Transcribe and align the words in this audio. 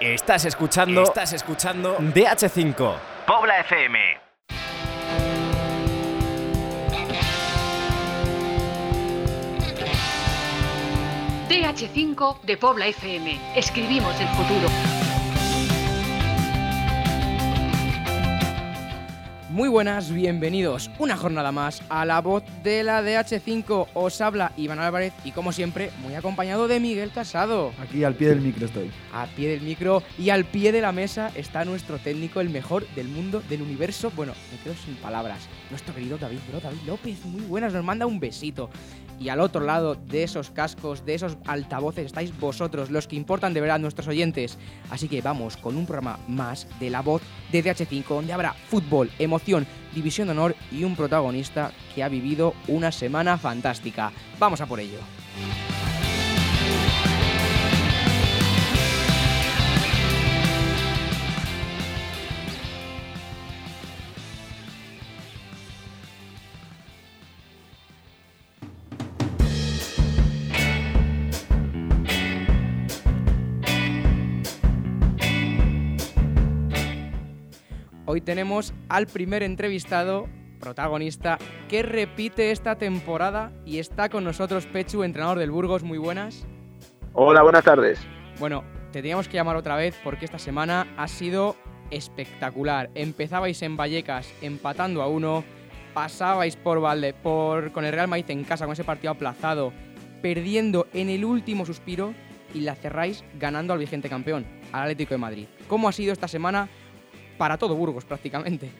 Estás 0.00 0.44
escuchando. 0.44 1.02
Estás 1.02 1.32
escuchando 1.32 1.96
DH5. 1.98 2.94
Pobla 3.26 3.60
FM. 3.60 3.98
DH5 11.48 12.40
de 12.42 12.56
Pobla 12.56 12.86
FM. 12.88 13.40
Escribimos 13.56 14.14
el 14.20 14.28
futuro. 14.28 14.95
Muy 19.56 19.70
buenas, 19.70 20.12
bienvenidos 20.12 20.90
una 20.98 21.16
jornada 21.16 21.50
más 21.50 21.82
a 21.88 22.04
la 22.04 22.20
voz 22.20 22.42
de 22.62 22.82
la 22.82 23.02
DH5. 23.02 23.86
Os 23.94 24.20
habla 24.20 24.52
Iván 24.58 24.80
Álvarez 24.80 25.14
y 25.24 25.30
como 25.30 25.50
siempre, 25.50 25.90
muy 26.02 26.14
acompañado 26.14 26.68
de 26.68 26.78
Miguel 26.78 27.10
Casado. 27.10 27.72
Aquí 27.80 28.04
al 28.04 28.14
pie 28.14 28.28
del 28.28 28.42
micro 28.42 28.66
estoy. 28.66 28.90
A 29.14 29.24
pie 29.24 29.48
del 29.48 29.62
micro 29.62 30.02
y 30.18 30.28
al 30.28 30.44
pie 30.44 30.72
de 30.72 30.82
la 30.82 30.92
mesa 30.92 31.32
está 31.34 31.64
nuestro 31.64 31.96
técnico, 31.96 32.42
el 32.42 32.50
mejor 32.50 32.86
del 32.88 33.08
mundo, 33.08 33.42
del 33.48 33.62
universo. 33.62 34.12
Bueno, 34.14 34.34
me 34.52 34.58
quedo 34.62 34.74
sin 34.74 34.94
palabras. 34.96 35.48
Nuestro 35.70 35.94
querido 35.94 36.18
David, 36.18 36.40
bro, 36.50 36.60
David 36.60 36.82
López, 36.86 37.24
muy 37.24 37.40
buenas, 37.40 37.72
nos 37.72 37.82
manda 37.82 38.04
un 38.04 38.20
besito. 38.20 38.68
Y 39.18 39.28
al 39.28 39.40
otro 39.40 39.62
lado 39.62 39.94
de 39.94 40.22
esos 40.22 40.50
cascos, 40.50 41.04
de 41.04 41.14
esos 41.14 41.36
altavoces, 41.46 42.06
estáis 42.06 42.38
vosotros, 42.38 42.90
los 42.90 43.06
que 43.06 43.16
importan 43.16 43.54
de 43.54 43.60
verdad 43.60 43.78
nuestros 43.78 44.08
oyentes. 44.08 44.58
Así 44.90 45.08
que 45.08 45.22
vamos 45.22 45.56
con 45.56 45.76
un 45.76 45.86
programa 45.86 46.18
más 46.28 46.66
de 46.80 46.90
la 46.90 47.02
voz 47.02 47.22
de 47.50 47.64
DH5, 47.64 48.04
donde 48.08 48.32
habrá 48.32 48.52
fútbol, 48.52 49.10
emoción, 49.18 49.66
división 49.94 50.28
de 50.28 50.32
honor 50.32 50.56
y 50.70 50.84
un 50.84 50.96
protagonista 50.96 51.72
que 51.94 52.02
ha 52.02 52.08
vivido 52.08 52.54
una 52.68 52.92
semana 52.92 53.38
fantástica. 53.38 54.12
Vamos 54.38 54.60
a 54.60 54.66
por 54.66 54.80
ello. 54.80 54.98
Hoy 78.16 78.22
tenemos 78.22 78.72
al 78.88 79.06
primer 79.06 79.42
entrevistado, 79.42 80.26
protagonista, 80.58 81.36
que 81.68 81.82
repite 81.82 82.50
esta 82.50 82.76
temporada 82.76 83.52
y 83.66 83.78
está 83.78 84.08
con 84.08 84.24
nosotros 84.24 84.64
Pechu, 84.64 85.02
entrenador 85.02 85.38
del 85.38 85.50
Burgos. 85.50 85.82
Muy 85.82 85.98
buenas. 85.98 86.46
Hola, 87.12 87.42
buenas 87.42 87.62
tardes. 87.62 88.00
Bueno, 88.40 88.64
te 88.90 89.02
teníamos 89.02 89.28
que 89.28 89.34
llamar 89.34 89.56
otra 89.56 89.76
vez 89.76 90.00
porque 90.02 90.24
esta 90.24 90.38
semana 90.38 90.94
ha 90.96 91.08
sido 91.08 91.56
espectacular. 91.90 92.88
Empezabais 92.94 93.60
en 93.60 93.76
Vallecas 93.76 94.32
empatando 94.40 95.02
a 95.02 95.08
uno, 95.08 95.44
pasabais 95.92 96.56
por 96.56 96.80
Valde, 96.80 97.12
por, 97.12 97.70
con 97.70 97.84
el 97.84 97.92
Real 97.92 98.08
Madrid 98.08 98.30
en 98.30 98.44
casa 98.44 98.64
con 98.64 98.72
ese 98.72 98.84
partido 98.84 99.10
aplazado, 99.10 99.74
perdiendo 100.22 100.86
en 100.94 101.10
el 101.10 101.22
último 101.22 101.66
suspiro 101.66 102.14
y 102.54 102.60
la 102.60 102.76
cerráis 102.76 103.24
ganando 103.38 103.74
al 103.74 103.78
vigente 103.78 104.08
campeón, 104.08 104.46
al 104.72 104.84
Atlético 104.84 105.12
de 105.12 105.18
Madrid. 105.18 105.46
¿Cómo 105.68 105.86
ha 105.86 105.92
sido 105.92 106.14
esta 106.14 106.28
semana 106.28 106.70
para 107.36 107.58
todo 107.58 107.74
Burgos 107.74 108.04
prácticamente. 108.04 108.70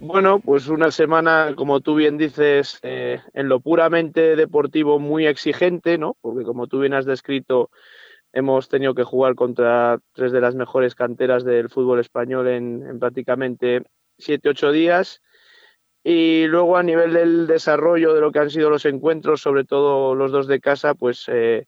Bueno, 0.00 0.38
pues 0.38 0.68
una 0.68 0.92
semana, 0.92 1.54
como 1.56 1.80
tú 1.80 1.96
bien 1.96 2.18
dices, 2.18 2.78
eh, 2.82 3.20
en 3.34 3.48
lo 3.48 3.58
puramente 3.58 4.36
deportivo 4.36 5.00
muy 5.00 5.26
exigente, 5.26 5.98
¿no? 5.98 6.16
Porque 6.20 6.44
como 6.44 6.68
tú 6.68 6.78
bien 6.78 6.94
has 6.94 7.04
descrito, 7.04 7.70
hemos 8.32 8.68
tenido 8.68 8.94
que 8.94 9.02
jugar 9.02 9.34
contra 9.34 9.98
tres 10.12 10.30
de 10.30 10.40
las 10.40 10.54
mejores 10.54 10.94
canteras 10.94 11.44
del 11.44 11.68
fútbol 11.68 11.98
español 11.98 12.46
en, 12.46 12.98
prácticamente 13.00 13.82
siete, 14.18 14.50
ocho 14.50 14.70
días. 14.70 15.20
Y 16.04 16.46
luego 16.46 16.76
a 16.76 16.84
nivel 16.84 17.12
del 17.12 17.46
desarrollo 17.48 18.14
de 18.14 18.20
lo 18.20 18.30
que 18.30 18.38
han 18.38 18.50
sido 18.50 18.70
los 18.70 18.84
encuentros, 18.84 19.40
sobre 19.40 19.64
todo 19.64 20.14
los 20.14 20.30
dos 20.30 20.46
de 20.46 20.60
casa, 20.60 20.94
pues 20.94 21.24
eh, 21.26 21.66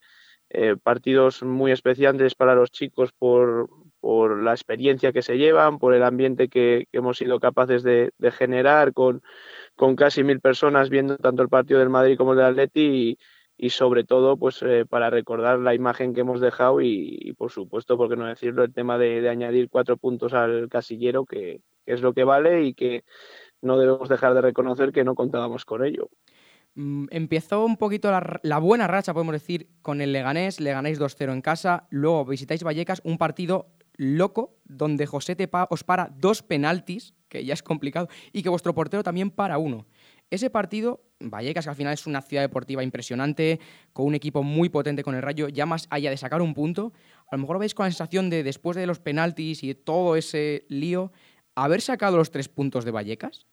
eh, 0.51 0.77
partidos 0.81 1.43
muy 1.43 1.73
especiales 1.73 2.37
para 2.37 2.55
los 2.55 2.71
chicos 2.71 3.11
por, 3.13 3.69
por 4.01 4.43
la 4.43 4.53
experiencia 4.53 5.13
que 5.13 5.23
se 5.23 5.37
llevan, 5.37 5.79
por 5.79 5.95
el 5.95 6.03
ambiente 6.03 6.49
que, 6.49 6.89
hemos 6.93 7.19
sido 7.19 7.39
capaces 7.39 7.83
de, 7.83 8.13
generar 8.33 8.93
con, 8.93 9.23
con, 9.77 9.95
casi 9.97 10.25
mil 10.25 10.41
personas 10.41 10.91
viendo 10.91 11.17
tanto 11.19 11.43
el 11.43 11.49
partido 11.49 11.81
del 11.81 11.91
Madrid 11.91 12.17
como 12.17 12.33
el 12.33 12.39
del 12.39 12.47
Atleti 12.47 13.19
y, 13.57 13.71
sobre 13.71 14.05
todo 14.05 14.39
pues 14.39 14.63
eh, 14.63 14.87
para 14.89 15.11
recordar 15.11 15.59
la 15.59 15.75
imagen 15.75 16.15
que 16.15 16.23
hemos 16.23 16.41
dejado 16.41 16.81
y, 16.81 17.35
por 17.37 17.53
supuesto, 17.53 17.97
por 17.99 18.09
qué 18.09 18.17
no 18.17 18.27
decirlo, 18.27 18.65
el 18.65 18.73
tema 18.73 18.97
de, 18.97 19.29
añadir 19.29 19.69
cuatro 19.69 19.99
puntos 19.99 20.33
al 20.33 20.69
casillero 20.69 21.27
que, 21.27 21.61
es 21.85 22.01
lo 22.01 22.15
que 22.15 22.25
vale 22.25 22.65
y 22.65 22.75
que 22.75 23.05
no 23.61 23.79
debemos 23.79 24.09
dejar 24.09 24.33
de 24.33 24.41
reconocer 24.41 24.93
que 24.93 25.05
no 25.05 25.15
contábamos 25.15 25.67
con 25.67 25.85
ello. 25.85 26.09
Mm, 26.75 27.07
empezó 27.11 27.65
un 27.65 27.77
poquito 27.77 28.11
la, 28.11 28.41
la, 28.43 28.59
buena 28.59 28.87
racha, 28.87 29.13
podemos 29.13 29.33
decir, 29.35 29.69
con 29.83 30.01
el 30.01 30.13
Leganés. 30.13 30.61
Le 30.61 30.71
ganáis 30.71 31.01
2-0 31.01 31.33
en 31.33 31.43
casa. 31.43 31.89
Luego 31.91 32.25
visitáis 32.25 32.63
Vallecas, 32.63 33.03
un 33.05 33.19
partido 33.19 33.67
loco 34.01 34.57
donde 34.65 35.05
José 35.05 35.37
te 35.37 35.49
os 35.69 35.85
para 35.85 36.11
dos 36.17 36.43
penaltis, 36.43 37.13
que 37.29 37.45
ya 37.45 37.53
es 37.53 37.63
complicado, 37.63 38.09
y 38.33 38.43
que 38.43 38.49
vuestro 38.49 38.75
portero 38.75 39.03
también 39.03 39.31
para 39.31 39.59
uno. 39.59 39.87
Ese 40.31 40.49
partido, 40.49 41.03
Vallecas, 41.21 41.67
que 41.67 41.71
al 41.71 41.77
final 41.77 41.93
es 41.93 42.07
una 42.07 42.23
ciudad 42.23 42.43
deportiva 42.43 42.83
impresionante, 42.83 43.61
con 43.93 44.07
un 44.07 44.15
equipo 44.15 44.43
muy 44.43 44.71
potente 44.71 45.03
con 45.03 45.15
el 45.15 45.23
Rayo, 45.23 45.49
ya 45.49 45.67
más 45.67 45.87
allá 45.91 46.09
de 46.09 46.17
sacar 46.17 46.41
un 46.41 46.55
punto, 46.55 46.95
a 47.31 47.37
lo 47.37 47.43
mejor 47.43 47.59
veis 47.59 47.75
con 47.75 47.85
la 47.85 47.91
sensación 47.91 48.31
de, 48.31 48.43
después 48.43 48.75
de 48.75 48.87
los 48.87 49.01
penaltis 49.01 49.63
y 49.63 49.75
todo 49.75 50.17
ese 50.17 50.65
lío, 50.69 51.13
haber 51.55 51.83
sacado 51.83 52.17
los 52.17 52.31
tres 52.31 52.49
puntos 52.49 52.87
de 52.87 52.93
Vallecas. 52.93 53.47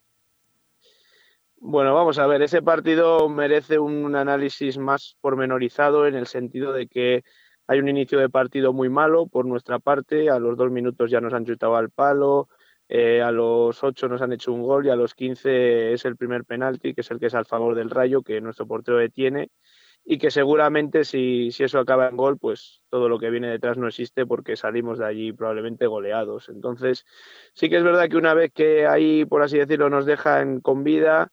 Bueno, 1.59 1.94
vamos 1.94 2.19
a 2.19 2.28
ver, 2.28 2.41
ese 2.41 2.62
partido 2.62 3.28
merece 3.28 3.79
un 3.79 4.16
análisis 4.16 4.78
más 4.78 5.18
pormenorizado 5.19 6.08
en 6.08 6.16
el 6.16 6.28
sentido 6.28 6.72
de 6.72 6.88
que 6.88 7.24
hay 7.67 7.79
un 7.79 7.89
inicio 7.89 8.19
de 8.19 8.29
partido 8.29 8.73
muy 8.73 8.89
malo 8.89 9.28
por 9.28 9.45
nuestra 9.45 9.79
parte, 9.79 10.29
a 10.29 10.39
los 10.39 10.57
dos 10.57 10.72
minutos 10.72 11.11
ya 11.11 11.22
nos 11.22 11.33
han 11.33 11.45
chutado 11.45 11.75
al 11.75 11.89
palo, 11.89 12.47
eh, 12.89 13.22
a 13.22 13.31
los 13.31 13.83
ocho 13.83 14.07
nos 14.07 14.22
han 14.22 14.31
hecho 14.31 14.53
un 14.53 14.61
gol 14.61 14.85
y 14.85 14.89
a 14.89 14.95
los 14.95 15.13
quince 15.13 15.94
es 15.94 16.05
el 16.05 16.16
primer 16.16 16.45
penalti, 16.45 16.94
que 16.94 17.01
es 17.01 17.11
el 17.11 17.19
que 17.19 17.25
es 17.25 17.35
al 17.35 17.45
favor 17.45 17.75
del 17.75 17.89
Rayo, 17.89 18.22
que 18.23 18.39
nuestro 18.39 18.66
portero 18.66 18.97
detiene 18.97 19.51
y 20.09 20.17
que 20.17 20.31
seguramente 20.31 21.03
si, 21.03 21.51
si, 21.51 21.66
eso 21.66 21.79
acaba 21.79 22.07
en 22.07 22.16
gol, 22.16 22.38
pues 22.38 22.81
todo 22.89 23.09
lo 23.09 23.19
que 23.19 23.29
viene 23.29 23.50
detrás 23.50 23.78
no 23.78 23.89
existe 23.89 24.25
porque 24.25 24.55
salimos 24.55 24.99
de 24.99 25.05
allí 25.05 25.34
probablemente 25.34 25.85
goleados. 25.85 26.47
Entonces, 26.47 27.05
sí 27.53 27.69
que 27.69 27.75
es 27.75 27.84
verdad 27.84 28.07
que 28.07 28.16
una 28.16 28.34
vez 28.34 28.53
que 28.53 28.88
ahí, 28.88 29.25
por 29.25 29.41
así 29.41 29.57
decirlo, 29.57 29.89
nos 29.89 30.05
dejan 30.05 30.61
con 30.61 30.85
vida, 30.85 31.29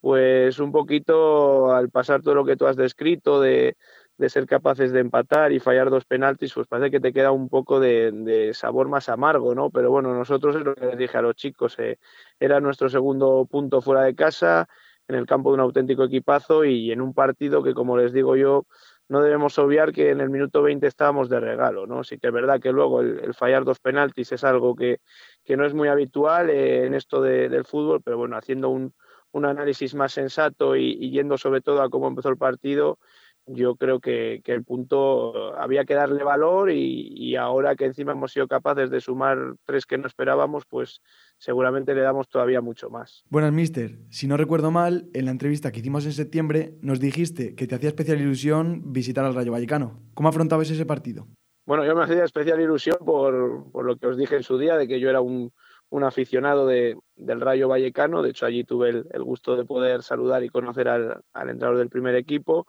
pues 0.00 0.58
un 0.58 0.72
poquito 0.72 1.72
al 1.72 1.90
pasar 1.90 2.22
todo 2.22 2.34
lo 2.34 2.44
que 2.44 2.56
tú 2.56 2.66
has 2.66 2.76
descrito 2.76 3.40
de, 3.40 3.76
de 4.18 4.28
ser 4.30 4.46
capaces 4.46 4.92
de 4.92 5.00
empatar 5.00 5.52
y 5.52 5.60
fallar 5.60 5.90
dos 5.90 6.04
penaltis, 6.04 6.54
pues 6.54 6.66
parece 6.66 6.90
que 6.90 7.00
te 7.00 7.12
queda 7.12 7.32
un 7.32 7.48
poco 7.48 7.80
de, 7.80 8.50
sabor 8.54 8.88
más 8.88 9.08
amargo, 9.08 9.54
¿no? 9.54 9.70
Pero 9.70 9.90
bueno, 9.90 10.14
nosotros 10.14 10.56
es 10.56 10.62
lo 10.62 10.74
que 10.74 10.86
les 10.86 10.98
dije 10.98 11.18
a 11.18 11.22
los 11.22 11.36
chicos, 11.36 11.78
eh, 11.78 11.98
era 12.40 12.60
nuestro 12.60 12.88
segundo 12.88 13.46
punto 13.50 13.80
fuera 13.80 14.02
de 14.02 14.14
casa, 14.14 14.68
en 15.08 15.14
el 15.16 15.26
campo 15.26 15.50
de 15.50 15.54
un 15.54 15.60
auténtico 15.60 16.04
equipazo 16.04 16.64
y 16.64 16.90
en 16.90 17.00
un 17.00 17.14
partido 17.14 17.62
que, 17.62 17.74
como 17.74 17.96
les 17.96 18.12
digo 18.12 18.36
yo, 18.36 18.66
no 19.08 19.22
debemos 19.22 19.56
obviar 19.58 19.92
que 19.92 20.10
en 20.10 20.20
el 20.20 20.30
minuto 20.30 20.62
20 20.62 20.86
estábamos 20.86 21.28
de 21.28 21.38
regalo, 21.38 21.86
¿no? 21.86 22.02
Sí 22.02 22.18
que 22.18 22.26
es 22.28 22.32
verdad 22.32 22.60
que 22.60 22.72
luego 22.72 23.02
el, 23.02 23.34
fallar 23.34 23.64
dos 23.64 23.78
penaltis 23.78 24.32
es 24.32 24.42
algo 24.42 24.74
que, 24.74 25.00
que 25.44 25.56
no 25.56 25.64
es 25.64 25.74
muy 25.74 25.88
habitual 25.88 26.50
eh, 26.50 26.86
en 26.86 26.94
esto 26.94 27.20
del 27.22 27.64
fútbol, 27.64 28.02
pero 28.02 28.16
bueno, 28.16 28.36
haciendo 28.36 28.68
un, 28.70 28.94
un 29.30 29.44
análisis 29.44 29.94
más 29.94 30.12
sensato 30.12 30.74
y 30.74 31.10
yendo 31.10 31.38
sobre 31.38 31.60
todo 31.60 31.82
a 31.82 31.90
cómo 31.90 32.08
empezó 32.08 32.30
el 32.30 32.36
partido, 32.36 32.98
yo 33.46 33.76
creo 33.76 34.00
que, 34.00 34.42
el 34.44 34.64
punto 34.64 35.56
había 35.56 35.84
que 35.84 35.94
darle 35.94 36.24
valor 36.24 36.70
y, 36.70 37.36
ahora 37.36 37.76
que 37.76 37.84
encima 37.84 38.12
hemos 38.12 38.32
sido 38.32 38.48
capaces 38.48 38.90
de 38.90 39.00
sumar 39.00 39.38
tres 39.64 39.86
que 39.86 39.98
no 39.98 40.06
esperábamos, 40.06 40.64
pues 40.66 41.00
seguramente 41.38 41.94
le 41.94 42.00
damos 42.00 42.28
todavía 42.28 42.60
mucho 42.60 42.90
más. 42.90 43.24
Buenas, 43.28 43.52
mister. 43.52 43.98
Si 44.10 44.26
no 44.26 44.36
recuerdo 44.36 44.70
mal, 44.70 45.08
en 45.12 45.26
la 45.26 45.30
entrevista 45.30 45.70
que 45.70 45.80
hicimos 45.80 46.06
en 46.06 46.12
septiembre 46.12 46.74
nos 46.80 46.98
dijiste 46.98 47.54
que 47.54 47.66
te 47.66 47.74
hacía 47.74 47.90
especial 47.90 48.20
ilusión 48.20 48.92
visitar 48.92 49.24
al 49.24 49.34
Rayo 49.34 49.52
Vallecano. 49.52 50.00
¿Cómo 50.14 50.28
afrontabas 50.28 50.70
ese 50.70 50.86
partido? 50.86 51.26
Bueno, 51.66 51.84
yo 51.84 51.94
me 51.94 52.04
hacía 52.04 52.24
especial 52.24 52.60
ilusión 52.60 52.98
por, 53.04 53.70
por 53.72 53.84
lo 53.84 53.96
que 53.96 54.06
os 54.06 54.16
dije 54.16 54.36
en 54.36 54.44
su 54.44 54.56
día, 54.56 54.76
de 54.76 54.86
que 54.86 55.00
yo 55.00 55.10
era 55.10 55.20
un, 55.20 55.52
un 55.90 56.04
aficionado 56.04 56.66
de, 56.66 56.96
del 57.16 57.40
Rayo 57.40 57.68
Vallecano. 57.68 58.22
De 58.22 58.30
hecho, 58.30 58.46
allí 58.46 58.64
tuve 58.64 58.90
el, 58.90 59.06
el 59.12 59.22
gusto 59.24 59.56
de 59.56 59.64
poder 59.64 60.02
saludar 60.02 60.44
y 60.44 60.48
conocer 60.48 60.88
al, 60.88 61.22
al 61.32 61.50
entrenador 61.50 61.78
del 61.78 61.90
primer 61.90 62.14
equipo 62.14 62.66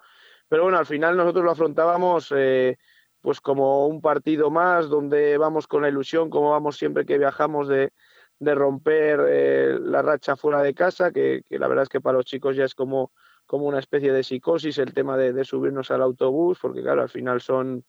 pero 0.49 0.63
bueno, 0.63 0.77
al 0.77 0.85
final 0.85 1.17
nosotros 1.17 1.43
lo 1.43 1.51
afrontábamos 1.51 2.33
eh, 2.35 2.77
pues 3.21 3.41
como 3.41 3.87
un 3.87 4.01
partido 4.01 4.49
más, 4.49 4.89
donde 4.89 5.37
vamos 5.37 5.67
con 5.67 5.81
la 5.81 5.89
ilusión, 5.89 6.29
como 6.29 6.51
vamos 6.51 6.77
siempre 6.77 7.05
que 7.05 7.17
viajamos 7.17 7.67
de, 7.67 7.91
romper 8.39 9.19
eh, 9.27 9.79
la 9.81 10.01
racha 10.01 10.35
fuera 10.35 10.61
de 10.61 10.73
casa, 10.73 11.11
que, 11.11 11.43
la 11.49 11.67
verdad 11.67 11.83
es 11.83 11.89
que 11.89 12.01
para 12.01 12.17
los 12.17 12.25
chicos 12.25 12.55
ya 12.55 12.65
es 12.65 12.75
como, 12.75 13.11
como 13.45 13.65
una 13.65 13.79
especie 13.79 14.13
de 14.13 14.23
psicosis 14.23 14.77
el 14.77 14.93
tema 14.93 15.17
de, 15.17 15.43
subirnos 15.43 15.91
al 15.91 16.01
autobús, 16.01 16.59
porque 16.61 16.81
claro, 16.81 17.01
al 17.01 17.09
final 17.09 17.41
son 17.41 17.83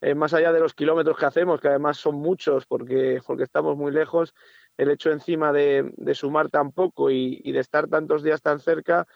eh, 0.00 0.14
más 0.14 0.34
allá 0.34 0.52
de 0.52 0.60
los 0.60 0.74
kilómetros 0.74 1.16
que 1.16 1.26
hacemos, 1.26 1.60
que 1.60 1.68
además 1.68 1.96
son 1.96 2.16
muchos 2.16 2.66
porque, 2.66 3.20
porque 3.26 3.44
estamos 3.44 3.76
muy 3.76 3.90
lejos, 3.90 4.34
el 4.76 4.90
hecho 4.90 5.10
encima 5.10 5.52
de, 5.52 5.92
sumar 6.14 6.50
tan 6.50 6.72
poco 6.72 7.10
y, 7.10 7.50
de 7.50 7.60
estar 7.60 7.88
tantos 7.88 8.22
días 8.22 8.42
tan 8.42 8.60
cerca, 8.60 9.06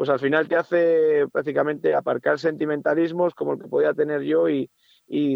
pues 0.00 0.08
al 0.08 0.18
final 0.18 0.48
te 0.48 0.56
hace 0.56 1.28
prácticamente 1.30 1.94
aparcar 1.94 2.38
sentimentalismos 2.38 3.34
como 3.34 3.52
el 3.52 3.60
que 3.60 3.68
podía 3.68 3.92
tener 3.92 4.22
yo 4.22 4.48
y, 4.48 4.70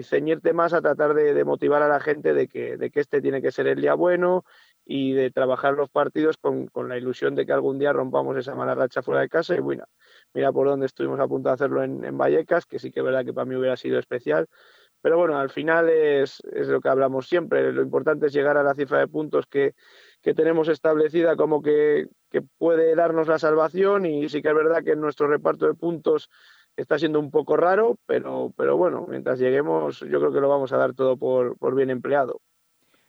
ceñirte 0.04 0.54
más 0.54 0.72
a 0.72 0.80
tratar 0.80 1.12
de, 1.12 1.44
motivar 1.44 1.82
a 1.82 1.88
la 1.88 2.00
gente 2.00 2.32
de 2.32 2.48
que, 2.48 2.78
este 2.94 3.20
tiene 3.20 3.42
que 3.42 3.52
ser 3.52 3.66
el 3.66 3.82
día 3.82 3.92
bueno 3.92 4.46
y 4.86 5.12
de 5.12 5.30
trabajar 5.30 5.74
los 5.74 5.90
partidos 5.90 6.38
con, 6.38 6.70
la 6.88 6.96
ilusión 6.96 7.34
de 7.34 7.44
que 7.44 7.52
algún 7.52 7.78
día 7.78 7.92
rompamos 7.92 8.38
esa 8.38 8.54
mala 8.54 8.74
racha 8.74 9.02
fuera 9.02 9.20
de 9.20 9.28
casa 9.28 9.54
y 9.54 9.60
bueno, 9.60 9.84
mira 10.32 10.50
por 10.50 10.66
dónde 10.66 10.86
estuvimos 10.86 11.20
a 11.20 11.28
punto 11.28 11.50
de 11.50 11.56
hacerlo 11.56 11.82
en 11.82 12.16
Vallecas, 12.16 12.64
que 12.64 12.78
sí 12.78 12.90
que 12.90 13.00
es 13.00 13.04
verdad 13.04 13.22
que 13.22 13.34
para 13.34 13.44
mí 13.44 13.56
hubiera 13.56 13.76
sido 13.76 13.98
especial, 13.98 14.48
pero 15.04 15.18
bueno, 15.18 15.36
al 15.36 15.50
final 15.50 15.90
es, 15.90 16.42
lo 16.50 16.80
que 16.80 16.88
hablamos 16.88 17.28
siempre. 17.28 17.70
Lo 17.72 17.82
importante 17.82 18.24
es 18.24 18.32
llegar 18.32 18.56
a 18.56 18.62
la 18.62 18.74
cifra 18.74 19.00
de 19.00 19.06
puntos 19.06 19.44
que, 19.46 19.74
tenemos 20.22 20.68
establecida 20.68 21.36
como 21.36 21.60
que, 21.60 22.06
puede 22.42 22.94
darnos 22.94 23.28
la 23.28 23.38
salvación 23.38 24.06
y 24.06 24.28
sí 24.28 24.42
que 24.42 24.48
es 24.48 24.54
verdad 24.54 24.82
que 24.84 24.96
nuestro 24.96 25.26
reparto 25.26 25.66
de 25.66 25.74
puntos 25.74 26.30
está 26.76 26.98
siendo 26.98 27.20
un 27.20 27.30
poco 27.30 27.56
raro, 27.56 27.96
pero, 28.06 28.52
pero 28.56 28.76
bueno, 28.76 29.06
mientras 29.08 29.38
lleguemos 29.38 30.00
yo 30.00 30.18
creo 30.18 30.32
que 30.32 30.40
lo 30.40 30.48
vamos 30.48 30.72
a 30.72 30.76
dar 30.76 30.94
todo 30.94 31.16
por, 31.16 31.56
por 31.58 31.74
bien 31.74 31.90
empleado. 31.90 32.40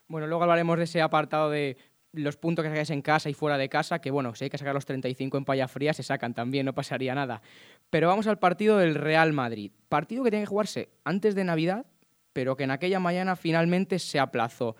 Bueno, 0.07 0.27
luego 0.27 0.43
hablaremos 0.43 0.77
de 0.77 0.83
ese 0.83 1.01
apartado 1.01 1.49
de 1.49 1.77
los 2.13 2.37
puntos 2.37 2.63
que 2.63 2.69
sacáis 2.69 2.89
en 2.91 3.01
casa 3.01 3.29
y 3.29 3.33
fuera 3.33 3.57
de 3.57 3.69
casa, 3.69 3.99
que 3.99 4.11
bueno, 4.11 4.35
si 4.35 4.45
hay 4.45 4.49
que 4.49 4.57
sacar 4.57 4.73
los 4.73 4.85
35 4.85 5.37
en 5.37 5.45
paya 5.45 5.67
fría, 5.67 5.93
se 5.93 6.03
sacan 6.03 6.33
también, 6.33 6.65
no 6.65 6.73
pasaría 6.73 7.15
nada. 7.15 7.41
Pero 7.89 8.07
vamos 8.07 8.27
al 8.27 8.39
partido 8.39 8.77
del 8.77 8.95
Real 8.95 9.33
Madrid. 9.33 9.71
Partido 9.89 10.23
que 10.23 10.31
tiene 10.31 10.43
que 10.43 10.49
jugarse 10.49 10.89
antes 11.03 11.35
de 11.35 11.43
Navidad, 11.43 11.85
pero 12.33 12.55
que 12.55 12.63
en 12.63 12.71
aquella 12.71 12.99
mañana 12.99 13.35
finalmente 13.35 13.99
se 13.99 14.19
aplazó. 14.19 14.75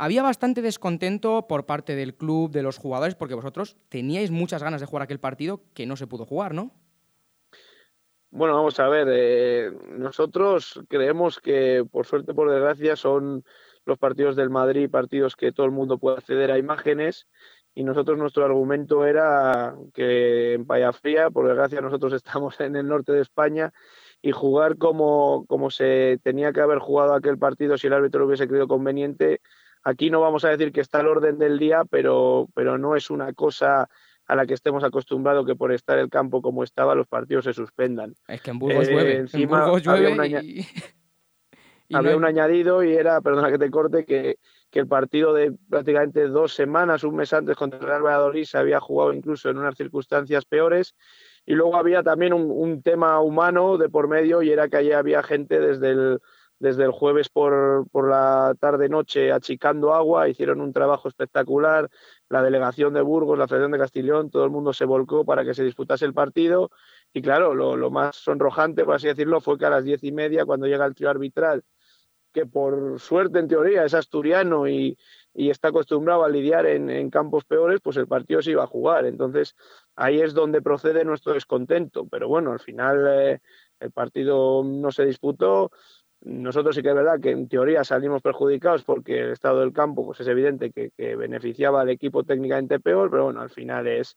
Había 0.00 0.22
bastante 0.22 0.62
descontento 0.62 1.48
por 1.48 1.66
parte 1.66 1.96
del 1.96 2.14
club, 2.14 2.52
de 2.52 2.62
los 2.62 2.78
jugadores, 2.78 3.16
porque 3.16 3.34
vosotros 3.34 3.76
teníais 3.88 4.30
muchas 4.30 4.62
ganas 4.62 4.80
de 4.80 4.86
jugar 4.86 5.02
aquel 5.02 5.18
partido 5.18 5.62
que 5.74 5.86
no 5.86 5.96
se 5.96 6.06
pudo 6.06 6.24
jugar, 6.24 6.54
¿no? 6.54 6.70
Bueno, 8.30 8.54
vamos 8.54 8.78
a 8.78 8.88
ver, 8.88 9.08
eh, 9.10 9.72
nosotros 9.90 10.80
creemos 10.88 11.40
que 11.40 11.84
por 11.90 12.06
suerte, 12.06 12.32
por 12.32 12.48
desgracia, 12.48 12.94
son 12.94 13.42
los 13.86 13.98
partidos 13.98 14.36
del 14.36 14.50
Madrid, 14.50 14.88
partidos 14.88 15.34
que 15.34 15.50
todo 15.50 15.66
el 15.66 15.72
mundo 15.72 15.98
puede 15.98 16.18
acceder 16.18 16.52
a 16.52 16.58
imágenes. 16.58 17.26
Y 17.74 17.82
nosotros 17.82 18.18
nuestro 18.18 18.44
argumento 18.44 19.04
era 19.04 19.74
que 19.94 20.54
en 20.54 20.66
Payafría, 20.66 21.30
por 21.30 21.48
desgracia, 21.48 21.80
nosotros 21.80 22.12
estamos 22.14 22.60
en 22.60 22.76
el 22.76 22.86
norte 22.86 23.12
de 23.12 23.22
España 23.22 23.72
y 24.22 24.30
jugar 24.30 24.78
como, 24.78 25.44
como 25.46 25.70
se 25.70 26.20
tenía 26.22 26.52
que 26.52 26.60
haber 26.60 26.78
jugado 26.78 27.14
aquel 27.14 27.38
partido 27.38 27.78
si 27.78 27.88
el 27.88 27.94
árbitro 27.94 28.20
lo 28.20 28.26
hubiese 28.26 28.46
creído 28.46 28.68
conveniente. 28.68 29.40
Aquí 29.84 30.10
no 30.10 30.20
vamos 30.20 30.44
a 30.44 30.50
decir 30.50 30.72
que 30.72 30.80
está 30.80 31.00
al 31.00 31.08
orden 31.08 31.38
del 31.38 31.58
día, 31.58 31.84
pero, 31.88 32.48
pero 32.54 32.78
no 32.78 32.96
es 32.96 33.10
una 33.10 33.32
cosa 33.32 33.88
a 34.26 34.36
la 34.36 34.46
que 34.46 34.54
estemos 34.54 34.84
acostumbrados 34.84 35.46
que 35.46 35.56
por 35.56 35.72
estar 35.72 35.98
el 35.98 36.10
campo 36.10 36.42
como 36.42 36.62
estaba 36.62 36.94
los 36.94 37.06
partidos 37.06 37.44
se 37.44 37.54
suspendan. 37.54 38.14
Es 38.26 38.42
que 38.42 38.50
en 38.50 38.58
Burgos 38.58 38.88
llueve. 38.88 39.16
Encima, 39.16 39.58
en 39.58 39.64
Burgos 39.64 39.82
llueve 39.82 40.64
y 41.88 41.96
había 41.96 42.16
un 42.16 42.24
añadido 42.24 42.84
y 42.84 42.94
era, 42.94 43.20
perdona 43.22 43.50
que 43.50 43.58
te 43.58 43.70
corte, 43.70 44.04
que, 44.04 44.38
el 44.72 44.86
partido 44.86 45.32
de 45.32 45.52
prácticamente 45.68 46.28
dos 46.28 46.54
semanas, 46.54 47.02
un 47.02 47.16
mes 47.16 47.32
antes 47.32 47.56
contra 47.56 47.80
el 47.80 47.86
Real 47.86 48.02
Valladolid 48.02 48.44
se 48.44 48.58
había 48.58 48.78
jugado 48.78 49.12
incluso 49.12 49.50
en 49.50 49.58
unas 49.58 49.74
circunstancias 49.74 50.44
peores. 50.44 50.94
Y 51.44 51.54
luego 51.54 51.76
había 51.76 52.04
también 52.04 52.32
un, 52.32 52.82
tema 52.82 53.18
humano 53.20 53.76
de 53.76 53.88
por 53.88 54.06
medio 54.06 54.40
y 54.40 54.50
era 54.50 54.68
que 54.68 54.76
allí 54.76 54.92
había 54.92 55.22
gente 55.24 55.58
desde 55.58 55.90
el, 55.90 56.20
desde 56.58 56.84
el 56.84 56.90
jueves 56.90 57.28
por, 57.28 57.86
por 57.90 58.08
la 58.08 58.54
tarde-noche 58.58 59.32
achicando 59.32 59.94
agua, 59.94 60.28
hicieron 60.28 60.60
un 60.60 60.72
trabajo 60.72 61.08
espectacular. 61.08 61.88
La 62.28 62.42
delegación 62.42 62.94
de 62.94 63.00
Burgos, 63.02 63.38
la 63.38 63.48
Federación 63.48 63.72
de 63.72 63.78
Castellón, 63.78 64.30
todo 64.30 64.44
el 64.44 64.50
mundo 64.50 64.72
se 64.72 64.84
volcó 64.84 65.24
para 65.24 65.44
que 65.44 65.54
se 65.54 65.64
disputase 65.64 66.04
el 66.04 66.14
partido. 66.14 66.70
Y 67.12 67.22
claro, 67.22 67.54
lo, 67.54 67.76
lo 67.76 67.90
más 67.90 68.16
sonrojante, 68.16 68.84
por 68.84 68.96
así 68.96 69.06
decirlo, 69.06 69.40
fue 69.40 69.58
que 69.58 69.66
a 69.66 69.70
las 69.70 69.84
diez 69.84 70.02
y 70.04 70.12
media, 70.12 70.44
cuando 70.44 70.66
llega 70.66 70.84
el 70.84 70.94
trío 70.94 71.10
arbitral 71.10 71.64
que 72.32 72.46
por 72.46 73.00
suerte 73.00 73.38
en 73.38 73.48
teoría 73.48 73.84
es 73.84 73.94
asturiano 73.94 74.68
y, 74.68 74.96
está 75.34 75.68
acostumbrado 75.68 76.24
a 76.24 76.28
lidiar 76.28 76.66
en, 76.66 77.10
campos 77.10 77.44
peores, 77.44 77.80
pues 77.80 77.96
el 77.96 78.08
partido 78.08 78.42
se 78.42 78.50
iba 78.50 78.64
a 78.64 78.66
jugar. 78.66 79.06
Entonces 79.06 79.54
ahí 79.94 80.20
es 80.20 80.34
donde 80.34 80.60
procede 80.62 81.04
nuestro 81.04 81.32
descontento. 81.32 82.08
Pero 82.08 82.26
bueno, 82.26 82.50
al 82.50 82.58
final 82.58 83.06
eh, 83.08 83.40
el 83.78 83.92
partido 83.92 84.64
no 84.64 84.90
se 84.90 85.04
disputó. 85.06 85.70
Nosotros 86.20 86.74
sí 86.74 86.82
que 86.82 86.88
es 86.88 86.94
verdad 86.94 87.20
que 87.20 87.30
en 87.30 87.48
teoría 87.48 87.84
salimos 87.84 88.22
perjudicados 88.22 88.82
porque 88.84 89.20
el 89.20 89.32
estado 89.32 89.60
del 89.60 89.72
campo 89.72 90.04
pues 90.04 90.20
es 90.20 90.26
evidente 90.26 90.70
que, 90.70 90.90
que 90.96 91.14
beneficiaba 91.14 91.80
al 91.80 91.90
equipo 91.90 92.24
técnicamente 92.24 92.80
peor, 92.80 93.10
pero 93.10 93.24
bueno, 93.24 93.40
al 93.40 93.50
final 93.50 93.86
es, 93.86 94.16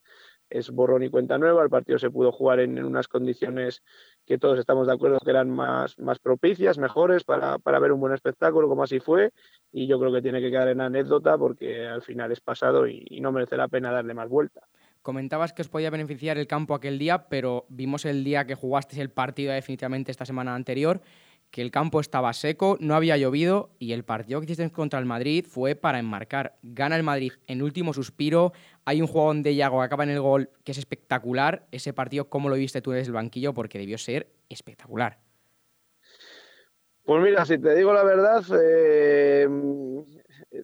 es 0.51 0.69
borrón 0.69 1.03
y 1.03 1.09
cuenta 1.09 1.37
nueva. 1.37 1.63
El 1.63 1.69
partido 1.69 1.97
se 1.97 2.11
pudo 2.11 2.31
jugar 2.31 2.59
en, 2.59 2.83
unas 2.83 3.07
condiciones 3.07 3.81
que 4.25 4.37
todos 4.37 4.59
estamos 4.59 4.85
de 4.85 4.93
acuerdo 4.93 5.19
que 5.19 5.31
eran 5.31 5.49
más, 5.49 5.97
más 5.97 6.19
propicias, 6.19 6.77
mejores 6.77 7.23
para, 7.23 7.57
ver 7.57 7.91
un 7.91 7.99
buen 7.99 8.13
espectáculo, 8.13 8.67
como 8.67 8.83
así 8.83 8.99
fue. 8.99 9.31
Y 9.71 9.87
yo 9.87 9.99
creo 9.99 10.11
que 10.11 10.21
tiene 10.21 10.41
que 10.41 10.51
quedar 10.51 10.67
en 10.67 10.81
anécdota 10.81 11.37
porque 11.37 11.87
al 11.87 12.03
final 12.03 12.31
es 12.31 12.41
pasado 12.41 12.87
y, 12.87 13.19
no 13.21 13.31
merece 13.31 13.55
la 13.55 13.67
pena 13.67 13.91
darle 13.91 14.13
más 14.13 14.29
vuelta. 14.29 14.61
Comentabas 15.01 15.53
que 15.53 15.61
os 15.61 15.69
podía 15.69 15.89
beneficiar 15.89 16.37
el 16.37 16.47
campo 16.47 16.75
aquel 16.75 16.99
día, 16.99 17.27
pero 17.29 17.65
vimos 17.69 18.05
el 18.05 18.23
día 18.23 18.45
que 18.45 18.55
jugasteis 18.55 19.01
el 19.01 19.09
partido 19.09 19.53
definitivamente 19.53 20.11
esta 20.11 20.25
semana 20.25 20.53
anterior 20.53 21.01
que 21.51 21.61
el 21.61 21.69
campo 21.69 21.99
estaba 21.99 22.31
seco, 22.33 22.77
no 22.79 22.95
había 22.95 23.17
llovido 23.17 23.71
y 23.77 23.91
el 23.91 24.03
partido 24.03 24.39
que 24.39 24.45
hiciste 24.45 24.71
contra 24.71 24.99
el 24.99 25.05
Madrid 25.05 25.45
fue 25.47 25.75
para 25.75 25.99
enmarcar. 25.99 26.57
Gana 26.63 26.95
el 26.95 27.03
Madrid 27.03 27.33
en 27.45 27.61
último 27.61 27.93
suspiro. 27.93 28.53
Hay 28.85 29.01
un 29.01 29.07
juego 29.07 29.33
de 29.33 29.53
Yago 29.53 29.79
que 29.79 29.85
acaba 29.85 30.05
en 30.05 30.11
el 30.11 30.21
gol 30.21 30.49
que 30.63 30.71
es 30.71 30.77
espectacular. 30.77 31.67
Ese 31.71 31.91
partido, 31.91 32.29
¿cómo 32.29 32.47
lo 32.47 32.55
viste 32.55 32.81
tú 32.81 32.91
desde 32.91 33.07
el 33.07 33.13
banquillo? 33.13 33.53
Porque 33.53 33.77
debió 33.77 33.97
ser 33.97 34.27
espectacular. 34.47 35.19
Pues 37.03 37.21
mira, 37.21 37.45
si 37.45 37.57
te 37.57 37.75
digo 37.75 37.91
la 37.93 38.03
verdad, 38.03 38.43
eh, 38.63 39.49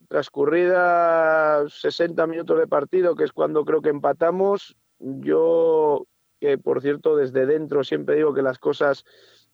transcurrida 0.07 1.67
60 1.67 2.27
minutos 2.27 2.57
de 2.59 2.67
partido, 2.67 3.15
que 3.15 3.25
es 3.25 3.33
cuando 3.33 3.65
creo 3.65 3.81
que 3.81 3.89
empatamos, 3.89 4.77
yo, 4.99 6.07
que 6.39 6.57
por 6.57 6.81
cierto 6.81 7.17
desde 7.17 7.45
dentro 7.45 7.83
siempre 7.83 8.15
digo 8.15 8.33
que 8.33 8.41
las 8.41 8.59
cosas 8.59 9.03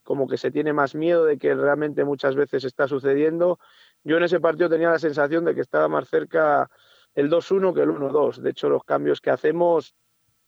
como 0.04 0.28
que 0.28 0.38
se 0.38 0.52
tiene 0.52 0.74
más 0.74 0.96
miedo 0.96 1.26
de 1.26 1.38
que 1.38 1.56
realmente 1.56 2.04
muchas 2.04 2.36
veces 2.36 2.64
está 2.64 2.88
sucediendo. 2.88 3.60
Yo 4.04 4.18
en 4.18 4.24
ese 4.24 4.40
partido 4.40 4.70
tenía 4.70 4.90
la 4.90 5.00
sensación 5.00 5.46
de 5.46 5.56
que 5.56 5.62
estaba 5.62 5.88
más 5.88 6.10
cerca 6.10 6.70
el 7.16 7.30
2-1 7.30 7.74
que 7.74 7.82
el 7.82 7.90
1-2. 7.90 8.38
De 8.38 8.50
hecho, 8.50 8.70
los 8.70 8.84
cambios 8.84 9.22
que 9.22 9.32
hacemos 9.32 9.96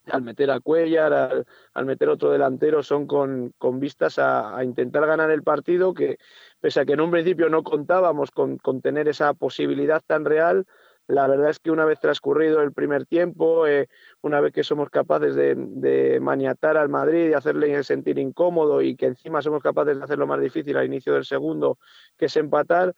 al 0.07 0.21
meter 0.21 0.51
a 0.51 0.59
Cuellar, 0.59 1.45
al, 1.73 1.85
meter 1.85 2.09
otro 2.09 2.31
delantero, 2.31 2.83
son 2.83 3.07
con, 3.07 3.53
con 3.57 3.79
vistas 3.79 4.19
a, 4.19 4.63
intentar 4.63 5.05
ganar 5.05 5.31
el 5.31 5.43
partido, 5.43 5.93
que 5.93 6.17
pese 6.59 6.81
a 6.81 6.85
que 6.85 6.93
en 6.93 7.01
un 7.01 7.11
principio 7.11 7.49
no 7.49 7.63
contábamos 7.63 8.31
con, 8.31 8.57
con 8.57 8.81
tener 8.81 9.07
esa 9.07 9.33
posibilidad 9.33 10.01
tan 10.05 10.25
real, 10.25 10.65
la 11.07 11.27
verdad 11.27 11.49
es 11.49 11.59
que 11.59 11.71
una 11.71 11.85
vez 11.85 11.99
transcurrido 11.99 12.61
el 12.61 12.73
primer 12.73 13.05
tiempo, 13.05 13.67
eh, 13.67 13.87
una 14.21 14.39
vez 14.41 14.51
que 14.53 14.63
somos 14.63 14.89
capaces 14.89 15.35
de, 15.35 16.19
maniatar 16.19 16.77
al 16.77 16.89
Madrid 16.89 17.29
y 17.29 17.33
hacerle 17.33 17.83
sentir 17.83 18.17
incómodo 18.17 18.81
y 18.81 18.95
que 18.95 19.05
encima 19.05 19.41
somos 19.41 19.61
capaces 19.61 19.97
de 19.97 20.03
hacerlo 20.03 20.25
más 20.25 20.41
difícil 20.41 20.77
al 20.77 20.85
inicio 20.85 21.13
del 21.13 21.25
segundo, 21.25 21.77
que 22.17 22.25
es 22.25 22.35
empatar, 22.37 22.95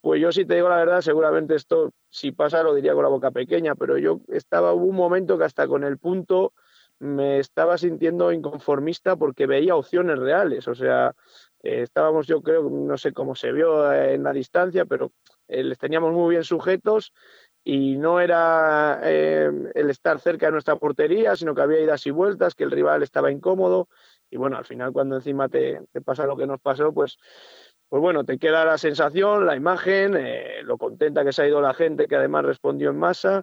pues 0.00 0.20
yo 0.20 0.32
si 0.32 0.44
te 0.44 0.54
digo 0.54 0.68
la 0.68 0.76
verdad, 0.76 1.00
seguramente 1.00 1.56
esto, 1.56 1.92
si 2.08 2.32
pasa, 2.32 2.62
lo 2.62 2.74
diría 2.74 2.94
con 2.94 3.02
la 3.02 3.10
boca 3.10 3.32
pequeña, 3.32 3.74
pero 3.74 3.98
yo 3.98 4.20
estaba, 4.28 4.72
hubo 4.72 4.86
un 4.86 4.96
momento 4.96 5.36
que 5.36 5.44
hasta 5.44 5.66
con 5.66 5.84
el 5.84 5.98
punto 5.98 6.54
me 7.00 7.38
estaba 7.38 7.78
sintiendo 7.78 8.30
inconformista 8.30 9.16
porque 9.16 9.46
veía 9.46 9.74
opciones 9.74 10.18
reales, 10.18 10.68
o 10.68 10.74
sea, 10.74 11.14
eh, 11.62 11.82
estábamos, 11.82 12.26
yo 12.26 12.42
creo, 12.42 12.68
no 12.70 12.96
sé 12.96 13.12
cómo 13.12 13.34
se 13.34 13.52
vio 13.52 13.92
en 13.92 14.22
la 14.22 14.32
distancia, 14.32 14.84
pero 14.84 15.12
eh, 15.50 15.64
les 15.64 15.78
teníamos 15.78 16.12
muy 16.12 16.30
bien 16.30 16.44
sujetos 16.44 17.12
y 17.62 17.96
no 17.96 18.20
era 18.20 19.00
eh, 19.04 19.50
el 19.74 19.90
estar 19.90 20.18
cerca 20.18 20.46
de 20.46 20.52
nuestra 20.52 20.76
portería, 20.76 21.36
sino 21.36 21.54
que 21.54 21.62
había 21.62 21.80
idas 21.80 22.06
y 22.06 22.10
vueltas, 22.10 22.54
que 22.54 22.64
el 22.64 22.70
rival 22.70 23.02
estaba 23.02 23.30
incómodo. 23.30 23.88
Y 24.30 24.36
bueno, 24.36 24.56
al 24.56 24.64
final 24.64 24.92
cuando 24.92 25.16
encima 25.16 25.48
te, 25.48 25.82
pasa 26.04 26.26
lo 26.26 26.36
que 26.36 26.46
nos 26.46 26.60
pasó, 26.60 26.92
pues, 26.94 27.18
pues 27.88 28.00
bueno, 28.00 28.24
te 28.24 28.38
queda 28.38 28.64
la 28.64 28.78
sensación, 28.78 29.44
la 29.44 29.56
imagen, 29.56 30.16
eh, 30.16 30.62
lo 30.62 30.78
contenta 30.78 31.24
que 31.24 31.32
se 31.32 31.42
ha 31.42 31.48
ido 31.48 31.60
la 31.60 31.74
gente, 31.74 32.06
que 32.06 32.16
además 32.16 32.44
respondió 32.44 32.90
en 32.90 32.98
masa. 32.98 33.42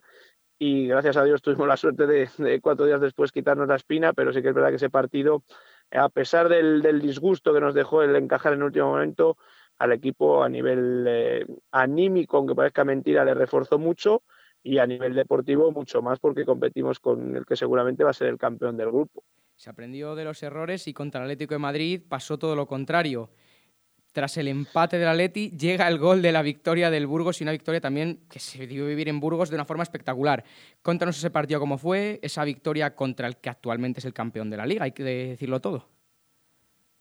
Y 0.59 0.87
gracias 0.87 1.17
a 1.17 1.23
Dios 1.23 1.43
tuvimos 1.43 1.67
la 1.67 1.77
suerte 1.77 2.07
de, 2.07 2.59
cuatro 2.61 2.87
días 2.87 2.99
después 2.99 3.31
quitarnos 3.31 3.67
la 3.67 3.75
espina, 3.75 4.13
pero 4.13 4.33
sí 4.33 4.41
que 4.41 4.47
es 4.47 4.55
verdad 4.55 4.69
que 4.69 4.77
ese 4.77 4.89
partido, 4.89 5.43
a 5.91 6.09
pesar 6.09 6.49
del, 6.49 6.81
del 6.81 6.99
disgusto 6.99 7.53
que 7.53 7.61
nos 7.61 7.75
dejó 7.75 8.01
el 8.01 8.15
encajar 8.15 8.53
en 8.53 8.59
el 8.59 8.65
último 8.65 8.87
momento, 8.87 9.37
al 9.79 9.91
equipo 9.91 10.43
a 10.43 10.49
nivel 10.49 11.05
eh, 11.07 11.45
anímico, 11.71 12.37
aunque 12.37 12.55
parezca 12.55 12.83
mentira, 12.83 13.23
le 13.23 13.33
reforzó 13.33 13.77
mucho 13.77 14.23
y 14.63 14.79
a 14.79 14.87
nivel 14.87 15.13
deportivo 15.13 15.71
mucho 15.71 16.01
más 16.01 16.19
porque 16.19 16.45
competimos 16.45 16.99
con 16.99 17.35
el 17.35 17.45
que 17.45 17.55
seguramente 17.55 18.03
va 18.03 18.09
a 18.09 18.13
ser 18.13 18.27
el 18.27 18.37
campeón 18.37 18.75
del 18.77 18.87
grupo. 18.87 19.23
Se 19.55 19.69
aprendió 19.69 20.15
de 20.15 20.23
los 20.23 20.43
errores 20.43 20.87
y 20.87 20.93
contra 20.93 21.21
el 21.21 21.25
Atlético 21.25 21.55
de 21.55 21.59
Madrid 21.59 22.01
pasó 22.07 22.37
todo 22.37 22.55
lo 22.55 22.67
contrario. 22.67 23.29
tras 24.13 24.35
el 24.37 24.47
empate 24.47 24.97
del 24.97 25.09
Atleti, 25.09 25.51
llega 25.51 25.87
el 25.87 25.99
gol 25.99 26.23
de 26.23 26.31
la 26.31 26.41
victoria 26.41 26.89
del 26.89 27.05
Burgos 27.05 27.39
y 27.39 27.43
una 27.43 27.51
victoria 27.51 27.79
también 27.79 28.21
que 28.27 28.39
se 28.39 28.65
dio 28.65 28.87
vivir 28.87 29.09
en 29.09 29.19
Burgos 29.19 29.49
de 29.49 29.55
una 29.55 29.65
forma 29.65 29.83
espectacular. 29.83 30.43
Cuéntanos 30.81 31.17
ese 31.17 31.29
partido 31.29 31.59
cómo 31.59 31.77
fue, 31.77 32.19
esa 32.23 32.43
victoria 32.43 32.95
contra 32.95 33.27
el 33.27 33.37
que 33.37 33.49
actualmente 33.49 33.99
es 33.99 34.05
el 34.05 34.13
campeón 34.13 34.49
de 34.49 34.57
la 34.57 34.65
liga, 34.65 34.85
hay 34.85 34.91
que 34.91 35.03
decirlo 35.03 35.59
todo. 35.61 35.96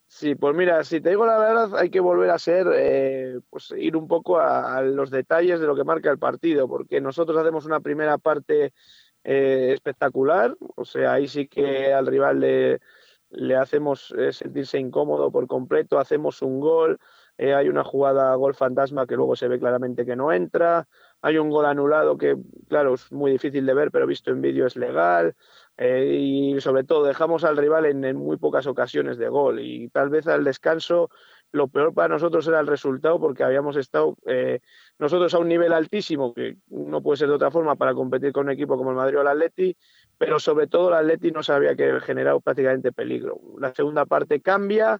Sí, 0.09 0.35
pues 0.35 0.55
mira, 0.55 0.83
si 0.85 1.01
te 1.01 1.09
digo 1.09 1.25
la 1.25 1.37
verdad, 1.37 1.75
hay 1.77 1.89
que 1.89 1.99
volver 1.99 2.29
a 2.29 2.39
ser, 2.39 2.67
eh, 2.73 3.39
pues 3.49 3.71
ir 3.77 3.97
un 3.97 4.07
poco 4.07 4.39
a, 4.39 4.81
los 4.81 5.11
detalles 5.11 5.59
de 5.59 5.67
lo 5.67 5.75
que 5.75 5.83
marca 5.83 6.09
el 6.09 6.17
partido, 6.17 6.67
porque 6.67 7.01
nosotros 7.01 7.37
hacemos 7.37 7.65
una 7.65 7.81
primera 7.81 8.17
parte 8.17 8.73
eh, 9.25 9.71
espectacular, 9.73 10.55
o 10.75 10.85
sea, 10.85 11.13
ahí 11.13 11.27
sí 11.27 11.47
que 11.47 11.93
al 11.93 12.07
rival 12.07 12.39
le, 12.39 13.55
hacemos 13.57 14.13
eh, 14.17 14.31
sentirse 14.31 14.79
incómodo 14.79 15.29
por 15.29 15.45
completo, 15.45 15.99
hacemos 15.99 16.41
un 16.41 16.61
gol, 16.61 16.99
hay 17.37 17.67
una 17.69 17.83
jugada 17.83 18.33
gol 18.35 18.55
fantasma 18.55 19.05
que 19.05 19.15
luego 19.15 19.35
se 19.35 19.47
ve 19.47 19.59
claramente 19.59 20.05
que 20.05 20.15
no 20.15 20.31
entra, 20.31 20.87
hay 21.21 21.37
un 21.37 21.49
gol 21.49 21.65
anulado 21.65 22.17
que, 22.17 22.37
claro, 22.69 22.93
es 22.95 23.11
muy 23.11 23.31
difícil 23.31 23.65
de 23.65 23.73
ver, 23.73 23.91
pero 23.91 24.07
visto 24.07 24.31
en 24.31 24.41
vídeo 24.41 24.65
es 24.65 24.77
legal, 24.77 25.35
eh, 25.77 26.17
y 26.19 26.61
sobre 26.61 26.83
todo 26.83 27.05
dejamos 27.05 27.43
al 27.43 27.57
rival 27.57 27.85
en, 27.85 28.15
muy 28.15 28.37
pocas 28.37 28.67
ocasiones 28.67 29.17
de 29.17 29.29
gol, 29.29 29.59
y 29.59 29.89
tal 29.89 30.09
vez 30.09 30.27
al 30.27 30.43
descanso 30.43 31.09
lo 31.53 31.69
peor 31.69 31.93
para 31.93 32.09
nosotros 32.09 32.45
era 32.47 32.59
el 32.59 32.67
resultado 32.67 33.21
porque 33.21 33.43
habíamos 33.43 33.77
estado 33.77 34.17
nosotros 34.99 35.33
a 35.33 35.39
un 35.39 35.47
nivel 35.47 35.71
altísimo, 35.71 36.33
que 36.33 36.57
no 36.67 37.01
puede 37.01 37.17
ser 37.17 37.29
de 37.29 37.35
otra 37.35 37.51
forma 37.51 37.77
para 37.77 37.93
competir 37.93 38.33
con 38.33 38.47
un 38.47 38.51
equipo 38.51 38.75
como 38.75 38.89
el 38.89 38.97
Madrid 38.97 39.17
o 39.17 39.21
el 39.21 39.27
Atleti, 39.27 39.77
pero 40.17 40.39
sobre 40.39 40.67
todo 40.67 40.89
el 40.89 40.95
Atleti 40.95 41.31
no 41.31 41.43
sabía 41.43 41.75
que 41.75 42.01
generado 42.01 42.41
prácticamente 42.41 42.91
peligro. 42.91 43.39
La 43.59 43.73
segunda 43.73 44.05
parte 44.05 44.41
cambia 44.41 44.99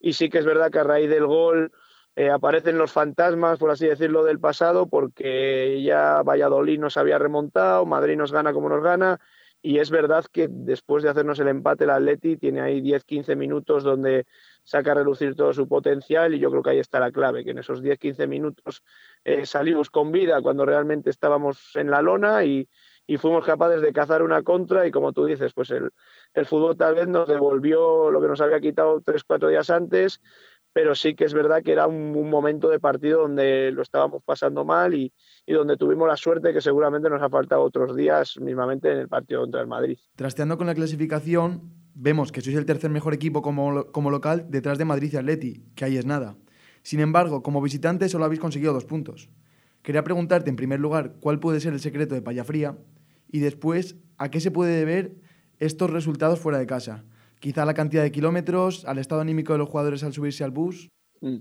y 0.00 0.14
sí 0.14 0.28
que 0.28 0.38
es 0.38 0.44
verdad 0.44 0.70
que 0.70 0.80
a 0.80 0.84
raíz 0.84 1.08
del 1.08 1.26
gol 1.26 1.72
eh, 2.16 2.30
aparecen 2.30 2.78
los 2.78 2.92
fantasmas, 2.92 3.58
por 3.58 3.70
así 3.70 3.86
decirlo, 3.86 4.22
del 4.22 4.38
pasado, 4.38 4.86
porque 4.86 5.82
ya 5.82 6.22
Valladolid 6.22 6.78
nos 6.78 6.96
había 6.96 7.18
remontado, 7.18 7.86
Madrid 7.86 8.16
nos 8.16 8.30
gana 8.30 8.52
como 8.52 8.68
nos 8.68 8.82
gana, 8.82 9.20
y 9.66 9.78
es 9.78 9.90
verdad 9.90 10.26
que 10.30 10.46
después 10.50 11.02
de 11.02 11.08
hacernos 11.08 11.38
el 11.40 11.48
empate, 11.48 11.84
el 11.84 11.90
Atleti 11.90 12.36
tiene 12.36 12.60
ahí 12.60 12.82
10-15 12.82 13.34
minutos 13.34 13.82
donde 13.82 14.26
saca 14.62 14.90
a 14.90 14.96
relucir 14.96 15.34
todo 15.34 15.54
su 15.54 15.66
potencial 15.66 16.34
y 16.34 16.38
yo 16.38 16.50
creo 16.50 16.62
que 16.62 16.68
ahí 16.68 16.78
está 16.80 17.00
la 17.00 17.10
clave, 17.10 17.44
que 17.44 17.52
en 17.52 17.58
esos 17.58 17.82
10-15 17.82 18.28
minutos 18.28 18.82
eh, 19.24 19.46
salimos 19.46 19.88
con 19.88 20.12
vida 20.12 20.42
cuando 20.42 20.66
realmente 20.66 21.08
estábamos 21.08 21.74
en 21.76 21.90
la 21.90 22.02
lona 22.02 22.44
y, 22.44 22.68
y 23.06 23.16
fuimos 23.16 23.46
capaces 23.46 23.80
de 23.80 23.94
cazar 23.94 24.22
una 24.22 24.42
contra 24.42 24.86
y 24.86 24.90
como 24.90 25.14
tú 25.14 25.24
dices, 25.24 25.54
pues 25.54 25.70
el, 25.70 25.92
el 26.34 26.44
fútbol 26.44 26.76
tal 26.76 26.96
vez 26.96 27.08
nos 27.08 27.26
devolvió 27.26 28.10
lo 28.10 28.20
que 28.20 28.28
nos 28.28 28.42
había 28.42 28.60
quitado 28.60 29.00
tres, 29.00 29.24
cuatro 29.24 29.48
días 29.48 29.70
antes, 29.70 30.20
pero 30.74 30.96
sí 30.96 31.14
que 31.14 31.24
es 31.24 31.32
verdad 31.32 31.62
que 31.62 31.72
era 31.72 31.86
un, 31.86 32.28
momento 32.28 32.68
de 32.68 32.80
partido 32.80 33.22
donde 33.22 33.70
lo 33.70 33.80
estábamos 33.80 34.22
pasando 34.24 34.64
mal 34.64 34.92
y, 34.92 35.12
y, 35.46 35.52
donde 35.52 35.76
tuvimos 35.76 36.08
la 36.08 36.16
suerte 36.16 36.52
que 36.52 36.60
seguramente 36.60 37.08
nos 37.08 37.22
ha 37.22 37.30
faltado 37.30 37.62
otros 37.62 37.96
días 37.96 38.36
mismamente 38.40 38.90
en 38.90 38.98
el 38.98 39.08
partido 39.08 39.42
contra 39.42 39.60
el 39.60 39.68
Madrid. 39.68 39.96
Trasteando 40.16 40.58
con 40.58 40.66
la 40.66 40.74
clasificación, 40.74 41.70
vemos 41.94 42.32
que 42.32 42.40
sois 42.40 42.56
el 42.56 42.66
tercer 42.66 42.90
mejor 42.90 43.14
equipo 43.14 43.40
como, 43.40 43.86
como 43.92 44.10
local 44.10 44.46
detrás 44.48 44.76
de 44.76 44.84
Madrid 44.84 45.12
y 45.12 45.16
Atleti, 45.16 45.64
que 45.76 45.84
ahí 45.84 45.96
es 45.96 46.06
nada. 46.06 46.36
Sin 46.82 46.98
embargo, 46.98 47.42
como 47.42 47.62
visitante 47.62 48.08
solo 48.08 48.24
habéis 48.24 48.40
conseguido 48.40 48.72
dos 48.72 48.84
puntos. 48.84 49.30
Quería 49.82 50.02
preguntarte, 50.02 50.50
en 50.50 50.56
primer 50.56 50.80
lugar, 50.80 51.14
cuál 51.20 51.38
puede 51.38 51.60
ser 51.60 51.72
el 51.72 51.80
secreto 51.80 52.16
de 52.16 52.22
Payafría 52.22 52.76
y 53.30 53.38
después, 53.38 53.96
¿a 54.18 54.28
qué 54.28 54.40
se 54.40 54.50
puede 54.50 54.76
deber 54.76 55.14
estos 55.60 55.90
resultados 55.90 56.40
fuera 56.40 56.58
de 56.58 56.66
casa? 56.66 57.04
Quizá 57.44 57.66
la 57.66 57.74
cantidad 57.74 58.02
de 58.02 58.10
kilómetros, 58.10 58.86
al 58.86 58.96
estado 58.96 59.20
anímico 59.20 59.52
de 59.52 59.58
los 59.58 59.68
jugadores 59.68 60.02
al 60.02 60.14
subirse 60.14 60.44
al 60.44 60.50
bus. 60.50 60.88
Mm. 61.20 61.40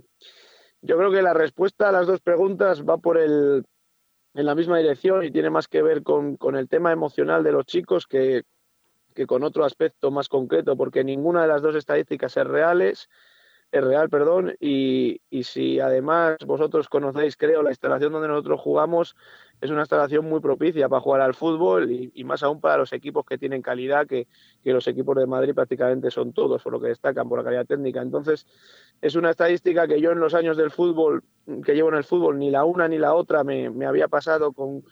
Yo 0.82 0.98
creo 0.98 1.10
que 1.10 1.22
la 1.22 1.34
respuesta 1.34 1.88
a 1.88 1.94
las 1.94 2.08
dos 2.08 2.20
preguntas 2.20 2.84
va 2.84 2.98
por 2.98 3.18
el, 3.18 3.64
en 4.34 4.46
la 4.46 4.54
misma 4.54 4.80
dirección 4.80 5.24
y 5.24 5.32
tiene 5.32 5.50
más 5.50 5.70
que 5.70 5.82
ver 5.82 6.04
con, 6.04 6.36
con 6.36 6.58
el 6.58 6.68
tema 6.68 6.92
emocional 6.92 7.42
de 7.42 7.54
los 7.54 7.66
chicos 7.66 8.06
que, 8.06 8.44
que, 9.16 9.26
con 9.26 9.44
otro 9.44 9.64
aspecto 9.64 10.12
más 10.12 10.28
concreto, 10.28 10.76
porque 10.76 11.06
ninguna 11.06 11.44
de 11.44 11.48
las 11.48 11.62
dos 11.62 11.74
estadísticas 11.74 12.36
es 12.36 12.48
reales 12.48 13.08
es 13.74 13.84
real, 13.84 14.08
perdón, 14.08 14.54
y, 14.60 15.20
y, 15.32 15.46
si 15.46 15.80
además 15.80 16.38
vosotros 16.46 16.88
conocéis, 16.88 17.36
creo, 17.36 17.64
la 17.64 17.72
instalación 17.72 18.14
donde 18.14 18.28
nosotros 18.28 18.62
jugamos, 18.62 19.16
es 19.62 19.72
una 19.72 19.82
instalación 19.82 20.26
muy 20.26 20.42
propicia 20.42 20.88
para 20.88 21.02
jugar 21.02 21.22
al 21.22 21.34
fútbol 21.34 21.90
y, 21.92 22.24
más 22.24 22.44
aún 22.44 22.62
para 22.62 22.78
los 22.78 22.94
equipos 22.94 23.26
que 23.26 23.40
tienen 23.40 23.64
calidad, 23.64 24.06
que, 24.06 24.28
que, 24.64 24.74
los 24.74 24.88
equipos 24.88 25.16
de 25.16 25.26
Madrid 25.26 25.56
prácticamente 25.56 26.12
son 26.12 26.34
todos, 26.34 26.62
por 26.62 26.72
lo 26.72 26.80
que 26.80 26.90
destacan 26.90 27.28
por 27.28 27.40
la 27.40 27.44
calidad 27.44 27.66
técnica. 27.66 28.00
Entonces, 28.00 28.46
es 29.02 29.16
una 29.16 29.32
estadística 29.32 29.88
que 29.88 30.00
yo 30.00 30.12
en 30.12 30.20
los 30.20 30.36
años 30.36 30.56
del 30.56 30.70
fútbol, 30.70 31.24
que 31.66 31.74
llevo 31.74 31.90
en 31.90 31.96
el 31.96 32.04
fútbol, 32.04 32.38
ni 32.38 32.52
la 32.52 32.66
una 32.66 32.88
ni 32.88 33.00
la 33.00 33.16
otra 33.16 33.44
me, 33.44 33.72
me 33.72 33.88
había 33.88 34.08
pasado 34.08 34.52
con, 34.52 34.84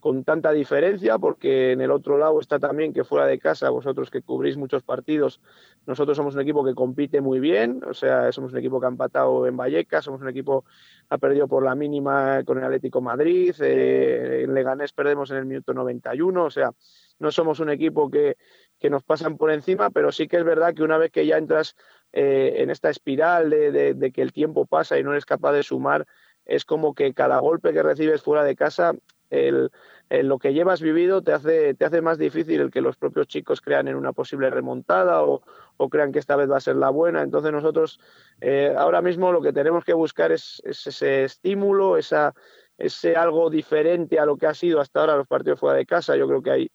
con 0.00 0.22
tanta 0.22 0.52
diferencia, 0.52 1.18
porque 1.18 1.72
en 1.72 1.80
el 1.80 1.90
otro 1.90 2.18
lado 2.18 2.38
está 2.38 2.58
también 2.58 2.92
que 2.92 3.04
fuera 3.04 3.26
de 3.26 3.38
casa, 3.38 3.68
vosotros 3.70 4.10
que 4.10 4.22
cubrís 4.22 4.56
muchos 4.56 4.82
partidos, 4.82 5.40
nosotros 5.86 6.16
somos 6.16 6.34
un 6.36 6.40
equipo 6.40 6.64
que 6.64 6.74
compite 6.74 7.20
muy 7.20 7.40
bien, 7.40 7.82
o 7.84 7.94
sea, 7.94 8.30
somos 8.30 8.52
un 8.52 8.58
equipo 8.58 8.78
que 8.78 8.86
ha 8.86 8.90
empatado 8.90 9.46
en 9.46 9.56
Vallecas, 9.56 10.04
somos 10.04 10.20
un 10.20 10.28
equipo 10.28 10.62
que 10.62 10.68
ha 11.14 11.18
perdido 11.18 11.48
por 11.48 11.64
la 11.64 11.74
mínima 11.74 12.44
con 12.44 12.58
el 12.58 12.64
Atlético 12.64 13.00
Madrid, 13.00 13.54
eh, 13.60 14.42
en 14.44 14.54
Leganés 14.54 14.92
perdemos 14.92 15.30
en 15.32 15.38
el 15.38 15.46
minuto 15.46 15.74
91, 15.74 16.44
o 16.44 16.50
sea, 16.50 16.70
no 17.18 17.32
somos 17.32 17.58
un 17.58 17.70
equipo 17.70 18.08
que, 18.08 18.36
que 18.78 18.90
nos 18.90 19.02
pasan 19.02 19.36
por 19.36 19.50
encima, 19.50 19.90
pero 19.90 20.12
sí 20.12 20.28
que 20.28 20.36
es 20.36 20.44
verdad 20.44 20.74
que 20.74 20.84
una 20.84 20.98
vez 20.98 21.10
que 21.10 21.26
ya 21.26 21.38
entras 21.38 21.74
eh, 22.12 22.54
en 22.58 22.70
esta 22.70 22.88
espiral 22.88 23.50
de, 23.50 23.94
de 23.94 24.12
que 24.12 24.22
el 24.22 24.32
tiempo 24.32 24.64
pasa 24.64 24.96
y 24.96 25.02
no 25.02 25.10
eres 25.10 25.26
capaz 25.26 25.52
de 25.52 25.64
sumar, 25.64 26.06
es 26.44 26.64
como 26.64 26.94
que 26.94 27.12
cada 27.12 27.40
golpe 27.40 27.72
que 27.72 27.82
recibes 27.82 28.22
fuera 28.22 28.44
de 28.44 28.56
casa 28.56 28.94
el, 29.30 29.70
lo 30.10 30.38
que 30.38 30.54
llevas 30.54 30.80
vivido 30.80 31.22
te 31.22 31.32
hace, 31.32 31.74
te 31.74 31.84
hace 31.84 32.00
más 32.00 32.18
difícil 32.18 32.60
el 32.60 32.70
que 32.70 32.80
los 32.80 32.96
propios 32.96 33.26
chicos 33.26 33.60
crean 33.60 33.88
en 33.88 33.96
una 33.96 34.12
posible 34.12 34.50
remontada 34.50 35.22
o, 35.22 35.42
crean 35.90 36.12
que 36.12 36.18
esta 36.18 36.36
vez 36.36 36.50
va 36.50 36.56
a 36.56 36.60
ser 36.60 36.76
la 36.76 36.90
buena. 36.90 37.22
Entonces 37.22 37.52
nosotros 37.52 38.00
eh, 38.40 38.74
ahora 38.76 39.02
mismo 39.02 39.32
lo 39.32 39.42
que 39.42 39.52
tenemos 39.52 39.84
que 39.84 39.92
buscar 39.92 40.32
es, 40.32 40.62
ese 40.64 41.24
estímulo, 41.24 41.96
esa, 41.96 42.34
ese 42.78 43.16
algo 43.16 43.50
diferente 43.50 44.18
a 44.18 44.26
lo 44.26 44.36
que 44.36 44.46
ha 44.46 44.54
sido 44.54 44.80
hasta 44.80 45.00
ahora 45.00 45.16
los 45.16 45.26
partidos 45.26 45.60
fuera 45.60 45.76
de 45.76 45.86
casa. 45.86 46.16
Yo 46.16 46.26
creo 46.26 46.42
que 46.42 46.50
hay, 46.50 46.72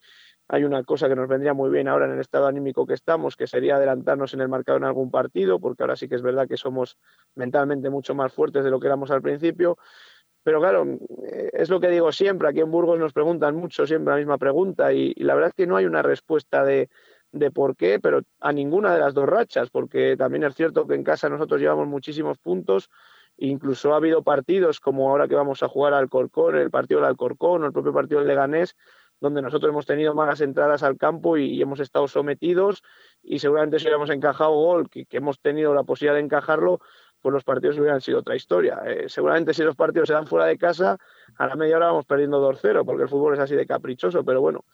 hay 0.47 0.63
una 0.63 0.83
cosa 0.83 1.09
que 1.09 1.15
nos 1.15 1.27
vendría 1.27 1.53
muy 1.53 1.69
bien 1.69 1.87
ahora 1.87 2.05
en 2.05 2.13
el 2.13 2.19
estado 2.19 2.47
anímico 2.47 2.85
que 2.85 2.93
estamos, 2.93 3.35
que 3.35 3.47
sería 3.47 3.77
adelantarnos 3.77 4.33
en 4.33 4.41
el 4.41 4.49
marcador 4.49 4.81
en 4.81 4.87
algún 4.87 5.09
partido, 5.09 5.59
porque 5.59 5.83
ahora 5.83 5.95
sí 5.95 6.07
que 6.07 6.15
es 6.15 6.21
verdad 6.21 6.47
que 6.47 6.57
somos 6.57 6.97
mentalmente 7.35 7.89
mucho 7.89 8.13
más 8.13 8.31
fuertes 8.31 8.63
de 8.63 8.69
lo 8.69 8.79
que 8.79 8.87
éramos 8.87 9.09
al 9.11 9.21
principio 9.21 9.77
pero 10.43 10.59
claro, 10.59 10.85
eh, 11.31 11.49
es 11.53 11.69
lo 11.69 11.79
que 11.79 11.89
digo 11.89 12.11
siempre, 12.11 12.49
aquí 12.49 12.59
en 12.59 12.71
Burgos 12.71 12.99
nos 12.99 13.13
preguntan 13.13 13.55
mucho 13.55 13.87
siempre 13.87 14.13
la 14.13 14.17
misma 14.17 14.37
pregunta 14.37 14.93
y, 14.93 15.13
la 15.15 15.33
verdad 15.33 15.49
es 15.49 15.55
que 15.55 15.67
no 15.67 15.77
hay 15.77 15.85
una 15.85 16.01
respuesta 16.01 16.63
de, 16.63 16.89
de, 17.31 17.49
por 17.49 17.75
qué, 17.75 17.99
pero 17.99 18.21
a 18.41 18.51
ninguna 18.51 18.93
de 18.93 18.99
las 18.99 19.13
dos 19.13 19.27
rachas, 19.27 19.69
porque 19.69 20.15
también 20.17 20.43
es 20.43 20.55
cierto 20.55 20.85
que 20.85 20.95
en 20.95 21.03
casa 21.03 21.29
nosotros 21.29 21.61
llevamos 21.61 21.87
muchísimos 21.87 22.37
puntos, 22.37 22.89
incluso 23.37 23.93
ha 23.93 23.97
habido 23.97 24.23
partidos 24.23 24.79
como 24.79 25.09
ahora 25.09 25.27
que 25.27 25.35
vamos 25.35 25.63
a 25.63 25.69
jugar 25.69 25.93
al 25.93 26.09
Corcón, 26.09 26.57
el 26.57 26.69
partido 26.69 26.99
del 26.99 27.09
Alcorcón 27.09 27.63
o 27.63 27.65
el 27.65 27.73
propio 27.73 27.93
partido 27.93 28.19
del 28.19 28.27
Leganés, 28.27 28.75
donde 29.21 29.41
nosotros 29.41 29.69
hemos 29.69 29.85
tenido 29.85 30.13
malas 30.13 30.41
entradas 30.41 30.83
al 30.83 30.97
campo 30.97 31.37
y, 31.37 31.61
hemos 31.61 31.79
estado 31.79 32.09
sometidos 32.09 32.83
y 33.23 33.39
seguramente 33.39 33.79
si 33.79 33.85
hubiéramos 33.85 34.09
encajado 34.09 34.51
gol, 34.51 34.89
que 34.89 35.07
hemos 35.11 35.39
tenido 35.39 35.73
la 35.73 35.83
posibilidad 35.83 36.15
de 36.15 36.25
encajarlo, 36.25 36.81
pues 37.23 37.33
los 37.33 37.43
partidos 37.45 37.79
hubieran 37.79 38.01
sido 38.01 38.19
otra 38.19 38.35
historia. 38.35 38.81
Eh, 38.85 39.05
seguramente 39.07 39.53
si 39.53 39.63
los 39.63 39.77
partidos 39.77 40.07
se 40.09 40.13
dan 40.13 40.27
fuera 40.27 40.45
de 40.45 40.57
casa, 40.57 40.97
a 41.37 41.47
la 41.47 41.55
media 41.55 41.77
hora 41.77 41.87
vamos 41.87 42.05
perdiendo 42.05 42.41
2-0, 42.41 42.85
porque 42.85 43.03
el 43.03 43.09
fútbol 43.09 43.33
es 43.33 43.39
así 43.39 43.55
de 43.55 43.65
caprichoso, 43.65 44.25
pero 44.25 44.41
bueno, 44.41 44.65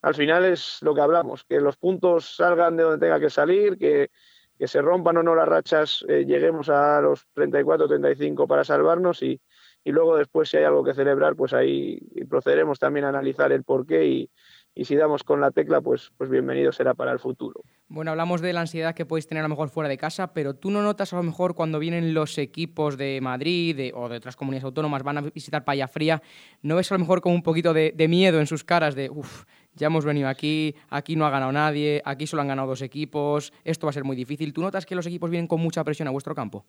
al 0.00 0.14
final 0.14 0.46
es 0.46 0.78
lo 0.80 0.94
que 0.94 1.02
hablamos, 1.02 1.44
que 1.44 1.60
los 1.60 1.76
puntos 1.76 2.36
salgan 2.36 2.78
de 2.78 2.84
donde 2.84 3.06
tenga 3.06 3.20
que 3.20 3.28
salir, 3.28 3.76
que, 3.76 4.10
que 4.58 4.66
se 4.66 4.80
rompan 4.80 5.18
o 5.18 5.22
no 5.22 5.34
las 5.34 5.46
rachas, 5.46 6.02
eh, 6.08 6.24
lleguemos 6.24 6.70
a 6.70 7.02
los 7.02 7.28
34-35 7.34 8.48
para 8.48 8.64
salvarnos 8.64 9.22
y, 9.22 9.38
y 9.84 9.92
luego 9.92 10.16
después 10.16 10.48
si 10.48 10.56
hay 10.56 10.64
algo 10.64 10.82
que 10.82 10.94
celebrar, 10.94 11.36
pues 11.36 11.52
ahí 11.52 12.00
procederemos 12.30 12.78
también 12.78 13.04
a 13.04 13.10
analizar 13.10 13.52
el 13.52 13.62
porqué 13.62 14.06
y, 14.06 14.30
y 14.74 14.84
si 14.84 14.96
damos 14.96 15.24
con 15.24 15.40
la 15.40 15.50
tecla, 15.50 15.80
pues, 15.80 16.12
pues 16.16 16.30
bienvenido 16.30 16.72
será 16.72 16.94
para 16.94 17.12
el 17.12 17.18
futuro. 17.18 17.60
Bueno, 17.88 18.12
hablamos 18.12 18.40
de 18.40 18.52
la 18.52 18.60
ansiedad 18.60 18.94
que 18.94 19.04
podéis 19.04 19.26
tener 19.26 19.42
a 19.42 19.48
lo 19.48 19.50
mejor 19.50 19.68
fuera 19.68 19.88
de 19.88 19.98
casa, 19.98 20.32
pero 20.32 20.54
tú 20.54 20.70
no 20.70 20.80
notas 20.82 21.12
a 21.12 21.16
lo 21.16 21.22
mejor 21.22 21.54
cuando 21.54 21.78
vienen 21.78 22.14
los 22.14 22.38
equipos 22.38 22.96
de 22.96 23.20
Madrid 23.20 23.92
o 23.94 24.08
de 24.08 24.16
otras 24.16 24.36
comunidades 24.36 24.64
autónomas, 24.64 25.02
van 25.02 25.18
a 25.18 25.22
visitar 25.22 25.64
Paya 25.64 25.88
Fría, 25.88 26.22
¿no 26.62 26.76
ves 26.76 26.90
a 26.92 26.94
lo 26.94 27.00
mejor 27.00 27.20
como 27.20 27.34
un 27.34 27.42
poquito 27.42 27.74
de, 27.74 27.92
miedo 28.08 28.38
en 28.38 28.46
sus 28.46 28.64
caras 28.64 28.94
de, 28.94 29.10
uff, 29.10 29.44
ya 29.74 29.88
hemos 29.88 30.04
venido 30.04 30.28
aquí, 30.28 30.74
aquí 30.88 31.16
no 31.16 31.26
ha 31.26 31.30
ganado 31.30 31.52
nadie, 31.52 32.00
aquí 32.04 32.26
solo 32.26 32.42
han 32.42 32.48
ganado 32.48 32.68
dos 32.68 32.82
equipos, 32.82 33.52
esto 33.64 33.86
va 33.86 33.90
a 33.90 33.94
ser 33.94 34.04
muy 34.04 34.16
difícil? 34.16 34.52
¿Tú 34.52 34.62
notas 34.62 34.86
que 34.86 34.94
los 34.94 35.06
equipos 35.06 35.30
vienen 35.30 35.48
con 35.48 35.60
mucha 35.60 35.82
presión 35.84 36.06
a 36.08 36.12
vuestro 36.12 36.34
campo? 36.34 36.64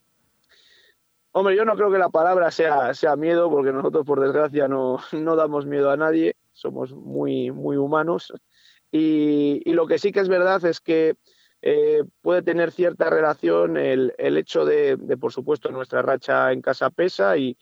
Hombre, 1.33 1.55
yo 1.55 1.63
no 1.63 1.75
creo 1.75 1.89
que 1.89 1.97
la 1.97 2.09
palabra 2.09 2.51
sea, 2.51 2.93
sea 2.93 3.15
miedo, 3.15 3.49
porque 3.49 3.71
nosotros, 3.71 4.05
por 4.05 4.19
desgracia, 4.19 4.67
no, 4.67 4.99
no 5.13 5.35
damos 5.35 5.65
miedo 5.65 5.89
a 5.89 5.95
nadie, 5.95 6.35
somos 6.61 6.93
muy, 6.93 7.51
muy 7.51 7.77
humanos. 7.77 8.33
Y, 8.91 9.61
y, 9.65 9.73
lo 9.73 9.87
que 9.87 9.97
sí 9.97 10.11
que 10.11 10.19
es 10.19 10.29
verdad 10.29 10.63
es 10.65 10.79
que 10.81 11.15
eh, 11.63 12.03
puede 12.21 12.41
tener 12.41 12.71
cierta 12.71 13.09
relación 13.09 13.77
el, 13.77 14.13
hecho 14.17 14.65
de, 14.65 14.97
por 15.19 15.31
supuesto, 15.31 15.69
nuestra 15.69 16.01
racha 16.01 16.51
en 16.51 16.61
casa 16.61 16.89
pesa 16.89 17.37
y, 17.37 17.57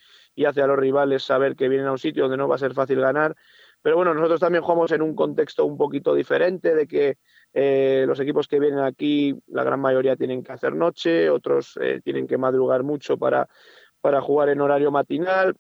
hace 0.48 0.62
a 0.62 0.68
los 0.68 0.80
rivales 0.80 1.24
saber 1.24 1.58
que 1.58 1.68
vienen 1.68 1.88
a 1.88 1.92
un 1.92 1.98
sitio 1.98 2.24
donde 2.24 2.38
no 2.38 2.48
va 2.48 2.56
a 2.56 2.60
ser 2.60 2.74
fácil 2.74 3.02
ganar. 3.02 3.36
Pero 3.82 3.98
bueno, 3.98 4.14
nosotros 4.14 4.40
también 4.40 4.64
jugamos 4.64 4.92
en 4.94 5.02
un 5.02 5.14
contexto 5.14 5.66
un 5.66 5.78
poquito 5.78 6.16
diferente, 6.16 6.74
de 6.76 6.88
que 6.88 7.18
eh, 7.54 8.06
los 8.08 8.20
equipos 8.22 8.48
que 8.48 8.60
vienen 8.60 8.80
aquí, 8.80 9.36
la 9.48 9.66
gran 9.66 9.82
mayoría 9.82 10.16
tienen 10.16 10.42
que 10.42 10.54
hacer 10.54 10.76
noche, 10.76 11.30
otros 11.30 11.78
eh, 11.82 12.00
tienen 12.02 12.26
que 12.26 12.38
madrugar 12.38 12.84
mucho 12.84 13.18
para, 13.18 13.50
para 14.00 14.22
jugar 14.22 14.48
en 14.48 14.62
horario 14.62 14.92
matinal. 14.92 15.56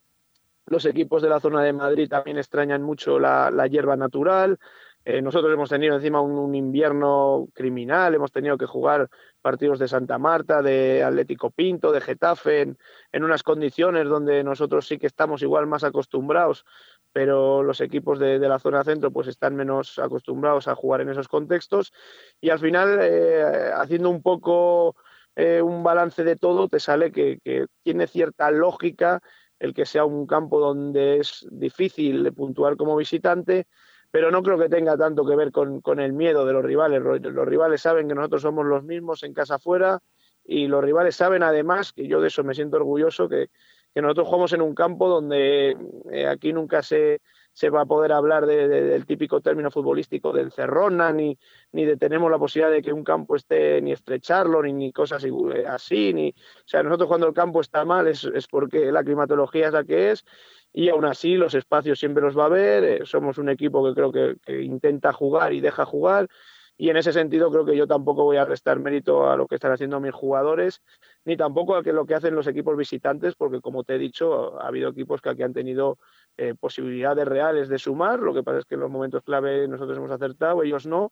Los 0.69 0.85
equipos 0.85 1.21
de 1.21 1.29
la 1.29 1.39
zona 1.39 1.63
de 1.63 1.73
Madrid 1.73 2.07
también 2.09 2.37
extrañan 2.37 2.81
mucho 2.81 3.19
la, 3.19 3.51
la 3.51 3.67
hierba 3.67 3.95
natural. 3.95 4.57
Eh, 5.05 5.21
nosotros 5.21 5.51
hemos 5.53 5.69
tenido 5.69 5.95
encima 5.95 6.21
un, 6.21 6.53
invierno 6.53 7.47
criminal, 7.53 8.13
hemos 8.13 8.31
tenido 8.31 8.57
que 8.57 8.65
jugar 8.65 9.09
partidos 9.41 9.79
de 9.79 9.87
Santa 9.87 10.17
Marta, 10.17 10.61
de 10.61 11.03
Atlético 11.03 11.51
Pinto, 11.51 11.91
de 11.91 12.01
Getafe, 12.01 12.61
en, 13.11 13.23
unas 13.23 13.41
condiciones 13.41 14.07
donde 14.07 14.43
nosotros 14.43 14.87
sí 14.87 14.99
que 14.99 15.07
estamos 15.07 15.41
igual 15.41 15.67
más 15.67 15.83
acostumbrados, 15.83 16.65
pero 17.13 17.63
los 17.63 17.79
equipos 17.81 18.19
de, 18.19 18.37
la 18.39 18.59
zona 18.59 18.83
centro 18.83 19.09
pues 19.09 19.27
están 19.27 19.55
menos 19.55 19.97
acostumbrados 19.99 20.67
a 20.67 20.75
jugar 20.75 21.01
en 21.01 21.09
esos 21.09 21.27
contextos. 21.27 21.93
Y 22.41 22.49
al 22.49 22.59
final, 22.59 22.99
eh, 23.01 23.71
haciendo 23.73 24.09
un 24.09 24.21
poco 24.21 24.95
eh, 25.35 25.61
un 25.61 25.81
balance 25.81 26.23
de 26.23 26.35
todo, 26.35 26.67
te 26.67 26.79
sale 26.79 27.11
que, 27.11 27.39
que 27.43 27.65
tiene 27.83 28.05
cierta 28.05 28.51
lógica 28.51 29.21
el 29.59 29.73
que 29.73 29.85
sea 29.85 30.05
un 30.05 30.25
campo 30.25 30.59
donde 30.59 31.17
es 31.17 31.45
difícil 31.51 32.31
puntuar 32.33 32.77
como 32.77 32.95
visitante, 32.95 33.67
pero 34.11 34.31
no 34.31 34.41
creo 34.41 34.57
que 34.57 34.69
tenga 34.69 34.97
tanto 34.97 35.25
que 35.25 35.35
ver 35.35 35.51
con, 35.51 35.99
el 35.99 36.13
miedo 36.13 36.45
de 36.45 36.53
los 36.53 36.63
rivales. 36.63 37.01
Los, 37.01 37.47
rivales 37.47 37.81
saben 37.81 38.07
que 38.07 38.15
nosotros 38.15 38.41
somos 38.41 38.65
los 38.65 38.83
mismos 38.83 39.23
en 39.23 39.33
casa 39.33 39.55
afuera 39.55 39.99
y 40.43 40.67
los 40.67 40.83
rivales 40.83 41.15
saben 41.15 41.43
además, 41.43 41.93
que 41.93 42.07
yo 42.07 42.21
de 42.21 42.29
eso 42.29 42.43
me 42.43 42.55
siento 42.55 42.77
orgulloso, 42.77 43.29
que, 43.29 43.49
nosotros 43.95 44.27
jugamos 44.27 44.53
en 44.53 44.61
un 44.61 44.73
campo 44.73 45.09
donde 45.09 45.75
eh, 46.09 46.25
aquí 46.25 46.53
nunca 46.53 46.81
se, 46.81 47.19
se 47.59 47.69
va 47.69 47.81
a 47.81 47.85
poder 47.85 48.13
hablar 48.13 48.45
del 48.45 49.05
típico 49.05 49.41
término 49.41 49.69
futbolístico 49.69 50.31
del 50.31 50.49
cerrona, 50.49 51.11
ni, 51.11 51.37
ni 51.73 51.83
de 51.83 51.97
tenemos 51.97 52.31
la 52.31 52.39
posibilidad 52.39 52.71
de 52.71 52.81
que 52.81 52.93
un 52.93 53.03
campo 53.03 53.35
esté 53.35 53.81
ni 53.81 53.91
estrecharlo, 53.91 54.63
ni, 54.63 54.71
ni 54.71 54.93
cosas 54.93 55.25
así, 55.67 56.13
ni, 56.13 56.29
o 56.29 56.63
sea, 56.63 56.83
nosotros 56.83 57.09
cuando 57.09 57.27
el 57.27 57.33
campo 57.33 57.59
está 57.59 57.83
mal 57.83 58.07
es, 58.07 58.23
es 58.23 58.47
porque 58.47 58.93
la 58.93 59.03
climatología 59.03 59.67
es 59.67 59.73
la 59.73 59.83
que 59.83 60.11
es 60.11 60.23
y 60.71 60.87
aún 60.87 61.03
así 61.03 61.35
los 61.35 61.53
espacios 61.53 61.99
siempre 61.99 62.23
los 62.23 62.37
va 62.37 62.43
a 62.43 62.45
haber, 62.45 62.83
eh, 62.85 63.01
somos 63.03 63.37
un 63.37 63.49
equipo 63.49 63.83
que 63.83 63.93
creo 63.93 64.13
que, 64.13 64.61
intenta 64.61 65.11
jugar 65.11 65.51
y 65.51 65.59
deja 65.59 65.83
jugar 65.83 66.29
y 66.77 66.89
en 66.89 66.95
ese 66.95 67.11
sentido 67.11 67.51
creo 67.51 67.65
que 67.65 67.75
yo 67.75 67.87
tampoco 67.87 68.23
voy 68.23 68.37
a 68.37 68.45
restar 68.45 68.79
mérito 68.79 69.29
a 69.29 69.35
lo 69.35 69.47
que 69.47 69.55
están 69.55 69.73
haciendo 69.73 69.99
mis 69.99 70.13
jugadores 70.13 70.81
ni 71.25 71.35
tampoco 71.35 71.75
a 71.75 71.81
lo 71.81 72.05
que 72.05 72.15
hacen 72.15 72.35
los 72.35 72.47
equipos 72.47 72.77
visitantes 72.77 73.35
porque 73.35 73.59
como 73.59 73.83
te 73.83 73.95
he 73.95 73.97
dicho 73.97 74.57
ha 74.61 74.67
habido 74.69 74.91
equipos 74.91 75.19
que 75.19 75.27
aquí 75.27 75.43
han 75.43 75.51
tenido 75.51 75.97
eh, 76.41 76.55
posibilidades 76.57 77.27
reales 77.27 77.67
de 77.67 77.77
sumar, 77.77 78.19
lo 78.19 78.33
que 78.33 78.43
pasa 78.43 78.59
es 78.59 78.65
que 78.65 78.75
en 78.75 78.81
los 78.81 78.89
momentos 78.89 79.23
clave 79.23 79.67
nosotros 79.67 79.97
hemos 79.97 80.11
acertado, 80.11 80.63
ellos 80.63 80.85
no 80.85 81.11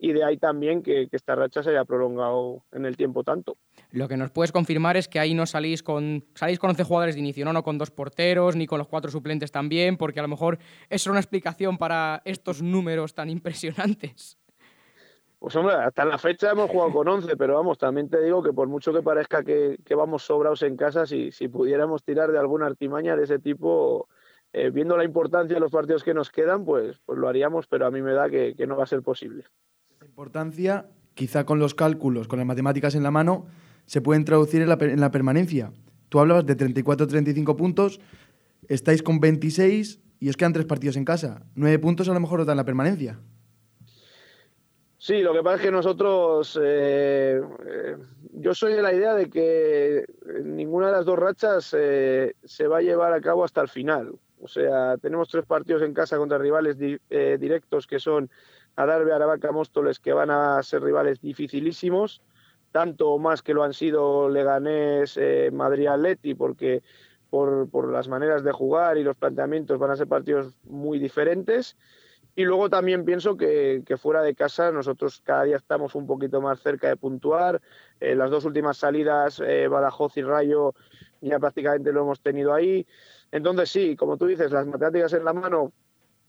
y 0.00 0.12
de 0.12 0.24
ahí 0.24 0.38
también 0.38 0.82
que, 0.82 1.08
esta 1.12 1.34
racha 1.34 1.62
se 1.62 1.70
haya 1.70 1.84
prolongado 1.84 2.64
en 2.72 2.86
el 2.86 2.96
tiempo 2.96 3.22
tanto. 3.22 3.58
Lo 3.90 4.08
que 4.08 4.16
nos 4.16 4.30
puedes 4.30 4.50
confirmar 4.50 4.96
es 4.96 5.08
que 5.08 5.20
ahí 5.20 5.34
no 5.34 5.44
salís 5.44 5.82
con 5.82 6.24
salís 6.34 6.58
con 6.58 6.70
11 6.70 6.84
jugadores 6.84 7.14
de 7.14 7.20
inicio, 7.20 7.44
no, 7.44 7.52
no 7.52 7.62
con 7.62 7.76
dos 7.76 7.90
porteros 7.90 8.56
ni 8.56 8.66
con 8.66 8.78
los 8.78 8.88
cuatro 8.88 9.10
suplentes 9.10 9.52
también, 9.52 9.96
porque 9.96 10.20
a 10.20 10.22
lo 10.22 10.28
mejor 10.28 10.58
es 10.88 11.06
una 11.06 11.18
explicación 11.18 11.76
para 11.76 12.22
estos 12.24 12.62
números 12.62 13.14
tan 13.14 13.28
impresionantes. 13.28 14.38
Pues 15.38 15.56
hombre, 15.56 15.74
hasta 15.74 16.04
la 16.04 16.18
fecha 16.18 16.50
hemos 16.50 16.70
jugado 16.70 16.92
con 16.92 17.08
11, 17.08 17.34
pero 17.36 17.54
vamos, 17.54 17.78
también 17.78 18.10
te 18.10 18.22
digo 18.22 18.42
que 18.42 18.52
por 18.52 18.68
mucho 18.68 18.92
que 18.92 19.00
parezca 19.00 19.42
que, 19.42 19.78
vamos 19.96 20.22
sobrados 20.22 20.62
en 20.62 20.76
casa, 20.76 21.06
si, 21.06 21.32
si 21.32 21.48
pudiéramos 21.48 22.04
tirar 22.04 22.30
de 22.30 22.38
alguna 22.38 22.66
artimaña 22.66 23.16
de 23.16 23.24
ese 23.24 23.38
tipo, 23.38 24.06
eh, 24.52 24.70
viendo 24.70 24.96
la 24.96 25.04
importancia 25.04 25.54
de 25.54 25.60
los 25.60 25.70
partidos 25.70 26.04
que 26.04 26.14
nos 26.14 26.30
quedan, 26.30 26.64
pues, 26.64 26.98
pues 27.04 27.18
lo 27.18 27.28
haríamos, 27.28 27.66
pero 27.66 27.86
a 27.86 27.90
mí 27.90 28.02
me 28.02 28.12
da 28.12 28.28
que 28.28 28.54
no 28.66 28.76
va 28.76 28.84
a 28.84 28.86
ser 28.86 29.02
posible 29.02 29.44
importancia, 30.20 30.86
quizá 31.14 31.46
con 31.46 31.58
los 31.58 31.74
cálculos, 31.74 32.28
con 32.28 32.38
las 32.38 32.46
matemáticas 32.46 32.94
en 32.94 33.02
la 33.02 33.10
mano, 33.10 33.46
se 33.86 34.02
pueden 34.02 34.26
traducir 34.26 34.60
en 34.60 34.68
la, 35.00 35.10
permanencia. 35.10 35.72
Tú 36.10 36.20
hablabas 36.20 36.44
de 36.44 36.56
34-35 36.56 37.56
puntos, 37.56 38.00
estáis 38.68 39.02
con 39.02 39.18
26 39.18 40.00
y 40.20 40.28
os 40.28 40.36
quedan 40.36 40.52
tres 40.52 40.66
partidos 40.66 40.96
en 40.96 41.06
casa. 41.06 41.46
Nueve 41.54 41.78
puntos 41.78 42.08
a 42.10 42.12
lo 42.12 42.20
mejor 42.20 42.40
os 42.40 42.46
dan 42.46 42.58
la 42.58 42.64
permanencia. 42.64 43.18
Sí, 44.98 45.22
lo 45.22 45.32
que 45.32 45.42
pasa 45.42 45.56
es 45.56 45.62
que 45.62 45.70
nosotros, 45.70 46.60
eh, 46.62 47.40
eh, 47.66 47.96
yo 48.34 48.54
soy 48.54 48.74
de 48.74 48.82
la 48.82 48.92
idea 48.92 49.14
de 49.14 49.30
que 49.30 50.04
ninguna 50.44 50.88
de 50.88 50.92
las 50.92 51.06
dos 51.06 51.18
rachas 51.18 51.74
eh, 51.78 52.34
se 52.44 52.66
va 52.66 52.78
a 52.78 52.82
llevar 52.82 53.14
a 53.14 53.22
cabo 53.22 53.44
hasta 53.44 53.62
el 53.62 53.68
final. 53.68 54.12
O 54.42 54.48
sea, 54.48 54.96
tenemos 54.98 55.28
tres 55.28 55.44
partidos 55.44 55.82
en 55.82 55.94
casa 55.94 56.16
contra 56.16 56.38
rivales 56.38 56.76
directos 56.78 57.86
que 57.86 57.98
son 57.98 58.30
a 58.76 58.86
Darbe, 58.86 59.12
Aravaca, 59.12 59.52
Móstoles, 59.52 59.98
que 59.98 60.12
van 60.12 60.30
a 60.30 60.62
ser 60.62 60.82
rivales 60.82 61.20
dificilísimos, 61.20 62.22
tanto 62.72 63.18
más 63.18 63.42
que 63.42 63.54
lo 63.54 63.62
han 63.62 63.74
sido 63.74 64.28
Leganés, 64.28 65.16
eh, 65.16 65.50
Madrid, 65.52 65.88
Atleti, 65.88 66.34
porque 66.34 66.82
por, 67.28 67.68
por, 67.68 67.90
las 67.90 68.08
maneras 68.08 68.42
de 68.42 68.52
jugar 68.52 68.96
y 68.96 69.04
los 69.04 69.16
planteamientos 69.16 69.78
van 69.78 69.90
a 69.90 69.96
ser 69.96 70.06
partidos 70.06 70.54
muy 70.64 70.98
diferentes. 70.98 71.76
Y 72.36 72.44
luego 72.44 72.70
también 72.70 73.04
pienso 73.04 73.36
que, 73.36 73.82
que 73.84 73.96
fuera 73.96 74.22
de 74.22 74.34
casa 74.34 74.70
nosotros 74.70 75.20
cada 75.24 75.44
día 75.44 75.56
estamos 75.56 75.94
un 75.94 76.06
poquito 76.06 76.40
más 76.40 76.60
cerca 76.60 76.88
de 76.88 76.96
puntuar. 76.96 77.60
Eh, 77.98 78.14
las 78.14 78.30
dos 78.30 78.44
últimas 78.44 78.78
salidas, 78.78 79.42
eh, 79.44 79.66
Badajoz 79.68 80.16
y 80.16 80.22
Rayo, 80.22 80.74
ya 81.20 81.38
prácticamente 81.38 81.92
lo 81.92 82.02
hemos 82.02 82.20
tenido 82.20 82.54
ahí. 82.54 82.86
Entonces 83.32 83.70
sí, 83.70 83.96
como 83.96 84.16
tú 84.16 84.26
dices, 84.26 84.50
las 84.50 84.66
matemáticas 84.66 85.12
en 85.12 85.24
la 85.24 85.32
mano 85.32 85.72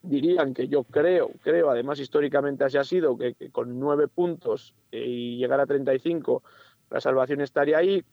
dirían 0.03 0.53
que 0.53 0.67
yo 0.67 0.83
creo, 0.83 1.31
creo, 1.43 1.69
además 1.69 1.99
históricamente 1.99 2.63
así 2.63 2.77
ha 2.77 2.83
sido, 2.83 3.17
que, 3.17 3.35
con 3.51 3.79
nueve 3.79 4.07
puntos 4.07 4.73
y 4.91 5.37
llegar 5.37 5.59
a 5.59 5.65
35 5.65 6.43
la 6.89 6.99
salvación 6.99 7.41
estaría 7.41 7.77
ahí. 7.77 8.03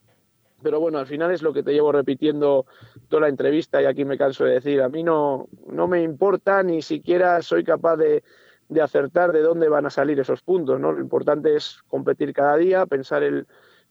Pero 0.63 0.81
bueno, 0.81 0.99
al 0.99 1.07
final 1.07 1.31
es 1.31 1.43
lo 1.43 1.53
que 1.53 1.63
te 1.63 1.73
llevo 1.73 1.93
repitiendo 1.93 2.67
toda 3.09 3.23
la 3.23 3.29
entrevista 3.29 3.81
y 3.81 3.85
aquí 3.85 4.05
me 4.05 4.19
canso 4.19 4.45
de 4.45 4.55
decir, 4.55 4.83
a 4.83 4.89
mí 4.89 5.05
no, 5.05 5.49
no 5.69 5.87
me 5.87 6.03
importa, 6.03 6.63
ni 6.65 6.83
siquiera 6.83 7.41
soy 7.43 7.63
capaz 7.63 7.97
de, 7.97 8.25
de 8.69 8.83
acertar 8.83 9.33
de 9.33 9.43
dónde 9.43 9.69
van 9.69 9.87
a 9.87 9.91
salir 9.91 10.19
esos 10.19 10.43
puntos. 10.43 10.81
¿no? 10.81 10.93
Lo 10.93 11.01
importante 11.01 11.55
es 11.55 11.81
competir 11.87 12.33
cada 12.33 12.57
día, 12.57 12.87
pensar 12.87 13.23
el, 13.23 13.47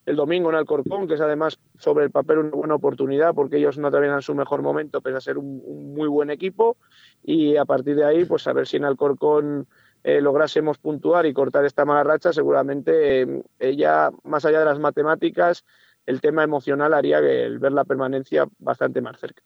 el 0.08 0.16
domingo 0.16 0.48
en 0.48 0.56
Alcorcón, 0.56 1.06
que 1.06 1.14
es 1.14 1.20
además 1.20 1.58
sobre 1.78 2.04
el 2.04 2.10
papel 2.10 2.38
una 2.38 2.50
buena 2.50 2.74
oportunidad 2.76 3.34
porque 3.34 3.58
ellos 3.58 3.76
no 3.76 3.88
en 3.94 4.22
su 4.22 4.34
mejor 4.34 4.62
momento, 4.62 5.02
pese 5.02 5.18
a 5.18 5.20
ser 5.20 5.36
un, 5.36 5.94
muy 5.94 6.08
buen 6.08 6.30
equipo. 6.30 6.78
Y 7.22 7.56
a 7.56 7.66
partir 7.66 7.96
de 7.96 8.06
ahí, 8.06 8.24
pues 8.24 8.46
a 8.46 8.54
ver 8.54 8.66
si 8.66 8.78
en 8.78 8.84
Alcorcón 8.84 9.66
eh, 10.02 10.20
lográsemos 10.22 10.78
puntuar 10.78 11.26
y 11.26 11.34
cortar 11.34 11.66
esta 11.66 11.84
mala 11.84 12.04
racha, 12.04 12.32
seguramente 12.32 13.22
eh, 13.22 13.42
ella, 13.58 14.10
más 14.24 14.46
allá 14.46 14.60
de 14.60 14.64
las 14.64 14.78
matemáticas, 14.78 15.64
el 16.06 16.22
tema 16.22 16.42
emocional 16.42 16.94
haría 16.94 17.20
que 17.20 17.44
el 17.44 17.58
ver 17.58 17.72
la 17.72 17.84
permanencia 17.84 18.46
bastante 18.58 19.02
más 19.02 19.20
cerca. 19.20 19.42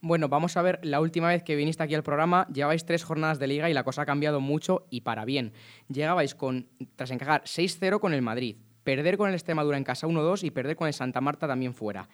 Bueno, 0.00 0.28
vamos 0.28 0.56
a 0.56 0.62
ver, 0.62 0.80
la 0.82 1.00
última 1.00 1.28
vez 1.28 1.44
que 1.44 1.54
viniste 1.54 1.84
aquí 1.84 1.94
al 1.94 2.02
programa, 2.02 2.48
llevabais 2.52 2.84
tres 2.84 3.04
jornadas 3.04 3.38
de 3.38 3.46
liga 3.46 3.70
y 3.70 3.74
la 3.74 3.84
cosa 3.84 4.02
ha 4.02 4.06
cambiado 4.06 4.40
mucho 4.40 4.86
y 4.90 5.02
para 5.02 5.24
bien. 5.24 5.52
Llegabais 5.88 6.34
con, 6.34 6.68
tras 6.96 7.12
encajar 7.12 7.44
6-0 7.44 8.00
con 8.00 8.12
el 8.12 8.20
Madrid, 8.20 8.56
perder 8.84 9.16
con 9.16 9.28
el 9.28 9.34
Extremadura 9.34 9.76
en 9.76 9.84
casa 9.84 10.06
1-2 10.06 10.44
y 10.44 10.50
perder 10.50 10.76
con 10.76 10.86
el 10.86 10.94
Santa 10.94 11.20
Marta 11.20 11.48
también 11.48 11.74
fuera. 11.74 12.08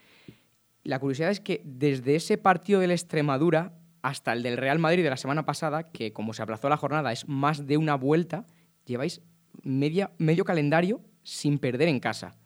La 0.82 0.98
curiosidad 0.98 1.30
es 1.30 1.40
que 1.40 1.60
desde 1.64 2.14
ese 2.16 2.38
partido 2.38 2.80
del 2.80 2.92
Extremadura 2.92 3.74
hasta 4.02 4.32
el 4.32 4.42
del 4.42 4.56
Real 4.56 4.78
Madrid 4.78 5.02
de 5.02 5.10
la 5.10 5.16
semana 5.16 5.44
pasada, 5.44 5.90
que 5.90 6.12
como 6.12 6.32
se 6.32 6.42
aplazó 6.42 6.68
la 6.68 6.78
jornada 6.78 7.12
es 7.12 7.28
más 7.28 7.66
de 7.66 7.76
una 7.76 7.96
vuelta, 7.96 8.46
lleváis 8.86 9.20
medio 9.62 10.44
calendario 10.44 11.02
sin 11.22 11.58
perder 11.58 11.88
en 11.88 12.00
casa. 12.00 12.36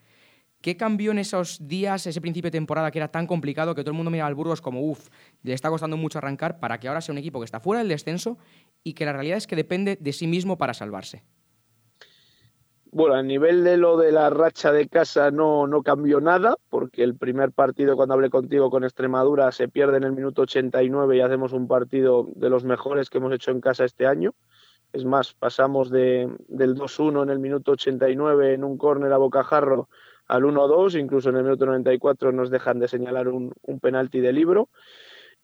¿Qué 0.61 0.79
cambió 0.79 1.11
en 1.11 1.19
esos 1.19 1.69
días, 1.69 2.07
ese 2.07 2.23
principio 2.23 2.51
de 2.51 2.57
temporada 2.57 2.91
que 2.91 2.99
era 2.99 3.09
tan 3.09 3.27
complicado 3.27 3.75
que 3.75 3.83
todo 3.83 3.91
el 3.91 3.97
mundo 3.97 4.11
mira 4.11 4.27
al 4.27 4.35
Burgos 4.35 4.63
como, 4.63 4.81
uff, 4.81 5.11
le 5.43 5.53
está 5.53 5.69
costando 5.69 5.99
mucho 5.99 6.17
arrancar 6.17 6.59
para 6.59 6.81
que 6.81 6.89
ahora 6.89 7.03
sea 7.03 7.13
un 7.13 7.19
equipo 7.19 7.39
que 7.39 7.45
está 7.45 7.61
fuera 7.61 7.81
del 7.81 7.89
descenso 7.89 8.39
y 8.83 8.95
que 8.95 9.05
la 9.05 9.13
realidad 9.13 9.37
es 9.37 9.47
que 9.47 9.57
depende 9.57 9.99
de 10.01 10.13
sí 10.15 10.27
mismo 10.27 10.57
para 10.57 10.73
salvarse? 10.73 11.23
Bueno, 12.95 13.17
a 13.17 13.25
nivel 13.25 13.65
de 13.65 13.77
lo 13.77 13.97
de 13.97 14.13
la 14.13 14.31
racha 14.31 14.71
de 14.71 14.89
casa 14.89 15.33
no, 15.33 15.67
no 15.67 15.83
cambió 15.83 16.21
nada, 16.21 16.59
porque 16.71 17.03
el 17.03 17.17
primer 17.17 17.51
partido 17.51 17.97
cuando 17.97 18.15
hablé 18.15 18.31
contigo 18.31 18.71
con 18.71 18.85
Extremadura 18.85 19.51
se 19.51 19.67
pierde 19.67 19.97
en 19.97 20.05
el 20.05 20.13
minuto 20.13 20.43
89 20.43 21.17
y 21.17 21.21
hacemos 21.21 21.53
un 21.53 21.67
partido 21.67 22.29
de 22.37 22.49
los 22.49 22.63
mejores 22.63 23.11
que 23.11 23.19
hemos 23.19 23.33
hecho 23.33 23.51
en 23.51 23.61
casa 23.61 23.85
este 23.85 24.07
año. 24.07 24.33
Es 24.93 25.05
más, 25.05 25.35
pasamos 25.35 25.91
de, 25.91 26.33
del 26.47 26.77
2-1 26.77 27.25
en 27.25 27.31
el 27.31 27.41
minuto 27.41 27.73
89 27.73 28.55
en 28.55 28.63
un 28.63 28.79
córner 28.79 29.13
a 29.13 29.17
bocajarro 29.19 29.89
al 30.29 30.45
1-2, 30.45 30.97
incluso 31.01 31.31
en 31.31 31.37
el 31.39 31.43
minuto 31.43 31.67
94 31.67 32.31
nos 32.31 32.49
dejan 32.49 32.79
de 32.79 32.87
señalar 32.87 33.27
un, 33.27 33.53
un 33.63 33.81
penalti 33.81 34.21
de 34.21 34.33
libro. 34.33 34.69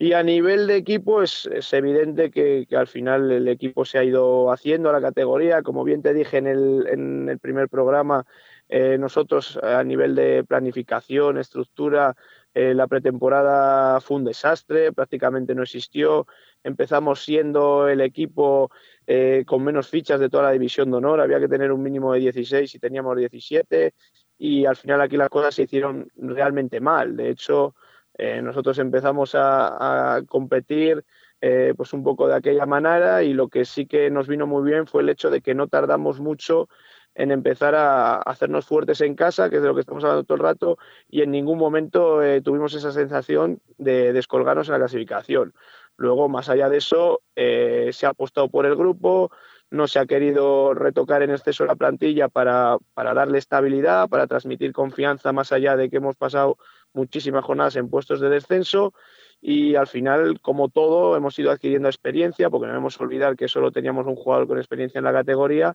Y 0.03 0.15
a 0.15 0.23
nivel 0.23 0.67
de 0.67 0.77
equipo 0.77 1.23
es, 1.23 1.47
evidente 1.75 2.31
que, 2.31 2.67
al 2.75 2.87
final 2.87 3.31
el 3.31 3.47
equipo 3.49 3.85
se 3.85 3.99
ha 3.99 4.03
ido 4.03 4.51
haciendo 4.51 4.89
a 4.89 4.95
la 4.95 5.01
categoría. 5.03 5.63
Como 5.63 5.85
bien 5.85 6.01
te 6.01 6.15
dije 6.15 6.39
en 6.39 6.47
el, 6.47 6.87
en 6.89 7.29
el 7.29 7.39
primer 7.39 7.69
programa, 7.69 8.25
eh, 8.71 8.97
nosotros 8.99 9.59
a 9.63 9.85
nivel 9.85 10.15
de 10.15 10.43
planificación, 10.43 11.37
estructura, 11.37 12.17
eh, 12.55 12.73
la 12.73 12.87
pretemporada 12.87 14.01
fue 14.01 14.17
un 14.17 14.25
desastre, 14.25 14.91
prácticamente 14.91 15.55
no 15.55 15.65
existió. 15.65 16.27
Empezamos 16.65 17.23
siendo 17.23 17.87
el 17.87 18.01
equipo 18.01 18.71
eh, 19.07 19.45
con 19.47 19.63
menos 19.63 19.91
fichas 19.91 20.19
de 20.19 20.31
toda 20.31 20.45
la 20.45 20.53
división 20.53 20.91
de 20.91 20.97
honor, 20.97 21.21
había 21.21 21.41
que 21.41 21.49
tener 21.49 21.71
un 21.73 21.83
mínimo 21.83 22.15
de 22.15 22.21
16 22.21 22.75
y 22.75 22.79
teníamos 22.79 23.19
17 23.19 23.93
y 24.39 24.65
al 24.65 24.77
final 24.77 25.03
aquí 25.03 25.19
las 25.19 25.29
cosas 25.29 25.55
se 25.55 25.65
hicieron 25.65 26.09
realmente 26.17 26.81
mal. 26.81 27.19
De 27.19 27.29
hecho, 27.29 27.75
eh, 28.19 28.43
nosotros 28.43 28.79
empezamos 28.79 29.35
a, 29.35 30.21
competir 30.29 31.05
eh, 31.41 31.73
pues 31.77 31.93
un 31.93 32.03
poco 32.03 32.29
de 32.29 32.35
aquella 32.35 32.67
manera 32.67 33.23
y 33.23 33.33
lo 33.33 33.49
que 33.49 33.65
sí 33.65 33.87
que 33.87 34.11
nos 34.11 34.29
vino 34.29 34.47
muy 34.47 34.69
bien 34.69 34.87
fue 34.87 35.03
el 35.03 35.09
hecho 35.09 35.31
de 35.31 35.41
que 35.41 35.55
no 35.55 35.69
tardamos 35.69 36.21
mucho 36.21 36.69
en 37.15 37.33
empezar 37.33 37.75
a 37.75 38.17
hacernos 38.17 38.67
fuertes 38.67 39.01
en 39.01 39.15
casa, 39.15 39.51
que 39.51 39.57
es 39.57 39.63
de 39.63 39.69
lo 39.69 39.75
que 39.75 39.81
estamos 39.81 40.05
hablando 40.05 40.25
todo 40.25 40.37
el 40.37 40.45
rato, 40.45 40.79
y 41.09 41.23
en 41.23 41.31
ningún 41.33 41.59
momento 41.59 42.23
eh, 42.23 42.41
tuvimos 42.41 42.73
esa 42.75 42.93
sensación 42.93 43.61
de 43.79 44.13
descolgarnos 44.13 44.69
en 44.69 44.73
la 44.73 44.79
clasificación. 44.79 45.55
Luego, 45.97 46.29
más 46.29 46.49
allá 46.49 46.69
de 46.69 46.79
eso, 46.79 47.21
se 47.35 48.07
ha 48.07 48.11
apostado 48.11 48.49
por 48.49 48.65
el 48.65 48.75
grupo, 48.77 49.31
no 49.71 49.87
se 49.87 49.99
ha 49.99 50.07
querido 50.07 50.75
retocar 50.75 51.23
en 51.23 51.31
exceso 51.31 51.65
la 51.65 51.77
plantilla 51.77 52.29
para, 52.29 52.77
para 52.95 53.15
darle 53.15 53.39
estabilidad, 53.39 54.09
para 54.09 54.27
transmitir 54.27 54.73
confianza 54.73 55.33
más 55.33 55.53
allá 55.53 55.77
de 55.77 55.89
que 55.89 55.99
hemos 55.99 56.17
pasado 56.17 56.59
muchísimas 56.93 57.45
jornadas 57.45 57.77
en 57.77 57.89
puestos 57.89 58.21
de 58.21 58.29
descenso 58.29 58.93
y 59.41 59.75
al 59.75 59.87
final, 59.87 60.41
como 60.41 60.69
todo, 60.69 61.17
hemos 61.17 61.39
ido 61.39 61.51
adquiriendo 61.51 61.89
experiencia, 61.89 62.51
porque 62.51 62.67
no 62.67 62.73
debemos 62.73 63.01
olvidar 63.01 63.37
que 63.37 63.49
solo 63.49 63.73
teníamos 63.73 64.07
un 64.07 64.17
jugador 64.17 64.47
con 64.47 64.59
experiencia 64.59 64.99
en 64.99 65.05
la 65.05 65.13
categoría 65.13 65.75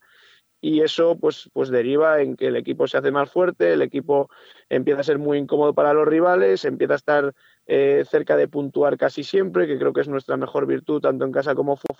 y 0.61 0.81
eso 0.81 1.17
pues, 1.19 1.49
pues 1.53 1.69
deriva 1.69 2.21
en 2.21 2.35
que 2.35 2.47
el 2.47 2.55
equipo 2.55 2.87
se 2.87 2.97
hace 2.97 3.11
más 3.11 3.29
fuerte, 3.29 3.73
el 3.73 3.81
equipo 3.81 4.29
empieza 4.69 5.01
a 5.01 5.03
ser 5.03 5.19
muy 5.19 5.37
incómodo 5.37 5.73
para 5.73 5.93
los 5.93 6.07
rivales, 6.07 6.65
empieza 6.65 6.93
a 6.93 6.97
estar 6.97 7.33
eh, 7.67 8.03
cerca 8.09 8.35
de 8.35 8.47
puntuar 8.47 8.97
casi 8.97 9.23
siempre, 9.23 9.67
que 9.67 9.77
creo 9.77 9.93
que 9.93 10.01
es 10.01 10.07
nuestra 10.07 10.37
mejor 10.37 10.65
virtud 10.65 11.01
tanto 11.01 11.25
en 11.25 11.31
casa 11.31 11.53
como 11.53 11.77
fuera. 11.77 11.95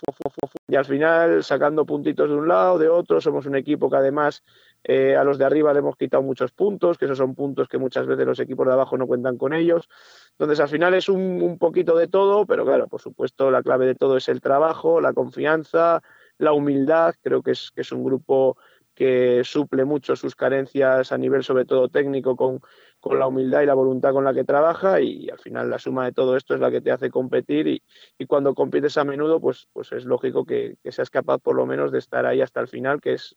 Y 0.68 0.74
al 0.74 0.84
final, 0.84 1.44
sacando 1.44 1.86
puntitos 1.86 2.28
de 2.28 2.34
un 2.34 2.48
lado, 2.48 2.78
de 2.78 2.88
otro, 2.88 3.20
somos 3.20 3.46
un 3.46 3.54
equipo 3.54 3.88
que 3.88 3.96
además 3.96 4.42
eh, 4.88 5.16
a 5.16 5.24
los 5.24 5.36
de 5.36 5.44
arriba 5.44 5.72
le 5.72 5.80
hemos 5.80 5.96
quitado 5.96 6.22
muchos 6.22 6.52
puntos, 6.52 6.96
que 6.96 7.06
esos 7.06 7.18
son 7.18 7.34
puntos 7.34 7.66
que 7.66 7.76
muchas 7.76 8.06
veces 8.06 8.24
los 8.24 8.38
equipos 8.38 8.68
de 8.68 8.72
abajo 8.72 8.96
no 8.96 9.08
cuentan 9.08 9.36
con 9.36 9.52
ellos. 9.52 9.88
Entonces, 10.32 10.60
al 10.60 10.68
final 10.68 10.94
es 10.94 11.08
un, 11.08 11.42
un 11.42 11.58
poquito 11.58 11.96
de 11.96 12.06
todo, 12.06 12.46
pero 12.46 12.64
claro, 12.64 12.86
por 12.86 13.00
supuesto, 13.00 13.50
la 13.50 13.64
clave 13.64 13.86
de 13.86 13.96
todo 13.96 14.16
es 14.16 14.28
el 14.28 14.40
trabajo, 14.40 15.00
la 15.00 15.12
confianza, 15.12 16.02
la 16.38 16.52
humildad. 16.52 17.14
Creo 17.20 17.42
que 17.42 17.50
es, 17.50 17.72
que 17.74 17.80
es 17.80 17.90
un 17.90 18.04
grupo 18.04 18.56
que 18.94 19.42
suple 19.44 19.84
mucho 19.84 20.16
sus 20.16 20.34
carencias 20.34 21.12
a 21.12 21.18
nivel 21.18 21.44
sobre 21.44 21.66
todo 21.66 21.88
técnico 21.90 22.34
con, 22.34 22.60
con, 22.98 23.18
la 23.18 23.26
humildad 23.26 23.60
y 23.60 23.66
la 23.66 23.74
voluntad 23.74 24.12
con 24.12 24.24
la 24.24 24.32
que 24.32 24.42
trabaja 24.42 25.02
y 25.02 25.28
al 25.28 25.38
final 25.38 25.68
la 25.68 25.78
suma 25.78 26.06
de 26.06 26.12
todo 26.12 26.34
esto 26.34 26.54
es 26.54 26.60
la 26.60 26.70
que 26.70 26.80
te 26.80 26.90
hace 26.90 27.10
competir 27.10 27.68
y, 27.68 27.82
y 28.18 28.24
cuando 28.24 28.54
compites 28.54 28.96
a 28.96 29.04
menudo 29.04 29.38
pues, 29.38 29.68
pues 29.74 29.92
es 29.92 30.06
lógico 30.06 30.46
que, 30.46 30.76
que, 30.82 30.92
seas 30.92 31.10
capaz 31.10 31.38
por 31.40 31.56
lo 31.56 31.66
menos 31.66 31.92
de 31.92 31.98
estar 31.98 32.24
ahí 32.24 32.40
hasta 32.40 32.60
el 32.60 32.68
final 32.68 33.02
que 33.02 33.12
es, 33.12 33.36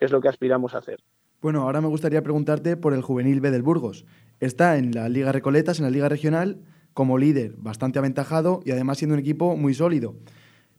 que 0.00 0.06
es 0.06 0.12
lo 0.12 0.22
que 0.22 0.28
aspiramos 0.28 0.74
a 0.74 0.78
hacer. 0.78 0.98
Bueno, 1.42 1.60
ahora 1.62 1.82
me 1.82 1.88
gustaría 1.88 2.22
preguntarte 2.22 2.78
por 2.78 2.94
el 2.94 3.02
juvenil 3.02 3.42
B 3.42 3.50
del 3.50 3.62
Burgos. 3.62 4.06
Está 4.40 4.78
en 4.78 4.92
la 4.92 5.10
Liga 5.10 5.30
Recoletas, 5.30 5.78
en 5.78 5.84
la 5.84 5.90
Liga 5.90 6.08
Regional, 6.08 6.58
como 6.94 7.18
líder 7.18 7.52
bastante 7.58 7.98
aventajado 7.98 8.60
y 8.64 8.70
además 8.70 8.96
siendo 8.96 9.12
un 9.12 9.20
equipo 9.20 9.56
muy 9.56 9.74
sólido. 9.74 10.16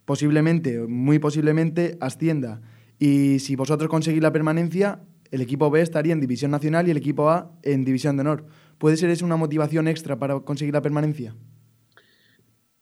Posiblemente, 0.06 0.80
muy 0.88 1.20
posiblemente, 1.20 1.98
ascienda 2.02 2.62
y 2.98 3.38
si 3.40 3.56
vosotros 3.56 3.90
conseguís 3.92 4.24
la 4.24 4.34
permanencia, 4.34 5.02
el 5.30 5.42
equipo 5.42 5.70
B 5.70 5.82
estaría 5.82 6.14
en 6.14 6.20
División 6.20 6.50
Nacional 6.50 6.88
y 6.88 6.92
el 6.92 6.98
equipo 6.98 7.30
A 7.30 7.52
en 7.62 7.86
División 7.86 8.18
de 8.18 8.22
Honor. 8.22 8.46
¿Puede 8.80 8.98
ser 8.98 9.12
eso 9.12 9.24
una 9.24 9.38
motivación 9.38 9.88
extra 9.88 10.18
para 10.18 10.40
conseguir 10.40 10.74
la 10.74 10.82
permanencia? 10.82 11.36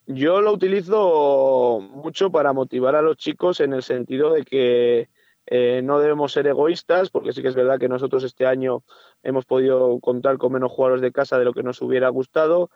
Yo 0.08 0.40
lo 0.40 0.54
utilizo 0.54 1.82
mucho 1.82 2.32
para 2.32 2.54
motivar 2.54 2.96
a 2.96 3.02
los 3.02 3.18
chicos 3.18 3.60
en 3.60 3.74
el 3.74 3.84
sentido 3.84 4.34
de 4.34 4.44
que 4.44 5.10
eh, 5.52 5.82
no 5.84 6.00
debemos 6.00 6.32
ser 6.32 6.46
egoístas, 6.46 7.10
porque 7.10 7.34
sí 7.34 7.42
que 7.42 7.48
es 7.48 7.56
verdad 7.56 7.80
que 7.80 7.90
nosotros 7.90 8.24
este 8.24 8.46
año 8.46 8.84
hemos 9.24 9.46
podido 9.46 10.00
contar 10.00 10.38
con 10.38 10.54
menos 10.54 10.72
jugadores 10.72 11.02
de 11.02 11.12
casa 11.12 11.40
de 11.40 11.46
lo 11.46 11.54
que 11.54 11.64
nos 11.64 11.82
hubiera 11.82 12.10
gustado. 12.10 12.70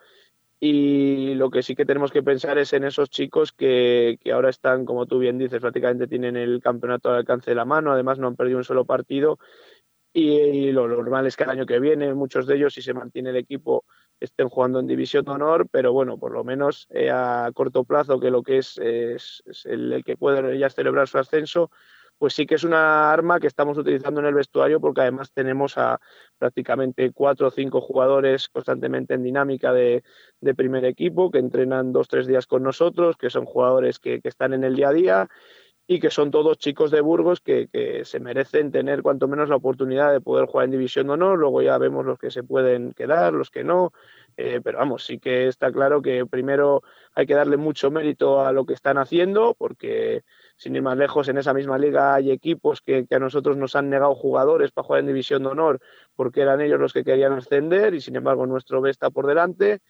Y 0.58 1.34
lo 1.34 1.50
que 1.50 1.62
sí 1.62 1.76
que 1.76 1.84
tenemos 1.84 2.10
que 2.10 2.22
pensar 2.22 2.58
es 2.58 2.72
en 2.72 2.84
esos 2.84 3.10
chicos 3.10 3.52
que, 3.52 4.18
que, 4.20 4.32
ahora 4.32 4.50
están, 4.50 4.86
como 4.86 5.06
tú 5.06 5.18
bien 5.18 5.38
dices, 5.38 5.60
prácticamente 5.60 6.06
tienen 6.06 6.36
el 6.36 6.60
campeonato 6.62 7.10
al 7.10 7.16
alcance 7.16 7.50
de 7.50 7.54
la 7.54 7.64
mano, 7.64 7.92
además 7.92 8.18
no 8.18 8.26
han 8.26 8.36
perdido 8.36 8.58
un 8.58 8.64
solo 8.64 8.84
partido. 8.84 9.38
Y, 10.16 10.70
lo 10.70 10.86
normal 10.86 11.26
es 11.26 11.36
que 11.36 11.42
el 11.42 11.50
año 11.50 11.66
que 11.66 11.80
viene 11.80 12.14
muchos 12.14 12.46
de 12.46 12.54
ellos, 12.54 12.72
si 12.72 12.82
se 12.82 12.94
mantiene 12.94 13.30
el 13.30 13.36
equipo, 13.36 13.84
estén 14.20 14.48
jugando 14.48 14.78
en 14.78 14.86
División 14.86 15.24
de 15.24 15.32
Honor, 15.32 15.66
pero 15.68 15.92
bueno, 15.92 16.18
por 16.18 16.30
lo 16.30 16.44
menos 16.44 16.86
eh, 16.90 17.10
a 17.10 17.50
corto 17.52 17.82
plazo, 17.82 18.20
que 18.20 18.30
lo 18.30 18.44
que 18.44 18.58
es, 18.58 18.78
es, 18.78 19.42
el, 19.64 20.02
que 20.04 20.16
puede 20.16 20.56
ya 20.56 20.70
celebrar 20.70 21.08
su 21.08 21.18
ascenso, 21.18 21.72
pues 22.18 22.34
sí 22.34 22.46
que 22.46 22.54
es 22.54 22.64
una 22.64 23.12
arma 23.12 23.40
que 23.40 23.46
estamos 23.46 23.76
utilizando 23.78 24.20
en 24.20 24.26
el 24.26 24.34
vestuario 24.34 24.80
porque 24.80 25.02
además 25.02 25.32
tenemos 25.32 25.76
a 25.78 26.00
prácticamente 26.38 27.10
cuatro 27.12 27.48
o 27.48 27.50
cinco 27.50 27.80
jugadores 27.80 28.48
constantemente 28.48 29.14
en 29.14 29.22
dinámica 29.22 29.72
de, 29.72 30.02
de 30.40 30.54
primer 30.54 30.84
equipo 30.84 31.30
que 31.30 31.38
entrenan 31.38 31.92
dos, 31.92 32.08
tres 32.08 32.26
días 32.26 32.46
con 32.46 32.62
nosotros, 32.62 33.16
que 33.16 33.30
son 33.30 33.44
jugadores 33.44 33.98
que, 33.98 34.20
que 34.20 34.28
están 34.28 34.52
en 34.52 34.64
el 34.64 34.76
día 34.76 34.88
a 34.88 34.92
día 34.92 35.28
y 35.86 36.00
que 36.00 36.10
son 36.10 36.30
todos 36.30 36.58
chicos 36.58 36.90
de 36.90 37.02
Burgos 37.02 37.40
que, 37.40 37.68
que, 37.68 38.04
se 38.04 38.18
merecen 38.18 38.72
tener 38.72 39.02
cuanto 39.02 39.28
menos 39.28 39.50
la 39.50 39.56
oportunidad 39.56 40.12
de 40.12 40.20
poder 40.20 40.46
jugar 40.46 40.64
en 40.64 40.70
División 40.70 41.08
de 41.08 41.12
Honor. 41.12 41.38
Luego 41.38 41.60
ya 41.60 41.76
vemos 41.76 42.06
los 42.06 42.18
que 42.18 42.30
se 42.30 42.42
pueden 42.42 42.92
quedar, 42.92 43.34
los 43.34 43.50
que 43.50 43.64
no. 43.64 43.92
Eh, 44.36 44.60
pero 44.64 44.78
vamos, 44.78 45.04
sí 45.04 45.18
que 45.18 45.46
está 45.46 45.70
claro 45.70 46.00
que 46.00 46.24
primero 46.26 46.82
hay 47.14 47.26
que 47.26 47.34
darle 47.34 47.56
mucho 47.56 47.90
mérito 47.90 48.40
a 48.40 48.52
lo 48.52 48.64
que 48.64 48.72
están 48.72 48.96
haciendo, 48.96 49.54
porque 49.58 50.24
sin 50.64 50.74
ir 50.76 50.82
más 50.82 50.96
lejos, 50.96 51.28
en 51.28 51.36
esa 51.36 51.52
misma 51.52 51.76
liga 51.76 52.14
hay 52.14 52.30
equipos 52.30 52.80
que, 52.80 53.06
que, 53.06 53.14
a 53.14 53.18
nosotros 53.18 53.56
nos 53.58 53.76
han 53.76 53.90
negado 53.90 54.14
jugadores 54.14 54.72
para 54.72 54.86
jugar 54.86 55.00
en 55.00 55.06
División 55.08 55.42
de 55.42 55.50
Honor 55.50 55.80
porque 56.16 56.40
eran 56.40 56.62
ellos 56.62 56.80
los 56.80 56.94
que 56.94 57.04
querían 57.04 57.34
ascender 57.34 57.92
y 57.92 58.00
sin 58.00 58.16
embargo 58.16 58.46
nuestro 58.46 58.80
B 58.80 58.90
está 58.90 59.10
por 59.10 59.26
delante. 59.26 59.80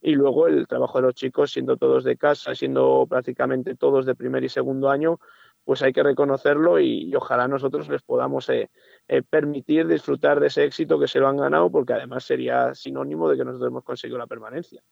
Y 0.00 0.16
luego 0.16 0.48
el 0.48 0.66
trabajo 0.66 0.98
de 0.98 1.02
los 1.02 1.14
chicos, 1.14 1.52
siendo 1.52 1.76
todos 1.76 2.04
de 2.04 2.16
casa, 2.16 2.54
siendo 2.54 3.06
prácticamente 3.08 3.74
todos 3.74 4.04
de 4.04 4.14
primer 4.14 4.44
y 4.44 4.48
segundo 4.48 4.90
año, 4.90 5.18
pues 5.64 5.82
hay 5.82 5.92
que 5.92 6.02
reconocerlo 6.02 6.78
y, 6.78 7.14
ojalá 7.14 7.48
nosotros 7.48 7.88
les 7.88 8.02
podamos 8.02 8.48
eh, 8.50 8.70
eh, 9.08 9.22
permitir 9.22 9.86
disfrutar 9.86 10.40
de 10.40 10.48
ese 10.48 10.64
éxito 10.64 10.98
que 10.98 11.08
se 11.08 11.20
lo 11.20 11.28
han 11.28 11.38
ganado, 11.38 11.70
porque 11.70 11.94
además 11.94 12.24
sería 12.24 12.74
sinónimo 12.74 13.30
de 13.30 13.38
que 13.38 13.44
nosotros 13.44 13.70
hemos 13.70 13.84
conseguido 13.84 14.18
la 14.18 14.26
permanencia. 14.26 14.82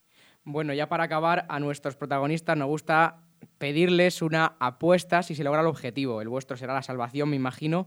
Bueno, 0.44 0.72
ya 0.72 0.88
para 0.88 1.04
acabar, 1.04 1.44
a 1.48 1.60
nuestros 1.60 1.96
protagonistas 1.96 2.56
nos 2.56 2.68
gusta 2.68 3.22
pedirles 3.58 4.22
una 4.22 4.56
apuesta 4.58 5.22
si 5.22 5.34
se 5.34 5.44
logra 5.44 5.60
el 5.60 5.66
objetivo. 5.66 6.20
El 6.20 6.28
vuestro 6.28 6.56
será 6.56 6.74
la 6.74 6.82
salvación, 6.82 7.30
me 7.30 7.36
imagino. 7.36 7.86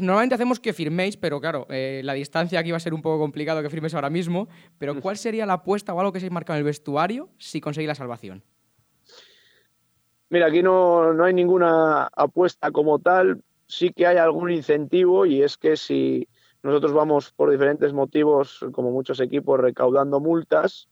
Normalmente 0.00 0.34
hacemos 0.34 0.58
que 0.58 0.72
firméis, 0.72 1.16
pero 1.16 1.40
claro, 1.40 1.66
eh, 1.70 2.00
la 2.04 2.14
distancia 2.14 2.58
aquí 2.58 2.70
va 2.70 2.78
a 2.78 2.80
ser 2.80 2.94
un 2.94 3.02
poco 3.02 3.18
complicado 3.18 3.62
que 3.62 3.70
firméis 3.70 3.94
ahora 3.94 4.10
mismo. 4.10 4.48
Pero 4.78 5.00
¿cuál 5.00 5.16
sería 5.16 5.46
la 5.46 5.54
apuesta 5.54 5.94
o 5.94 6.00
algo 6.00 6.12
que 6.12 6.20
se 6.20 6.30
marcado 6.30 6.56
en 6.56 6.60
el 6.60 6.64
vestuario 6.64 7.28
si 7.38 7.60
conseguís 7.60 7.88
la 7.88 7.94
salvación? 7.94 8.42
Mira, 10.28 10.46
aquí 10.46 10.62
no, 10.62 11.12
no 11.12 11.24
hay 11.24 11.34
ninguna 11.34 12.08
apuesta 12.12 12.72
como 12.72 12.98
tal, 12.98 13.42
sí 13.68 13.92
que 13.92 14.06
hay 14.06 14.16
algún 14.16 14.50
incentivo 14.50 15.24
y 15.24 15.42
es 15.42 15.56
que 15.56 15.76
si 15.76 16.28
nosotros 16.64 16.92
vamos 16.92 17.30
por 17.30 17.50
diferentes 17.50 17.92
motivos, 17.92 18.64
como 18.72 18.90
muchos 18.90 19.20
equipos, 19.20 19.60
recaudando 19.60 20.18
multas, 20.18 20.88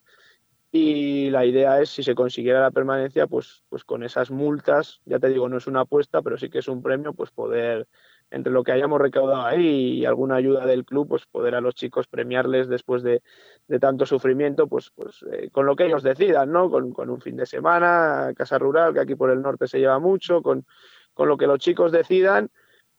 y 0.76 1.30
la 1.30 1.46
idea 1.46 1.80
es, 1.80 1.90
si 1.90 2.02
se 2.02 2.16
consiguiera 2.16 2.60
la 2.60 2.72
permanencia, 2.72 3.28
pues, 3.28 3.62
pues 3.68 3.84
con 3.84 4.02
esas 4.02 4.32
multas, 4.32 5.00
ya 5.04 5.20
te 5.20 5.28
digo, 5.28 5.48
no 5.48 5.58
es 5.58 5.68
una 5.68 5.82
apuesta, 5.82 6.20
pero 6.20 6.37
sí 6.37 6.50
que 6.50 6.58
es 6.58 6.66
un 6.66 6.82
premio, 6.82 7.12
pues 7.12 7.30
poder, 7.30 7.87
entre 8.32 8.52
lo 8.52 8.64
que 8.64 8.72
hayamos 8.72 9.00
recaudado 9.00 9.42
ahí 9.42 10.00
y 10.00 10.04
alguna 10.04 10.34
ayuda 10.34 10.66
del 10.66 10.84
club, 10.84 11.06
pues 11.10 11.26
poder 11.26 11.54
a 11.54 11.60
los 11.60 11.76
chicos 11.76 12.08
premiarles 12.08 12.66
después 12.66 13.04
de, 13.04 13.22
de 13.68 13.78
tanto 13.78 14.04
sufrimiento, 14.04 14.66
pues, 14.66 14.90
pues 14.96 15.24
eh, 15.30 15.48
con 15.52 15.64
lo 15.64 15.76
que 15.76 15.87
ellos 15.87 16.02
decidan, 16.02 16.50
¿no? 16.50 16.68
Con, 16.68 16.92
con, 16.92 17.08
un 17.08 17.20
fin 17.20 17.37
de 17.37 17.46
semana, 17.46 18.32
casa 18.37 18.58
rural, 18.58 18.94
que 18.94 19.00
aquí 19.00 19.14
por 19.14 19.30
el 19.30 19.42
norte 19.42 19.68
se 19.68 19.78
lleva 19.78 20.00
mucho, 20.00 20.42
con, 20.42 20.66
con 21.12 21.28
lo 21.28 21.37
que 21.37 21.46
los 21.46 21.60
chicos 21.60 21.92
decidan, 21.92 22.50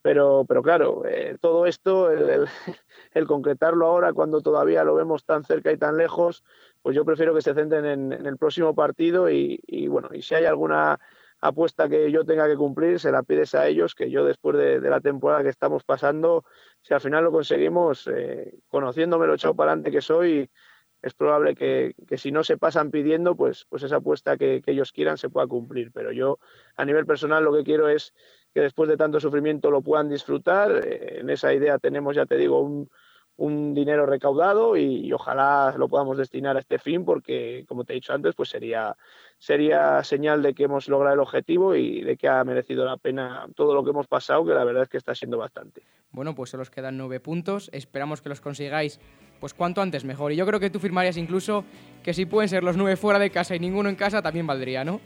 pero, 0.06 0.46
pero 0.48 0.62
claro, 0.62 1.04
eh, 1.08 1.36
todo 1.42 1.66
esto, 1.66 2.12
el, 2.12 2.46
concretarlo 3.28 3.88
ahora 3.88 4.14
cuando 4.14 4.40
todavía 4.40 4.84
lo 4.84 4.94
vemos 4.94 5.26
tan 5.26 5.44
cerca 5.44 5.72
y 5.72 5.78
tan 5.78 5.98
lejos, 5.98 6.44
pues 6.86 6.96
yo 6.96 7.04
prefiero 7.04 7.34
que 7.34 7.42
se 7.42 7.56
centren 7.56 7.84
en, 7.84 8.14
en 8.14 8.28
el 8.28 8.38
próximo 8.38 8.76
partido 8.76 9.28
y, 9.28 9.60
y, 9.66 9.88
bueno, 9.88 10.10
y 10.14 10.22
si 10.22 10.36
hay 10.36 10.46
alguna 10.46 11.00
apuesta 11.42 11.90
que 11.90 12.12
yo 12.12 12.24
tenga 12.24 12.48
que 12.48 12.56
cumplir, 12.56 13.00
se 13.00 13.12
la 13.12 13.24
pides 13.24 13.56
a 13.56 13.66
ellos, 13.68 13.96
que 13.96 14.12
yo 14.12 14.24
después 14.24 14.56
de, 14.56 14.80
de 14.80 14.90
la 14.92 15.02
temporada 15.02 15.42
que 15.42 15.50
estamos 15.50 15.84
pasando, 15.84 16.46
si 16.84 16.94
al 16.94 17.02
final 17.02 17.24
lo 17.24 17.32
conseguimos, 17.32 18.08
eh, 18.14 18.60
conociéndome 18.68 19.26
lo 19.26 19.34
echado 19.34 19.56
para 19.56 19.72
adelante 19.72 19.90
que 19.90 20.02
soy, 20.02 20.48
es 21.02 21.16
probable 21.16 21.56
que, 21.56 21.96
si 22.18 22.32
no 22.32 22.44
se 22.44 22.60
pasan 22.60 22.92
pidiendo, 22.92 23.36
pues, 23.36 23.66
pues 23.68 23.82
esa 23.82 23.96
apuesta 23.96 24.38
que, 24.38 24.62
ellos 24.68 24.92
quieran 24.92 25.18
se 25.18 25.30
pueda 25.30 25.48
cumplir. 25.48 25.92
Pero 25.92 26.12
yo, 26.12 26.38
a 26.76 26.86
nivel 26.86 27.08
personal, 27.08 27.44
lo 27.44 27.52
que 27.52 27.64
quiero 27.64 27.90
es 27.90 28.14
que 28.54 28.62
después 28.62 28.88
de 28.90 28.98
tanto 28.98 29.20
sufrimiento 29.20 29.72
lo 29.72 29.82
puedan 29.82 30.08
disfrutar. 30.08 30.86
Eh, 30.86 31.22
en 31.22 31.32
esa 31.32 31.52
idea 31.52 31.80
tenemos, 31.80 32.16
ya 32.16 32.28
te 32.28 32.38
digo, 32.38 32.62
un, 32.62 32.92
un 33.38 33.74
dinero 33.74 34.06
recaudado 34.06 34.78
y, 34.78 35.12
ojalá 35.12 35.74
lo 35.78 35.90
podamos 35.90 36.18
destinar 36.18 36.56
a 36.56 36.60
este 36.60 36.80
fin 36.80 37.04
porque, 37.04 37.66
como 37.68 37.84
te 37.84 37.94
he 37.94 37.96
dicho 37.96 38.14
antes, 38.14 38.34
pues 38.36 38.50
sería, 38.50 38.96
sería 39.38 40.04
señal 40.04 40.42
de 40.42 40.54
que 40.54 40.64
hemos 40.64 40.88
logrado 40.88 41.16
el 41.16 41.20
objetivo 41.20 41.76
y 41.76 42.02
de 42.02 42.16
que 42.16 42.28
ha 42.28 42.44
merecido 42.44 42.86
la 42.86 42.98
pena 42.98 43.46
todo 43.56 43.74
lo 43.74 43.84
que 43.84 43.90
hemos 43.90 44.08
pasado, 44.08 44.46
que 44.46 44.54
la 44.54 44.64
verdad 44.64 44.84
es 44.84 44.90
que 44.90 44.98
está 44.98 45.14
siendo 45.14 45.38
bastante. 45.38 45.84
Bueno, 46.12 46.34
pues 46.34 46.50
solo 46.50 46.64
os 46.64 46.70
quedan 46.70 46.98
nueve 46.98 47.20
puntos. 47.20 47.70
Esperamos 47.74 48.22
que 48.22 48.30
los 48.30 48.40
consigáis 48.40 49.00
pues 49.42 49.54
cuanto 49.54 49.82
antes 49.82 50.06
mejor. 50.06 50.32
Y 50.32 50.38
yo 50.38 50.46
creo 50.46 50.62
que 50.62 50.70
tú 50.70 50.80
firmarías 50.80 51.18
incluso 51.18 51.66
que 52.04 52.14
si 52.14 52.26
pueden 52.26 52.48
ser 52.48 52.64
los 52.64 52.78
nueve 52.78 52.96
fuera 52.96 53.20
de 53.20 53.30
casa 53.30 53.54
y 53.54 53.60
ninguno 53.60 53.90
en 53.90 53.96
casa, 53.96 54.22
también 54.22 54.48
valdría, 54.48 54.86
¿no? 54.86 55.02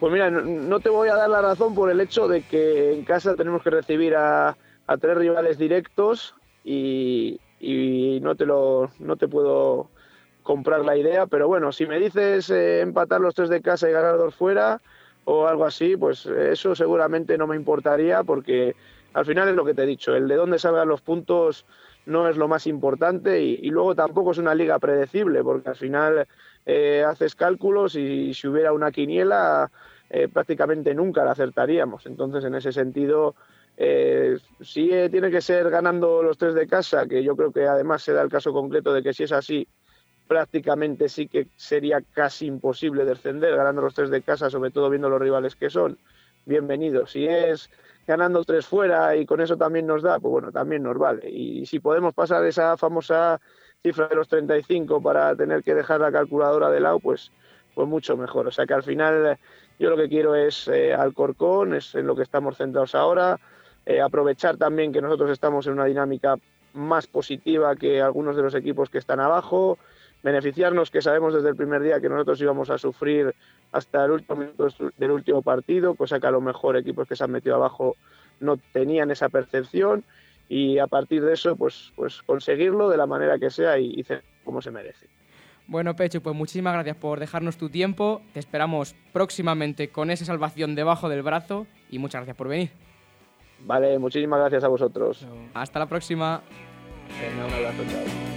Pues 0.00 0.12
mira, 0.12 0.30
no 0.30 0.80
te 0.80 0.88
voy 0.88 1.08
a 1.10 1.14
dar 1.14 1.30
la 1.30 1.42
razón 1.42 1.76
por 1.76 1.88
el 1.88 2.00
hecho 2.00 2.26
de 2.26 2.42
que 2.42 2.92
en 2.92 3.04
casa 3.04 3.36
tenemos 3.36 3.62
que 3.62 3.70
recibir 3.70 4.16
a, 4.16 4.56
a 4.88 4.96
tres 4.96 5.16
rivales 5.16 5.58
directos 5.58 6.34
y, 6.64 7.38
no, 8.22 8.34
te 8.34 8.46
lo, 8.46 8.90
no 8.98 9.16
te 9.16 9.28
puedo 9.28 9.88
comprar 10.42 10.84
la 10.84 10.96
idea, 10.96 11.26
pero 11.26 11.48
bueno, 11.48 11.72
si 11.72 11.86
me 11.86 11.98
dices 11.98 12.50
eh, 12.50 12.80
empatar 12.80 13.20
los 13.20 13.34
tres 13.34 13.48
de 13.48 13.62
casa 13.62 13.88
y 13.88 13.92
ganar 13.92 14.18
dos 14.18 14.34
fuera 14.34 14.80
o 15.24 15.46
algo 15.46 15.64
así, 15.64 15.96
pues 15.96 16.26
eso 16.26 16.74
seguramente 16.74 17.38
no 17.38 17.46
me 17.46 17.54
importaría 17.54 18.24
porque 18.24 18.74
al 19.14 19.24
final 19.24 19.48
es 19.48 19.54
lo 19.54 19.64
que 19.64 19.74
te 19.74 19.82
he 19.82 19.86
dicho, 19.86 20.14
el 20.16 20.26
de 20.26 20.36
dónde 20.36 20.58
salgan 20.58 20.88
los 20.88 21.00
puntos 21.00 21.64
no 22.06 22.28
es 22.28 22.36
lo 22.36 22.48
más 22.48 22.66
importante 22.66 23.40
y, 23.40 23.70
luego 23.70 23.94
tampoco 23.94 24.32
es 24.32 24.38
una 24.38 24.54
liga 24.54 24.78
predecible 24.78 25.44
porque 25.44 25.70
al 25.70 25.76
final 25.76 26.26
eh, 26.66 27.04
haces 27.06 27.34
cálculos 27.34 27.94
y 27.94 28.34
si 28.34 28.48
hubiera 28.48 28.72
una 28.72 28.90
quiniela 28.90 29.70
eh, 30.10 30.28
prácticamente 30.28 30.94
nunca 30.94 31.24
la 31.24 31.32
acertaríamos. 31.32 32.06
Entonces 32.06 32.44
en 32.44 32.54
ese 32.54 32.72
sentido 32.72 33.34
eh, 33.76 34.38
sí 34.60 34.90
tiene 35.10 35.30
que 35.30 35.40
ser 35.40 35.70
ganando 35.70 36.22
los 36.22 36.38
tres 36.38 36.54
de 36.54 36.66
casa, 36.66 37.06
que 37.06 37.22
yo 37.22 37.36
creo 37.36 37.52
que 37.52 37.66
además 37.66 38.02
se 38.02 38.12
da 38.12 38.22
el 38.22 38.30
caso 38.30 38.52
concreto 38.52 38.92
de 38.92 39.02
que 39.02 39.12
si 39.12 39.24
es 39.24 39.32
así, 39.32 39.66
prácticamente 40.28 41.08
sí 41.08 41.28
que 41.28 41.48
sería 41.56 42.00
casi 42.12 42.46
imposible 42.46 43.04
descender 43.04 43.56
ganando 43.56 43.82
los 43.82 43.94
tres 43.94 44.10
de 44.10 44.22
casa, 44.22 44.50
sobre 44.50 44.70
todo 44.70 44.90
viendo 44.90 45.08
los 45.08 45.20
rivales 45.20 45.56
que 45.56 45.70
son. 45.70 45.98
Bienvenido. 46.44 47.06
Si 47.06 47.26
es 47.26 47.70
ganando 48.06 48.44
tres 48.44 48.66
fuera 48.66 49.16
y 49.16 49.26
con 49.26 49.40
eso 49.40 49.56
también 49.56 49.86
nos 49.86 50.02
da, 50.02 50.18
pues 50.18 50.32
bueno, 50.32 50.52
también 50.52 50.82
nos 50.82 50.98
vale. 50.98 51.28
Y 51.30 51.66
si 51.66 51.80
podemos 51.80 52.14
pasar 52.14 52.44
esa 52.44 52.76
famosa 52.76 53.40
cifra 53.82 54.08
de 54.08 54.16
los 54.16 54.28
35 54.28 55.02
para 55.02 55.34
tener 55.36 55.62
que 55.62 55.74
dejar 55.74 56.00
la 56.00 56.12
calculadora 56.12 56.70
de 56.70 56.80
lado, 56.80 57.00
pues, 57.00 57.30
pues 57.74 57.88
mucho 57.88 58.16
mejor. 58.16 58.46
O 58.46 58.50
sea 58.50 58.66
que 58.66 58.74
al 58.74 58.82
final 58.82 59.38
yo 59.78 59.90
lo 59.90 59.96
que 59.96 60.08
quiero 60.08 60.34
es 60.34 60.68
eh, 60.68 60.94
Alcorcón, 60.94 61.74
es 61.74 61.94
en 61.94 62.06
lo 62.06 62.16
que 62.16 62.22
estamos 62.22 62.56
centrados 62.56 62.94
ahora, 62.94 63.38
eh, 63.86 64.00
aprovechar 64.00 64.56
también 64.56 64.92
que 64.92 65.02
nosotros 65.02 65.30
estamos 65.30 65.66
en 65.66 65.74
una 65.74 65.84
dinámica 65.84 66.36
más 66.74 67.06
positiva 67.06 67.76
que 67.76 68.00
algunos 68.00 68.36
de 68.36 68.42
los 68.42 68.54
equipos 68.54 68.88
que 68.88 68.98
están 68.98 69.20
abajo, 69.20 69.78
beneficiarnos 70.22 70.90
que 70.90 71.02
sabemos 71.02 71.34
desde 71.34 71.48
el 71.48 71.56
primer 71.56 71.82
día 71.82 72.00
que 72.00 72.08
nosotros 72.08 72.40
íbamos 72.40 72.70
a 72.70 72.78
sufrir 72.78 73.34
hasta 73.72 74.04
el 74.04 74.12
último 74.12 74.36
minuto 74.36 74.68
del 74.96 75.10
último 75.10 75.42
partido, 75.42 75.94
cosa 75.94 76.20
que 76.20 76.26
a 76.26 76.30
lo 76.30 76.40
mejor 76.40 76.76
equipos 76.76 77.08
que 77.08 77.16
se 77.16 77.24
han 77.24 77.32
metido 77.32 77.56
abajo 77.56 77.96
no 78.40 78.56
tenían 78.72 79.10
esa 79.10 79.28
percepción 79.28 80.04
y 80.48 80.78
a 80.78 80.86
partir 80.86 81.22
de 81.24 81.32
eso 81.34 81.56
pues, 81.56 81.92
pues 81.96 82.22
conseguirlo 82.22 82.88
de 82.88 82.96
la 82.96 83.06
manera 83.06 83.38
que 83.38 83.50
sea 83.50 83.78
y, 83.78 84.00
y 84.00 84.06
como 84.44 84.62
se 84.62 84.70
merece. 84.70 85.06
Bueno, 85.66 85.94
Pecho, 85.96 86.20
pues 86.20 86.36
muchísimas 86.36 86.74
gracias 86.74 86.96
por 86.96 87.20
dejarnos 87.20 87.56
tu 87.56 87.68
tiempo. 87.70 88.20
Te 88.32 88.40
esperamos 88.40 88.94
próximamente 89.12 89.88
con 89.88 90.10
esa 90.10 90.24
salvación 90.24 90.74
debajo 90.74 91.08
del 91.08 91.22
brazo 91.22 91.66
y 91.90 91.98
muchas 91.98 92.20
gracias 92.20 92.36
por 92.36 92.48
venir. 92.48 92.70
Vale, 93.64 93.98
muchísimas 93.98 94.40
gracias 94.40 94.64
a 94.64 94.68
vosotros. 94.68 95.26
Hasta 95.54 95.78
la 95.78 95.86
próxima. 95.86 96.42
Venga, 97.20 97.46
un 97.46 97.52
abrazo, 97.52 97.82
chao. 97.90 98.32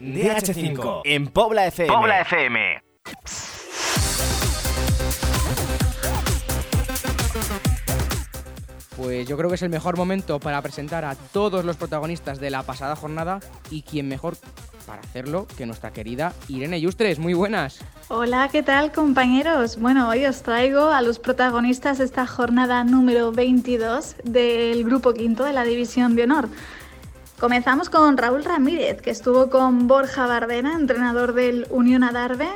DH5 0.00 1.02
en 1.04 1.26
Pobla 1.28 1.66
FM. 1.66 1.94
Pobla 1.94 2.20
FM. 2.22 2.82
Pues 9.02 9.26
yo 9.26 9.38
creo 9.38 9.48
que 9.48 9.54
es 9.54 9.62
el 9.62 9.70
mejor 9.70 9.96
momento 9.96 10.38
para 10.40 10.60
presentar 10.60 11.06
a 11.06 11.14
todos 11.14 11.64
los 11.64 11.78
protagonistas 11.78 12.38
de 12.38 12.50
la 12.50 12.62
pasada 12.64 12.94
jornada 12.94 13.40
y 13.70 13.80
quién 13.80 14.08
mejor 14.08 14.36
para 14.86 15.00
hacerlo 15.00 15.46
que 15.56 15.64
nuestra 15.64 15.90
querida 15.90 16.34
Irene 16.48 16.78
Yustres. 16.82 17.18
Muy 17.18 17.32
buenas. 17.32 17.78
Hola, 18.08 18.50
¿qué 18.52 18.62
tal 18.62 18.92
compañeros? 18.92 19.78
Bueno, 19.78 20.10
hoy 20.10 20.26
os 20.26 20.42
traigo 20.42 20.90
a 20.90 21.00
los 21.00 21.18
protagonistas 21.18 21.96
de 21.96 22.04
esta 22.04 22.26
jornada 22.26 22.84
número 22.84 23.32
22 23.32 24.16
del 24.24 24.84
Grupo 24.84 25.14
Quinto 25.14 25.44
de 25.44 25.54
la 25.54 25.64
División 25.64 26.14
de 26.14 26.24
Honor. 26.24 26.50
Comenzamos 27.38 27.88
con 27.88 28.18
Raúl 28.18 28.44
Ramírez, 28.44 29.00
que 29.00 29.10
estuvo 29.10 29.48
con 29.48 29.88
Borja 29.88 30.26
Bardena, 30.26 30.74
entrenador 30.74 31.32
del 31.32 31.66
Unión 31.70 32.04
Adarve, 32.04 32.48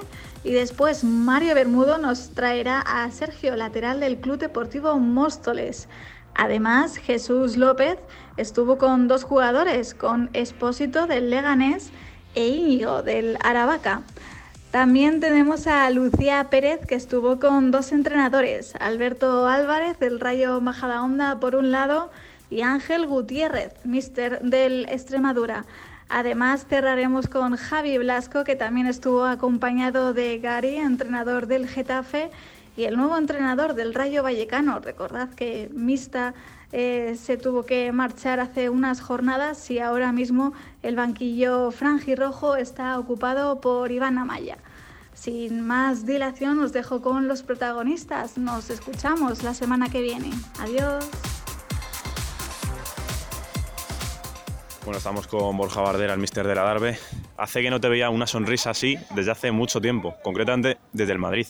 y 0.43 0.53
después 0.53 1.05
Mario 1.05 1.55
Bermudo 1.55 1.97
nos 1.97 2.33
traerá 2.35 2.81
a 2.81 3.11
Sergio, 3.11 3.57
lateral 3.57 3.99
del 4.01 4.19
Club 4.19 4.37
Deportivo 4.37 4.99
Móstoles. 4.99 5.89
Además, 6.35 6.97
Jesús 6.97 7.57
López 7.57 7.99
estuvo 8.37 8.79
con 8.79 9.09
dos 9.09 9.25
jugadores, 9.25 9.95
con 9.95 10.31
Espósito 10.33 11.07
del 11.07 11.31
Leganés 11.31 11.91
e 12.35 12.49
Íñigo 12.49 13.03
del 13.03 13.39
Aravaca. 13.43 14.03
También 14.71 15.21
tenemos 15.21 15.69
a 15.69 15.89
Lucía 15.91 16.49
Pérez, 16.51 16.85
que 16.85 16.97
estuvo 16.97 17.39
con 17.39 17.71
dos 17.71 17.93
entrenadores, 17.93 18.75
Alberto 18.81 19.47
Álvarez 19.47 20.01
del 20.01 20.19
Rayo 20.19 20.61
Majadahonda 20.61 21.39
por 21.39 21.55
un 21.55 21.71
lado 21.71 22.11
y 22.51 22.63
Ángel 22.63 23.07
Gutiérrez, 23.07 23.73
mister 23.85 24.41
del 24.41 24.87
Extremadura. 24.89 25.65
Además 26.09 26.67
cerraremos 26.69 27.29
con 27.29 27.57
Javi 27.57 27.99
Blasco, 27.99 28.45
que 28.45 28.57
también 28.57 28.89
estuvo 28.89 29.25
acompañado 29.25 30.13
de 30.13 30.39
Gary, 30.39 30.77
entrenador 30.77 31.47
del 31.47 31.69
Getafe, 31.69 32.31
y 32.77 32.85
el 32.85 32.97
nuevo 32.97 33.17
entrenador 33.17 33.75
del 33.75 33.95
Rayo 33.95 34.23
Vallecano. 34.23 34.81
Recordad 34.81 35.31
que 35.31 35.71
Mista 35.73 36.35
eh, 36.73 37.17
se 37.21 37.37
tuvo 37.37 37.65
que 37.65 37.93
marchar 37.93 38.41
hace 38.41 38.69
unas 38.69 39.01
jornadas 39.01 39.71
y 39.71 39.79
ahora 39.79 40.13
mismo 40.13 40.53
el 40.83 40.97
banquillo 40.97 41.71
franjirrojo 41.71 42.57
está 42.57 42.99
ocupado 42.99 43.61
por 43.61 43.93
Iván 43.93 44.19
Amaya. 44.19 44.59
Sin 45.15 45.61
más 45.61 46.05
dilación 46.05 46.59
os 46.59 46.73
dejo 46.73 47.01
con 47.01 47.29
los 47.29 47.45
protagonistas. 47.45 48.37
Nos 48.37 48.71
escuchamos 48.71 49.45
la 49.45 49.55
semana 49.55 49.89
que 49.89 50.03
viene. 50.03 50.31
Adiós. 50.59 51.09
Bueno, 54.85 54.99
estamos 54.99 55.27
con 55.27 55.57
Borja 55.57 55.81
Bardera, 55.81 56.13
el 56.13 56.21
mister 56.21 56.47
de 56.47 56.55
la 56.55 56.63
Darbe. 56.63 56.99
Hace 57.39 57.63
que 57.63 57.71
no 57.71 57.81
te 57.81 57.89
veía 57.89 58.11
una 58.11 58.27
sonrisa 58.27 58.71
así 58.71 58.99
desde 59.15 59.31
hace 59.31 59.51
mucho 59.51 59.81
tiempo, 59.81 60.15
concretamente 60.23 60.77
desde 60.93 61.13
el 61.13 61.19
Madrid. 61.19 61.47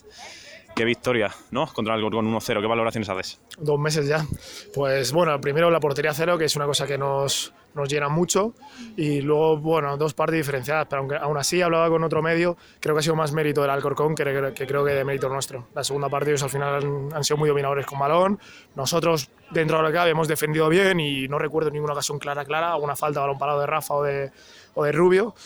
Qué 0.75 0.85
victoria, 0.85 1.31
¿no? 1.53 1.69
Contra 1.69 1.95
el 1.95 2.03
Gorgón 2.03 2.27
1-0. 2.27 2.61
¿Qué 2.61 2.67
valoraciones 2.67 3.09
haces? 3.09 3.41
Dos 3.59 3.79
meses 3.79 4.09
ya. 4.09 4.27
Pues 4.75 5.13
bueno, 5.13 5.41
primero 5.41 5.71
la 5.71 5.79
portería 5.79 6.13
cero, 6.13 6.37
que 6.37 6.47
es 6.47 6.57
una 6.57 6.67
cosa 6.67 6.85
que 6.85 6.99
nos, 6.99 7.55
nos 7.75 7.89
llena 7.89 8.09
mucho. 8.09 8.55
Y 8.97 9.21
luego, 9.21 9.59
bueno, 9.59 9.97
dos 9.97 10.15
partes 10.15 10.37
diferenciadas. 10.37 10.89
Pero 10.91 11.01
aunque 11.01 11.17
aún 11.17 11.37
así 11.39 11.63
hablaba 11.63 11.89
con 11.89 12.03
otro 12.03 12.23
medio, 12.23 12.57
creo 12.81 12.97
que 12.97 12.99
ha 12.99 13.03
sido 13.03 13.15
más 13.15 13.31
mérito 13.31 13.61
del 13.63 13.71
Alcorcón 13.71 14.17
que, 14.17 14.25
que 14.53 14.67
creo 14.67 14.85
que 14.85 14.93
de 14.93 15.05
mérito 15.05 15.29
nuestro. 15.29 15.69
La 15.75 15.85
segunda 15.85 16.09
parte 16.09 16.31
ellos 16.31 16.43
al 16.43 16.51
final 16.51 17.11
han, 17.15 17.23
sido 17.23 17.37
muy 17.37 17.49
dominadores 17.49 17.87
con 17.87 18.01
balón. 18.01 18.41
Nosotros, 18.75 19.31
dentro 19.53 19.77
de 19.77 19.83
lo 19.85 19.89
que 19.91 19.95
cabe, 19.95 20.11
hemos 20.11 20.27
defendido 20.27 20.69
bien 20.69 20.99
y 20.99 21.29
no 21.29 21.39
recuerdo 21.39 21.71
ninguna 21.71 21.93
ocasión 21.93 22.19
clara, 22.19 22.45
clara. 22.45 22.73
Alguna 22.73 22.97
falta, 22.97 23.21
balón 23.21 23.39
parado 23.39 23.61
de 23.61 23.67
Rafa 23.67 23.95
o 23.95 24.03
de, 24.03 24.33
o 24.75 24.83
de 24.83 24.91
Rubio. 24.91 25.37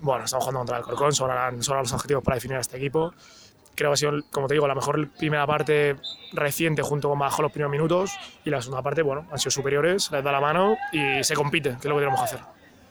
Bueno, 0.00 0.24
estamos 0.24 0.44
jugando 0.44 0.60
contra 0.60 0.76
el 0.78 0.82
Alcorcón, 0.82 1.12
son, 1.12 1.62
son 1.62 1.76
los 1.76 1.92
objetivos 1.92 2.24
para 2.24 2.36
definir 2.36 2.56
a 2.56 2.60
este 2.60 2.78
equipo 2.78 3.12
creo 3.74 3.90
que 3.90 3.94
ha 3.94 3.96
sido, 3.96 4.12
como 4.30 4.46
te 4.46 4.54
digo, 4.54 4.66
la 4.68 4.74
mejor 4.74 5.08
primera 5.10 5.46
parte 5.46 5.96
reciente 6.32 6.82
junto 6.82 7.08
con 7.08 7.18
bajo 7.18 7.42
los 7.42 7.50
primeros 7.50 7.72
minutos 7.72 8.12
y 8.44 8.50
la 8.50 8.60
segunda 8.60 8.82
parte, 8.82 9.02
bueno, 9.02 9.26
han 9.30 9.38
sido 9.38 9.50
superiores, 9.50 10.10
les 10.10 10.22
da 10.22 10.32
la 10.32 10.40
mano 10.40 10.76
y 10.92 11.22
se 11.24 11.34
compite, 11.34 11.70
que 11.70 11.76
es 11.76 11.84
lo 11.86 11.94
que 11.94 12.00
tenemos 12.00 12.20
que 12.20 12.26
hacer. 12.26 12.40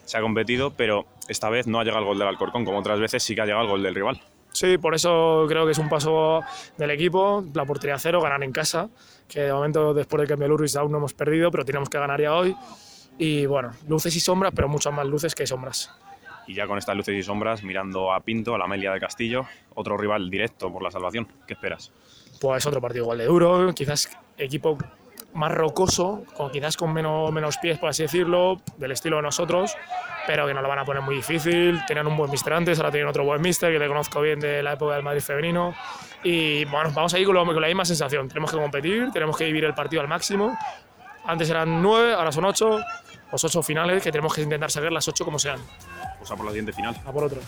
Se 0.06 0.18
ha 0.18 0.22
competido, 0.22 0.72
pero 0.72 1.06
esta 1.28 1.50
vez 1.50 1.68
no 1.68 1.80
ha 1.80 1.84
llegado 1.84 2.02
el 2.02 2.08
gol 2.08 2.18
del 2.18 2.28
Alcorcón, 2.28 2.66
como 2.66 2.80
otras 2.80 3.00
veces 3.00 3.22
sí 3.22 3.36
que 3.36 3.42
ha 3.42 3.46
llegado 3.46 3.64
el 3.64 3.70
gol 3.70 3.84
del 3.84 3.94
rival. 3.94 4.22
Sí, 4.52 4.78
por 4.80 4.96
eso 4.96 5.46
creo 5.48 5.66
que 5.66 5.72
es 5.74 5.78
un 5.78 5.90
paso 5.90 6.42
del 6.78 6.90
equipo, 6.92 7.46
la 7.54 7.66
portería 7.66 8.00
cero, 8.00 8.20
ganar 8.20 8.44
en 8.44 8.52
casa, 8.52 8.90
que 9.28 9.42
de 9.42 9.54
momento 9.54 9.94
después 9.94 10.20
del 10.20 10.28
cambio 10.28 10.46
de 10.46 10.50
Luris 10.50 10.76
aún 10.76 10.92
no 10.92 10.98
hemos 10.98 11.14
perdido, 11.14 11.52
pero 11.52 11.64
tenemos 11.64 11.88
que 11.90 12.00
ganar 12.00 12.20
ya 12.20 12.34
hoy. 12.34 12.56
Y 13.20 13.46
bueno, 13.46 13.72
luces 13.88 14.16
y 14.16 14.20
sombras, 14.20 14.52
pero 14.56 14.68
muchas 14.68 14.92
más 14.92 15.06
luces 15.06 15.36
que 15.36 15.46
sombras. 15.46 15.92
Y 16.50 16.56
ya 16.56 16.66
con 16.66 16.80
estas 16.80 16.98
luces 16.98 17.14
y 17.16 17.22
sombras, 17.22 17.62
mirando 17.62 18.12
a 18.12 18.22
Pinto, 18.22 18.56
a 18.56 18.58
la 18.58 18.64
Amelia 18.66 18.92
de 18.92 19.00
Castillo, 19.00 19.46
otro 19.76 19.96
rival 19.98 20.32
directo 20.32 20.74
por 20.74 20.82
la 20.82 20.90
salvación. 20.90 21.28
¿Qué 21.46 21.54
esperas? 21.54 21.92
Pues 22.42 22.66
otro 22.66 22.82
partido 22.82 23.04
igual 23.04 23.20
de 23.20 23.26
duro, 23.26 23.72
quizás 23.76 24.10
equipo 24.36 24.76
más 25.36 25.52
rocoso, 25.52 26.24
con, 26.36 26.50
quizás 26.50 26.76
con 26.76 26.92
menos, 26.92 27.32
menos 27.32 27.60
pies, 27.60 27.78
por 27.78 27.90
así 27.90 28.02
decirlo, 28.02 28.60
del 28.78 28.92
estilo 28.94 29.18
de 29.18 29.22
nosotros, 29.22 29.76
pero 30.26 30.48
que 30.48 30.56
nos 30.56 30.64
lo 30.64 30.70
van 30.70 30.80
a 30.80 30.86
poner 30.86 31.04
muy 31.04 31.18
difícil. 31.18 31.80
Tenían 31.86 32.08
un 32.08 32.18
buen 32.18 32.32
mister 32.32 32.52
antes, 32.54 32.80
ahora 32.80 32.90
tienen 32.90 33.08
otro 33.08 33.24
buen 33.24 33.42
mister 33.42 33.72
que 33.72 33.78
le 33.78 33.88
conozco 33.88 34.20
bien 34.20 34.40
de 34.40 34.64
la 34.64 34.74
época 34.74 34.96
del 34.96 35.04
Madrid 35.04 35.22
femenino. 35.22 35.76
Y 36.24 36.66
bueno, 36.66 36.90
vamos 36.96 37.14
a 37.14 37.20
ir 37.20 37.28
con, 37.28 37.36
lo- 37.36 37.46
con 37.46 37.62
la 37.62 37.68
misma 37.68 37.86
sensación. 37.86 38.28
Tenemos 38.28 38.50
que 38.52 38.58
competir, 38.58 39.12
tenemos 39.14 39.38
que 39.38 39.46
vivir 39.46 39.66
el 39.66 39.76
partido 39.76 40.02
al 40.02 40.08
máximo. 40.08 40.58
Antes 41.26 41.48
eran 41.52 41.80
nueve, 41.80 42.16
ahora 42.16 42.32
son 42.32 42.46
ocho. 42.46 42.80
Los 43.32 43.44
ocho 43.44 43.62
finales 43.62 44.02
que 44.02 44.12
tenemos 44.12 44.34
que 44.34 44.42
intentar 44.42 44.72
sacar 44.72 44.92
las 44.92 45.08
ocho 45.08 45.24
como 45.24 45.38
sean. 45.38 45.60
Pues 46.20 46.30
a 46.30 46.36
por 46.36 46.46
la 46.46 46.52
siguiente 46.52 46.74
final. 46.74 46.96
A 47.06 47.12
por 47.12 47.24
otro. 47.24 47.40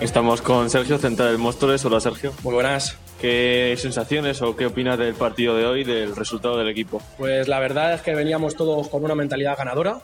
Estamos 0.00 0.42
con 0.42 0.70
Sergio, 0.70 0.96
central 0.98 1.30
del 1.30 1.38
Móstoles. 1.38 1.84
Hola 1.84 2.00
Sergio. 2.00 2.32
Muy 2.42 2.54
buenas. 2.54 2.96
¿Qué 3.20 3.74
sensaciones 3.78 4.40
o 4.42 4.54
qué 4.54 4.66
opinas 4.66 4.96
del 4.96 5.14
partido 5.14 5.56
de 5.56 5.66
hoy, 5.66 5.82
del 5.82 6.14
resultado 6.14 6.56
del 6.56 6.68
equipo? 6.68 7.02
Pues 7.16 7.48
la 7.48 7.58
verdad 7.58 7.94
es 7.94 8.02
que 8.02 8.14
veníamos 8.14 8.54
todos 8.54 8.88
con 8.88 9.04
una 9.04 9.16
mentalidad 9.16 9.58
ganadora. 9.58 9.98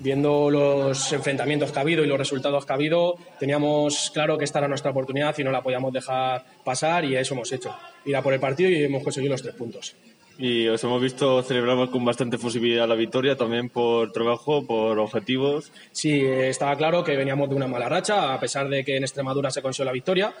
Viendo 0.00 0.50
los 0.50 1.12
enfrentamientos 1.12 1.72
que 1.72 1.78
ha 1.78 1.82
habido 1.82 2.02
y 2.02 2.06
los 2.06 2.18
resultados 2.18 2.64
que 2.64 2.72
ha 2.72 2.76
habido, 2.76 3.16
teníamos 3.38 4.10
claro 4.12 4.38
que 4.38 4.44
esta 4.44 4.58
era 4.58 4.68
nuestra 4.68 4.90
oportunidad 4.90 5.38
y 5.38 5.44
no 5.44 5.52
la 5.52 5.62
podíamos 5.62 5.92
dejar 5.92 6.44
pasar 6.64 7.04
y 7.04 7.16
eso 7.16 7.34
hemos 7.34 7.52
hecho. 7.52 7.76
Ir 8.06 8.16
a 8.16 8.22
por 8.22 8.32
el 8.32 8.40
partido 8.40 8.70
y 8.70 8.82
hemos 8.82 9.04
conseguido 9.04 9.32
los 9.32 9.42
tres 9.42 9.54
puntos. 9.54 9.94
Y 10.38 10.66
os 10.68 10.82
hemos 10.84 11.02
visto 11.02 11.42
celebramos 11.42 11.90
con 11.90 12.02
bastante 12.02 12.38
fusibilidad 12.38 12.88
la 12.88 12.94
victoria, 12.94 13.36
también 13.36 13.68
por 13.68 14.10
trabajo, 14.10 14.66
por 14.66 14.98
objetivos. 14.98 15.70
Sí, 15.92 16.22
estaba 16.24 16.76
claro 16.76 17.04
que 17.04 17.14
veníamos 17.14 17.50
de 17.50 17.56
una 17.56 17.66
mala 17.66 17.90
racha, 17.90 18.32
a 18.32 18.40
pesar 18.40 18.70
de 18.70 18.82
que 18.82 18.96
en 18.96 19.02
Extremadura 19.02 19.50
se 19.50 19.60
consiguió 19.60 19.84
la 19.84 19.92
victoria. 19.92 20.32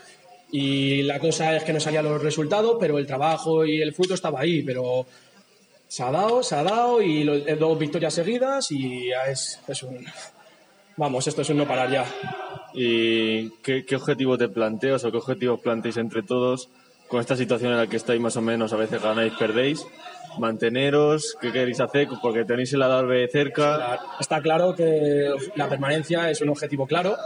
Y 0.52 1.02
la 1.02 1.18
cosa 1.18 1.54
es 1.54 1.64
que 1.64 1.74
no 1.74 1.80
salían 1.80 2.06
los 2.06 2.22
resultados, 2.22 2.78
pero 2.80 2.96
el 2.96 3.06
trabajo 3.06 3.66
y 3.66 3.82
el 3.82 3.92
fruto 3.92 4.14
estaba 4.14 4.40
ahí. 4.40 4.62
Pero 4.62 5.04
se 5.90 6.04
ha 6.04 6.10
dado, 6.12 6.40
se 6.44 6.54
ha 6.54 6.62
dado 6.62 7.02
y 7.02 7.24
lo- 7.24 7.34
eh, 7.34 7.56
dos 7.56 7.76
victorias 7.76 8.14
seguidas 8.14 8.70
y 8.70 9.08
ya 9.08 9.24
es, 9.26 9.60
es 9.66 9.82
un... 9.82 10.04
Vamos, 10.96 11.26
esto 11.26 11.42
es 11.42 11.48
un 11.50 11.56
no 11.56 11.66
parar 11.66 11.90
ya. 11.90 12.04
¿Y 12.74 13.50
qué, 13.62 13.84
qué 13.84 13.96
objetivo 13.96 14.38
te 14.38 14.48
planteas 14.48 15.02
o 15.04 15.10
qué 15.10 15.16
objetivos 15.16 15.60
planteáis 15.60 15.96
entre 15.96 16.22
todos 16.22 16.68
con 17.08 17.18
esta 17.20 17.34
situación 17.34 17.72
en 17.72 17.78
la 17.78 17.86
que 17.88 17.96
estáis 17.96 18.20
más 18.20 18.36
o 18.36 18.42
menos? 18.42 18.72
A 18.72 18.76
veces 18.76 19.02
ganáis, 19.02 19.32
perdéis. 19.38 19.84
Manteneros, 20.38 21.36
¿qué 21.40 21.50
queréis 21.50 21.80
hacer? 21.80 22.06
Porque 22.22 22.44
tenéis 22.44 22.72
el 22.72 22.82
Adarve 22.82 23.26
cerca. 23.28 23.98
Está 24.20 24.40
claro 24.40 24.74
que 24.76 25.28
la 25.56 25.68
permanencia 25.68 26.30
es 26.30 26.40
un 26.40 26.50
objetivo 26.50 26.86
claro, 26.86 27.16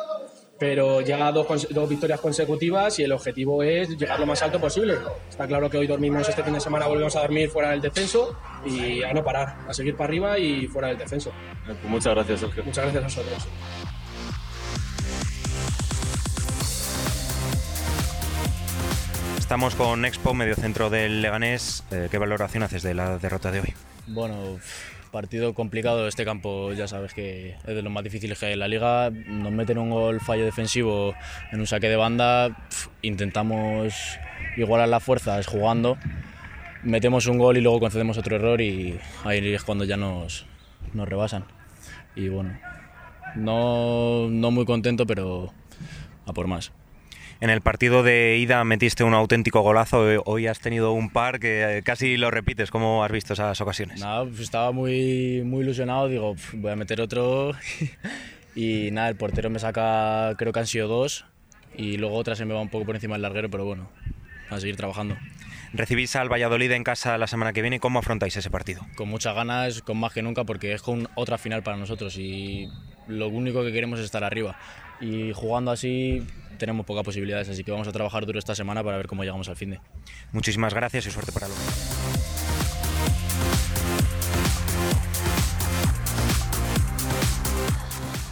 pero 0.59 1.01
llega 1.01 1.31
dos, 1.33 1.47
cons- 1.47 1.69
dos 1.69 1.89
victorias 1.89 2.21
consecutivas 2.21 2.99
y 2.99 3.03
el 3.05 3.13
objetivo 3.13 3.63
es 3.63 3.89
llegar 3.99 4.21
lo 4.21 4.27
más 4.27 4.43
alto 4.43 4.61
posible. 4.61 4.95
Está 5.29 5.47
claro 5.47 5.69
que 5.69 5.79
hoy 5.79 5.87
dormimos 5.87 6.29
este 6.29 6.43
fin 6.43 6.55
de 6.55 6.61
semana, 6.61 6.87
volvemos 6.87 7.15
a 7.17 7.21
dormir 7.21 7.49
fuera 7.51 7.71
del 7.71 7.81
descenso 7.81 8.39
y 8.65 9.03
a 9.03 9.13
no 9.13 9.25
parar, 9.25 9.57
a 9.69 9.75
seguir 9.75 9.97
para 9.97 10.09
arriba 10.09 10.39
y 10.39 10.67
fuera 10.67 10.89
del 10.89 10.99
descenso. 10.99 11.33
Pues 11.67 11.79
muchas 11.85 12.15
gracias, 12.15 12.41
Sergio. 12.41 12.65
Muchas 12.65 12.85
gracias 12.93 13.03
a 13.19 13.21
vosotros. 13.23 13.49
Estamos 19.39 19.75
con 19.75 20.05
Expo, 20.05 20.35
mediocentro 20.35 20.91
del 20.91 21.21
Leganés. 21.23 21.85
Eh, 21.91 22.09
¿Qué 22.11 22.19
valoración 22.19 22.63
haces 22.63 22.83
de 22.83 22.95
la 22.95 23.19
derrota 23.19 23.51
de 23.51 23.61
hoy? 23.61 23.75
Bueno, 24.07 24.59
partido 25.15 25.55
complicado. 25.55 26.09
Este 26.09 26.25
campo 26.25 26.73
ya 26.73 26.89
sabes 26.89 27.15
que 27.15 27.51
es 27.51 27.75
de 27.75 27.83
los 27.83 27.93
más 27.93 28.03
difíciles 28.03 28.37
que 28.37 28.47
hay 28.47 28.55
en 28.55 28.59
la 28.59 28.67
liga. 28.67 29.11
Nos 29.11 29.53
meten 29.53 29.79
un 29.79 29.91
gol 29.91 30.21
fallo 30.21 30.45
defensivo 30.45 31.15
en 31.53 31.61
un 31.61 31.69
saque 31.69 31.89
de 31.89 31.95
banda. 31.95 32.67
intentamos 33.01 33.95
igualar 34.57 34.89
las 34.89 35.05
fuerzas 35.05 35.47
jugando. 35.47 35.97
Metemos 36.83 37.29
un 37.29 37.39
gol 37.39 37.57
y 37.57 37.61
luego 37.61 37.79
concedemos 37.79 38.19
otro 38.19 38.35
error 38.35 38.61
y 38.61 38.99
ahí 39.23 39.55
es 39.55 39.63
cuando 39.63 39.85
ya 39.85 39.97
nos, 39.97 40.47
nos 40.93 41.09
rebasan. 41.09 41.45
Y 42.17 42.29
bueno, 42.29 42.59
no, 43.37 44.29
no 44.29 44.51
muy 44.51 44.65
contento, 44.65 45.07
pero 45.07 45.53
a 46.27 46.33
por 46.33 46.49
más. 46.49 46.73
En 47.45 47.51
el 47.51 47.61
partido 47.61 48.03
de 48.03 48.39
ida 48.39 48.65
metiste 48.65 49.05
un 49.05 49.13
auténtico 49.13 49.61
golazo. 49.61 50.11
eh, 50.11 50.19
Hoy 50.25 50.47
has 50.47 50.61
tenido 50.61 50.93
un 50.93 51.11
par 51.11 51.39
que 51.41 51.77
eh, 51.77 51.83
casi 51.83 52.17
lo 52.17 52.31
repites. 52.31 52.71
¿Cómo 52.71 53.05
has 53.05 53.13
visto 53.13 53.35
esas 53.35 53.61
ocasiones? 53.61 54.01
Nada, 54.01 54.25
pues 54.25 54.41
estaba 54.41 54.73
muy, 54.73 55.43
muy 55.45 55.61
ilusionado, 55.63 56.09
digo, 56.09 56.33
"Pf, 56.37 56.57
voy 56.57 56.73
a 56.73 56.77
meter 56.77 57.03
otro. 57.03 57.53
y 58.57 58.89
nada, 58.93 59.11
el 59.11 59.17
portero 59.17 59.51
me 59.51 59.59
saca, 59.59 60.33
creo 60.39 60.55
que 60.55 60.61
han 60.61 60.67
sido 60.67 60.89
dos, 60.89 61.27
y 61.77 61.99
luego 61.99 62.17
otra 62.17 62.35
se 62.35 62.47
me 62.47 62.55
va 62.55 62.63
un 62.63 62.71
poco 62.71 62.87
por 62.87 62.95
encima 62.95 63.17
del 63.17 63.21
larguero, 63.21 63.51
pero 63.51 63.67
bueno, 63.67 63.91
a 64.49 64.59
seguir 64.59 64.77
trabajando. 64.77 65.15
Recibís 65.75 66.17
al 66.17 66.33
Valladolid 66.33 66.71
en 66.71 66.83
casa 66.83 67.19
la 67.19 67.27
semana 67.27 67.53
que 67.53 67.61
viene. 67.61 67.79
¿Cómo 67.79 67.99
afrontáis 67.99 68.35
ese 68.39 68.49
partido? 68.49 68.87
Con 68.97 69.11
muchas 69.11 69.35
ganas, 69.35 69.83
con 69.83 69.99
más 69.99 70.15
que 70.15 70.23
nunca, 70.23 70.45
porque 70.45 70.73
es 70.73 70.81
con 70.81 71.09
otra 71.15 71.37
final 71.37 71.63
para 71.63 71.77
nosotros 71.77 72.17
y 72.17 72.69
lo 73.07 73.29
único 73.29 73.63
que 73.63 73.71
queremos 73.73 73.99
es 73.99 74.07
estar 74.07 74.25
arriba. 74.25 74.57
Y 75.01 75.33
jugando 75.33 75.71
así 75.71 76.27
tenemos 76.59 76.87
pocas 76.87 77.05
posibilidades, 77.05 77.49
así 77.49 77.65
que 77.65 77.71
vamos 77.71 77.89
a 77.89 77.93
trabajar 77.93 78.27
duro 78.27 78.39
esta 78.39 78.55
semana 78.55 78.83
para 78.83 78.97
ver 78.97 79.07
cómo 79.07 79.23
llegamos 79.23 79.49
al 79.49 79.57
fin 79.57 79.71
de. 79.71 79.81
Muchísimas 80.33 80.73
gracias 80.75 81.07
y 81.07 81.11
suerte 81.11 81.33
para 81.33 81.49
luego. 81.49 81.63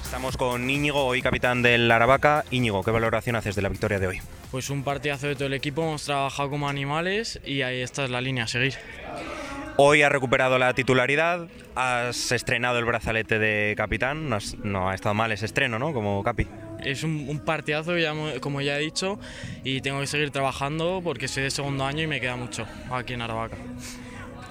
Estamos 0.04 0.36
con 0.36 0.70
Íñigo, 0.70 1.04
hoy 1.04 1.20
capitán 1.20 1.62
del 1.62 1.90
Aravaca. 1.90 2.44
Íñigo, 2.50 2.84
¿qué 2.84 2.92
valoración 2.92 3.34
haces 3.34 3.56
de 3.56 3.62
la 3.62 3.68
victoria 3.68 3.98
de 3.98 4.06
hoy? 4.06 4.20
Pues 4.52 4.70
un 4.70 4.84
partidazo 4.84 5.26
de 5.26 5.34
todo 5.34 5.46
el 5.46 5.54
equipo, 5.54 5.82
hemos 5.82 6.04
trabajado 6.04 6.48
como 6.50 6.68
animales 6.68 7.40
y 7.44 7.62
ahí 7.62 7.80
está 7.80 8.04
es 8.04 8.10
la 8.10 8.20
línea 8.20 8.44
a 8.44 8.46
seguir. 8.46 8.74
Hoy 9.84 10.02
has 10.02 10.12
recuperado 10.12 10.58
la 10.60 10.74
titularidad, 10.74 11.48
has 11.74 12.30
estrenado 12.30 12.78
el 12.78 12.84
brazalete 12.84 13.40
de 13.40 13.74
capitán, 13.76 14.28
no, 14.28 14.36
has- 14.36 14.56
no 14.62 14.88
ha 14.88 14.94
estado 14.94 15.12
mal 15.12 15.32
ese 15.32 15.44
estreno, 15.46 15.80
¿no? 15.80 15.92
Como 15.92 16.22
capi. 16.22 16.46
Es 16.84 17.02
un, 17.02 17.26
un 17.28 17.40
partidazo, 17.40 17.98
ya 17.98 18.12
como 18.40 18.60
ya 18.60 18.76
he 18.76 18.80
dicho, 18.80 19.18
y 19.64 19.80
tengo 19.80 19.98
que 20.00 20.06
seguir 20.06 20.30
trabajando 20.30 21.00
porque 21.02 21.26
soy 21.26 21.42
de 21.42 21.50
segundo 21.50 21.84
año 21.84 22.02
y 22.04 22.06
me 22.06 22.20
queda 22.20 22.36
mucho 22.36 22.64
aquí 22.92 23.14
en 23.14 23.22
Aravaca. 23.22 23.56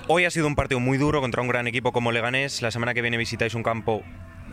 Hoy 0.09 0.25
ha 0.25 0.31
sido 0.31 0.47
un 0.47 0.55
partido 0.55 0.81
muy 0.81 0.97
duro 0.97 1.21
contra 1.21 1.41
un 1.41 1.47
gran 1.47 1.65
equipo 1.65 1.93
como 1.93 2.11
Leganés. 2.11 2.61
La 2.61 2.71
semana 2.71 2.93
que 2.93 3.01
viene 3.01 3.15
visitáis 3.15 3.53
un 3.53 3.63
campo 3.63 4.03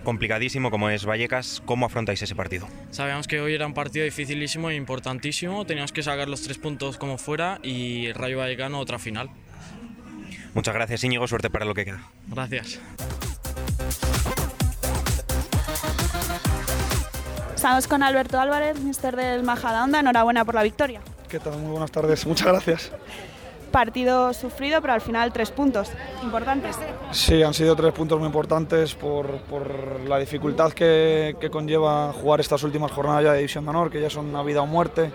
complicadísimo 0.05 0.71
como 0.71 0.91
es 0.91 1.05
Vallecas. 1.07 1.61
¿Cómo 1.64 1.87
afrontáis 1.87 2.23
ese 2.23 2.37
partido? 2.37 2.69
Sabíamos 2.91 3.27
que 3.27 3.41
hoy 3.41 3.53
era 3.55 3.67
un 3.67 3.75
partido 3.75 4.05
dificilísimo 4.05 4.71
e 4.71 4.77
importantísimo, 4.77 5.64
teníamos 5.67 5.91
que 5.91 6.05
sacar 6.05 6.29
los 6.29 6.43
tres 6.43 6.59
puntos 6.59 6.99
como 6.99 7.19
fuera 7.19 7.59
y 7.64 8.12
Rayo 8.12 8.38
Vallecano 8.38 8.79
otra 8.79 9.01
final. 9.01 9.29
Muchas 10.55 10.75
gracias 10.75 11.05
Íñigo, 11.05 11.27
suerte 11.27 11.51
para 11.51 11.65
lo 11.65 11.75
que 11.75 11.85
queda. 11.85 12.01
Gracias. 12.29 12.81
Estamos 17.55 17.89
con 17.89 18.03
Alberto 18.03 18.41
Álvarez, 18.41 18.79
mister 18.81 19.17
del 19.17 19.43
Majadahonda. 19.43 20.01
Enhorabuena 20.01 20.45
por 20.45 20.55
la 20.55 20.63
victoria. 20.63 21.01
¿Qué 21.29 21.41
tal? 21.41 21.59
Muy 21.59 21.73
buenas 21.73 21.91
tardes. 21.91 22.25
Muchas 22.25 22.47
gracias. 22.47 22.93
Partido 23.73 24.33
sufrido, 24.33 24.81
pero 24.81 24.95
al 24.95 25.01
final 25.01 25.33
tres 25.33 25.51
puntos 25.51 25.91
importantes. 26.23 26.79
Sí, 27.11 27.43
han 27.43 27.53
sido 27.53 27.77
tres 27.77 27.93
puntos 27.93 28.19
muy 28.19 28.27
importantes 28.27 28.95
por, 28.95 29.43
por 29.43 30.01
la 30.01 30.19
dificultad 30.19 30.73
que, 30.73 31.37
que 31.41 31.51
conlleva 31.51 32.13
jugar 32.13 32.41
estas 32.41 32.63
últimas 32.63 32.93
jornadas 32.93 33.25
ya 33.25 33.33
de 33.33 33.39
División 33.39 33.65
de 33.65 33.71
Honor, 33.71 33.91
que 33.91 34.01
ya 34.01 34.09
son 34.09 34.27
una 34.27 34.43
vida 34.43 34.63
o 34.63 34.67
muerte. 34.67 35.11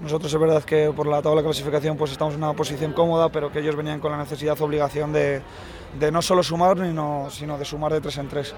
Nosotros 0.00 0.32
es 0.32 0.40
verdad 0.40 0.64
que 0.64 0.90
por 0.96 1.06
la 1.06 1.20
tabla 1.20 1.42
de 1.42 1.48
clasificación 1.48 1.94
pues 1.98 2.12
estamos 2.12 2.32
en 2.32 2.42
una 2.42 2.54
posición 2.54 2.94
cómoda, 2.94 3.28
pero 3.28 3.52
que 3.52 3.58
ellos 3.58 3.76
venían 3.76 4.00
con 4.00 4.10
la 4.10 4.16
necesidad 4.16 4.58
obligación 4.62 5.12
de, 5.12 5.42
no 6.10 6.22
solo 6.22 6.42
sumar, 6.42 6.78
sino, 6.78 7.28
sino 7.30 7.58
de 7.58 7.64
sumar 7.66 7.92
de 7.92 8.00
tres 8.00 8.16
en 8.16 8.28
tres. 8.28 8.54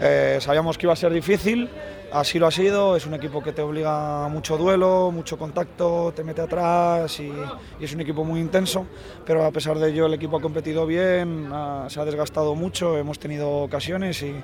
Eh, 0.00 0.38
sabíamos 0.40 0.78
que 0.78 0.86
iba 0.86 0.92
a 0.92 0.96
ser 0.96 1.12
difícil, 1.12 1.68
así 2.12 2.38
lo 2.38 2.46
ha 2.46 2.52
sido, 2.52 2.94
es 2.94 3.04
un 3.04 3.14
equipo 3.14 3.42
que 3.42 3.52
te 3.52 3.62
obliga 3.62 4.24
a 4.24 4.28
mucho 4.28 4.56
duelo, 4.56 5.10
mucho 5.10 5.36
contacto, 5.36 6.12
te 6.14 6.22
mete 6.22 6.40
atrás 6.40 7.18
y, 7.18 7.32
es 7.80 7.92
un 7.92 8.00
equipo 8.00 8.24
muy 8.24 8.38
intenso, 8.38 8.86
pero 9.26 9.44
a 9.44 9.50
pesar 9.50 9.76
de 9.76 9.90
ello 9.90 10.06
el 10.06 10.14
equipo 10.14 10.38
ha 10.38 10.40
competido 10.40 10.86
bien, 10.86 11.50
se 11.88 12.00
ha 12.00 12.04
desgastado 12.04 12.54
mucho, 12.54 12.96
hemos 12.96 13.18
tenido 13.18 13.50
ocasiones 13.50 14.22
y, 14.22 14.34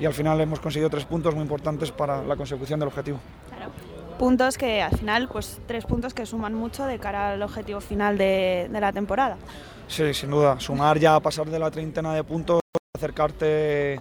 y 0.00 0.06
al 0.06 0.14
final 0.14 0.40
hemos 0.40 0.60
conseguido 0.60 0.88
tres 0.88 1.04
puntos 1.04 1.34
muy 1.34 1.42
importantes 1.42 1.92
para 1.92 2.24
la 2.24 2.36
consecución 2.36 2.80
del 2.80 2.88
objetivo. 2.88 3.20
Puntos 4.18 4.56
que 4.56 4.80
al 4.80 4.96
final, 4.96 5.28
pues 5.28 5.60
tres 5.66 5.84
puntos 5.84 6.14
que 6.14 6.24
suman 6.24 6.54
mucho 6.54 6.86
de 6.86 6.98
cara 6.98 7.32
al 7.32 7.42
objetivo 7.42 7.80
final 7.80 8.16
de, 8.16 8.68
de 8.70 8.80
la 8.80 8.92
temporada. 8.92 9.36
Sí, 9.88 10.14
sin 10.14 10.30
duda, 10.30 10.58
sumar 10.60 10.98
ya, 10.98 11.18
pasar 11.20 11.46
de 11.46 11.58
la 11.58 11.70
treintena 11.70 12.14
de 12.14 12.24
puntos, 12.24 12.60
acercarte 12.96 14.00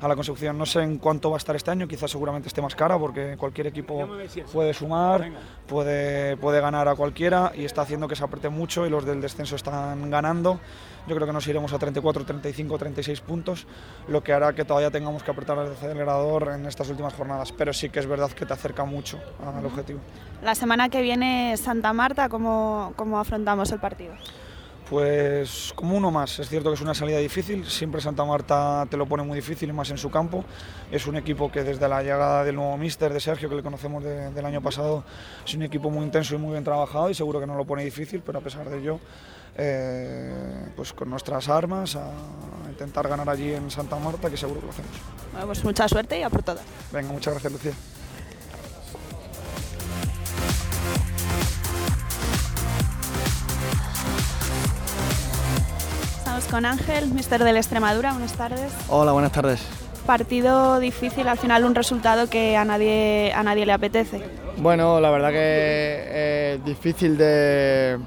a 0.00 0.08
la 0.08 0.14
consecución. 0.14 0.56
No 0.58 0.66
sé 0.66 0.82
en 0.82 0.98
cuánto 0.98 1.30
va 1.30 1.36
a 1.36 1.38
estar 1.38 1.56
este 1.56 1.70
año, 1.70 1.88
quizás 1.88 2.10
seguramente 2.10 2.48
esté 2.48 2.60
más 2.62 2.74
cara 2.74 2.98
porque 2.98 3.36
cualquier 3.38 3.68
equipo 3.68 4.06
puede 4.52 4.74
sumar, 4.74 5.30
puede, 5.66 6.36
puede 6.36 6.60
ganar 6.60 6.86
a 6.86 6.94
cualquiera 6.94 7.52
y 7.54 7.64
está 7.64 7.82
haciendo 7.82 8.06
que 8.06 8.14
se 8.14 8.24
apriete 8.24 8.50
mucho 8.50 8.86
y 8.86 8.90
los 8.90 9.04
del 9.04 9.20
descenso 9.20 9.56
están 9.56 10.10
ganando. 10.10 10.60
Yo 11.06 11.14
creo 11.14 11.26
que 11.26 11.32
nos 11.32 11.46
iremos 11.46 11.72
a 11.72 11.78
34, 11.78 12.24
35, 12.24 12.78
36 12.78 13.20
puntos, 13.20 13.66
lo 14.08 14.22
que 14.22 14.32
hará 14.32 14.52
que 14.54 14.64
todavía 14.64 14.90
tengamos 14.90 15.22
que 15.22 15.30
apretar 15.30 15.56
el 15.58 15.72
acelerador 15.72 16.52
en 16.54 16.66
estas 16.66 16.88
últimas 16.90 17.14
jornadas, 17.14 17.52
pero 17.52 17.72
sí 17.72 17.90
que 17.90 18.00
es 18.00 18.06
verdad 18.06 18.30
que 18.32 18.44
te 18.44 18.52
acerca 18.52 18.84
mucho 18.84 19.18
al 19.44 19.64
objetivo. 19.64 20.00
La 20.42 20.54
semana 20.54 20.88
que 20.88 21.02
viene 21.02 21.56
Santa 21.56 21.92
Marta, 21.92 22.28
¿cómo, 22.28 22.92
cómo 22.96 23.18
afrontamos 23.20 23.70
el 23.70 23.78
partido? 23.78 24.14
Pues 24.88 25.72
como 25.74 25.96
uno 25.96 26.12
más, 26.12 26.38
es 26.38 26.48
cierto 26.48 26.70
que 26.70 26.74
es 26.74 26.80
una 26.80 26.94
salida 26.94 27.18
difícil, 27.18 27.66
siempre 27.66 28.00
Santa 28.00 28.24
Marta 28.24 28.86
te 28.88 28.96
lo 28.96 29.06
pone 29.06 29.24
muy 29.24 29.34
difícil 29.34 29.72
más 29.72 29.90
en 29.90 29.98
su 29.98 30.10
campo. 30.10 30.44
Es 30.92 31.08
un 31.08 31.16
equipo 31.16 31.50
que 31.50 31.64
desde 31.64 31.88
la 31.88 32.02
llegada 32.02 32.44
del 32.44 32.54
nuevo 32.54 32.76
míster 32.76 33.12
de 33.12 33.18
Sergio, 33.18 33.48
que 33.48 33.56
le 33.56 33.64
conocemos 33.64 34.04
del 34.04 34.46
año 34.46 34.60
pasado, 34.60 35.02
es 35.44 35.54
un 35.54 35.62
equipo 35.62 35.90
muy 35.90 36.04
intenso 36.04 36.36
y 36.36 36.38
muy 36.38 36.52
bien 36.52 36.62
trabajado 36.62 37.10
y 37.10 37.14
seguro 37.14 37.40
que 37.40 37.48
no 37.48 37.56
lo 37.56 37.64
pone 37.64 37.84
difícil, 37.84 38.22
pero 38.24 38.38
a 38.38 38.42
pesar 38.42 38.70
de 38.70 38.78
ello, 38.78 39.00
eh, 39.58 40.68
pues 40.76 40.92
con 40.92 41.08
nuestras 41.08 41.48
armas 41.48 41.96
a 41.96 42.10
intentar 42.68 43.08
ganar 43.08 43.28
allí 43.28 43.54
en 43.54 43.70
Santa 43.70 43.96
Marta, 43.96 44.28
que 44.28 44.36
seguro 44.36 44.60
que 44.60 44.66
lo 44.66 44.72
hacemos. 44.72 44.90
Bueno, 45.32 45.46
pues 45.46 45.64
mucha 45.64 45.88
suerte 45.88 46.18
y 46.18 46.22
a 46.22 46.30
por 46.30 46.42
todas. 46.42 46.64
Venga, 46.92 47.12
muchas 47.12 47.34
gracias 47.34 47.52
Lucía. 47.52 47.72
Estamos 56.18 56.44
con 56.46 56.66
Ángel, 56.66 57.08
mister 57.12 57.42
del 57.42 57.56
Extremadura, 57.56 58.12
buenas 58.12 58.34
tardes. 58.34 58.72
Hola, 58.88 59.12
buenas 59.12 59.32
tardes. 59.32 59.62
Partido 60.04 60.78
difícil, 60.78 61.26
al 61.26 61.38
final 61.38 61.64
un 61.64 61.74
resultado 61.74 62.28
que 62.28 62.56
a 62.56 62.64
nadie, 62.64 63.32
a 63.34 63.42
nadie 63.42 63.66
le 63.66 63.72
apetece. 63.72 64.22
Bueno, 64.58 65.00
la 65.00 65.10
verdad 65.10 65.30
que 65.30 66.54
es 66.54 66.64
difícil 66.64 67.18
de, 67.18 67.98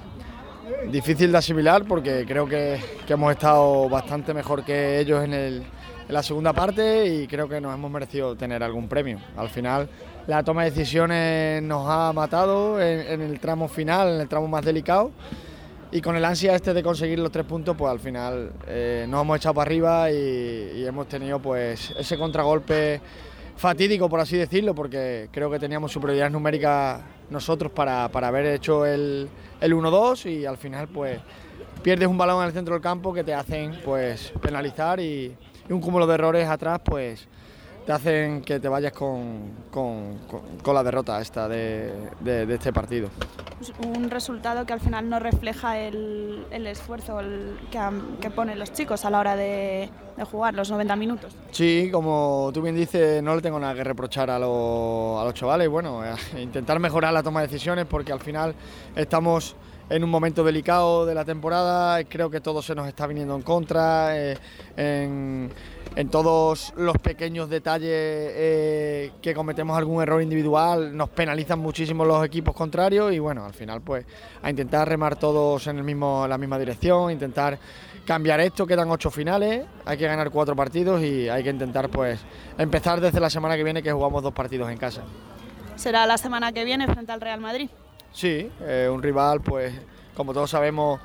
difícil 0.87 1.31
de 1.31 1.37
asimilar 1.37 1.85
porque 1.85 2.25
creo 2.27 2.47
que, 2.47 2.79
que 3.05 3.13
hemos 3.13 3.31
estado 3.31 3.89
bastante 3.89 4.33
mejor 4.33 4.63
que 4.63 4.99
ellos 4.99 5.23
en, 5.23 5.33
el, 5.33 5.53
en, 5.57 6.13
la 6.13 6.23
segunda 6.23 6.53
parte 6.53 7.05
y 7.07 7.27
creo 7.27 7.47
que 7.47 7.61
nos 7.61 7.73
hemos 7.73 7.91
merecido 7.91 8.35
tener 8.35 8.63
algún 8.63 8.87
premio. 8.87 9.19
Al 9.37 9.49
final 9.49 9.89
la 10.27 10.43
toma 10.43 10.63
de 10.63 10.71
decisiones 10.71 11.61
nos 11.63 11.87
ha 11.87 12.11
matado 12.13 12.81
en, 12.81 13.21
el 13.21 13.39
tramo 13.39 13.67
final, 13.67 14.15
en 14.15 14.21
el 14.21 14.27
tramo 14.27 14.47
más 14.47 14.65
delicado 14.65 15.11
y 15.91 16.01
con 16.01 16.15
el 16.15 16.23
ansia 16.23 16.55
este 16.55 16.73
de 16.73 16.83
conseguir 16.83 17.19
los 17.19 17.31
tres 17.31 17.45
puntos, 17.45 17.75
pues 17.75 17.91
al 17.91 17.99
final 17.99 18.51
eh, 18.67 19.05
nos 19.09 19.21
hemos 19.21 19.37
echado 19.37 19.55
para 19.55 19.67
arriba 19.67 20.11
y, 20.11 20.73
y, 20.75 20.85
hemos 20.85 21.07
tenido 21.07 21.39
pues 21.39 21.91
ese 21.97 22.17
contragolpe 22.17 23.01
fatídico, 23.57 24.07
por 24.07 24.19
así 24.19 24.37
decirlo, 24.37 24.73
porque 24.75 25.29
creo 25.31 25.49
que 25.49 25.59
teníamos 25.59 25.91
superioridad 25.91 26.29
numérica 26.29 27.01
nosotros 27.29 27.71
para, 27.71 28.07
para 28.09 28.27
haber 28.27 28.45
hecho 28.45 28.85
el, 28.85 29.27
el 29.61 29.73
1-2 29.73 30.29
y 30.29 30.45
al 30.45 30.57
final 30.57 30.87
pues 30.87 31.19
pierdes 31.81 32.07
un 32.07 32.17
balón 32.17 32.41
en 32.41 32.47
el 32.47 32.53
centro 32.53 32.73
del 32.75 32.81
campo 32.81 33.13
que 33.13 33.23
te 33.23 33.33
hacen 33.33 33.79
pues 33.83 34.33
penalizar 34.41 34.99
y, 34.99 35.35
y 35.67 35.73
un 35.73 35.81
cúmulo 35.81 36.07
de 36.07 36.13
errores 36.15 36.47
atrás 36.47 36.81
pues 36.83 37.27
te 37.89 37.93
hacen 37.93 38.41
que 38.43 38.59
te 38.59 38.67
vayas 38.67 38.93
con, 38.93 39.49
con, 39.71 40.19
con, 40.27 40.41
con 40.61 40.75
la 40.75 40.83
derrota 40.83 41.19
esta 41.21 41.47
de, 41.47 41.91
de, 42.19 42.45
de, 42.45 42.53
este 42.53 42.71
partido. 42.71 43.09
Un 43.83 44.11
resultado 44.11 44.63
que 44.63 44.73
al 44.73 44.79
final 44.79 45.09
no 45.09 45.17
refleja 45.17 45.79
el, 45.79 46.45
el 46.51 46.67
esfuerzo 46.67 47.19
el, 47.19 47.57
que, 47.71 47.79
que, 48.21 48.29
ponen 48.29 48.59
los 48.59 48.71
chicos 48.73 49.05
a 49.05 49.09
la 49.09 49.19
hora 49.19 49.35
de, 49.35 49.89
de, 50.15 50.23
jugar 50.23 50.53
los 50.53 50.69
90 50.69 50.95
minutos. 50.97 51.35
Sí, 51.49 51.89
como 51.91 52.51
tú 52.53 52.61
bien 52.61 52.75
dices, 52.75 53.23
no 53.23 53.35
le 53.35 53.41
tengo 53.41 53.59
nada 53.59 53.73
que 53.73 53.83
reprochar 53.83 54.29
a, 54.29 54.37
los, 54.37 55.19
a 55.19 55.23
los 55.23 55.33
chavales. 55.33 55.67
Bueno, 55.67 56.03
intentar 56.39 56.77
mejorar 56.77 57.11
la 57.11 57.23
toma 57.23 57.41
de 57.41 57.47
decisiones 57.47 57.87
porque 57.87 58.13
al 58.13 58.19
final 58.19 58.53
estamos 58.95 59.55
en 59.89 60.03
un 60.03 60.09
momento 60.09 60.43
delicado 60.43 61.05
de 61.05 61.15
la 61.15 61.25
temporada, 61.25 62.03
creo 62.03 62.29
que 62.29 62.39
todo 62.39 62.61
se 62.61 62.75
nos 62.75 62.87
está 62.87 63.07
viniendo 63.07 63.35
en 63.35 63.41
contra, 63.41 64.17
eh, 64.17 64.37
en, 64.77 65.49
en, 65.95 66.09
todos 66.09 66.73
los 66.77 66.97
pequeños 66.97 67.49
detalles 67.49 67.89
eh, 67.91 69.11
que 69.21 69.33
cometemos 69.33 69.77
algún 69.77 70.01
error 70.01 70.21
individual, 70.21 70.95
nos 70.95 71.09
penalizan 71.09 71.59
muchísimo 71.59 72.05
los 72.05 72.25
equipos 72.25 72.55
contrarios 72.55 73.13
y 73.13 73.19
bueno, 73.19 73.45
al 73.45 73.53
final 73.53 73.81
pues 73.81 74.05
a 74.41 74.49
intentar 74.49 74.87
remar 74.87 75.15
todos 75.15 75.67
en, 75.67 75.77
el 75.77 75.83
mismo, 75.83 76.23
en 76.23 76.29
la 76.29 76.37
misma 76.37 76.57
dirección, 76.57 77.11
intentar 77.11 77.57
cambiar 78.05 78.39
esto, 78.39 78.65
quedan 78.65 78.89
ocho 78.89 79.11
finales, 79.11 79.65
hay 79.85 79.97
que 79.97 80.07
ganar 80.07 80.31
cuatro 80.31 80.55
partidos 80.55 81.01
y 81.03 81.29
hay 81.29 81.43
que 81.43 81.49
intentar 81.49 81.89
pues 81.89 82.19
empezar 82.57 83.01
desde 83.01 83.19
la 83.19 83.29
semana 83.29 83.55
que 83.55 83.63
viene 83.63 83.83
que 83.83 83.91
jugamos 83.91 84.23
dos 84.23 84.33
partidos 84.33 84.71
en 84.71 84.77
casa. 84.77 85.03
¿Será 85.75 86.05
la 86.05 86.17
semana 86.17 86.51
que 86.51 86.65
viene 86.65 86.87
frente 86.87 87.11
al 87.11 87.21
Real 87.21 87.39
Madrid? 87.39 87.69
Sí, 88.11 88.49
eh, 88.61 88.89
un 88.91 89.01
rival, 89.01 89.41
pues, 89.41 89.73
como 90.15 90.33
todos 90.33 90.49
sabemos, 90.49 90.99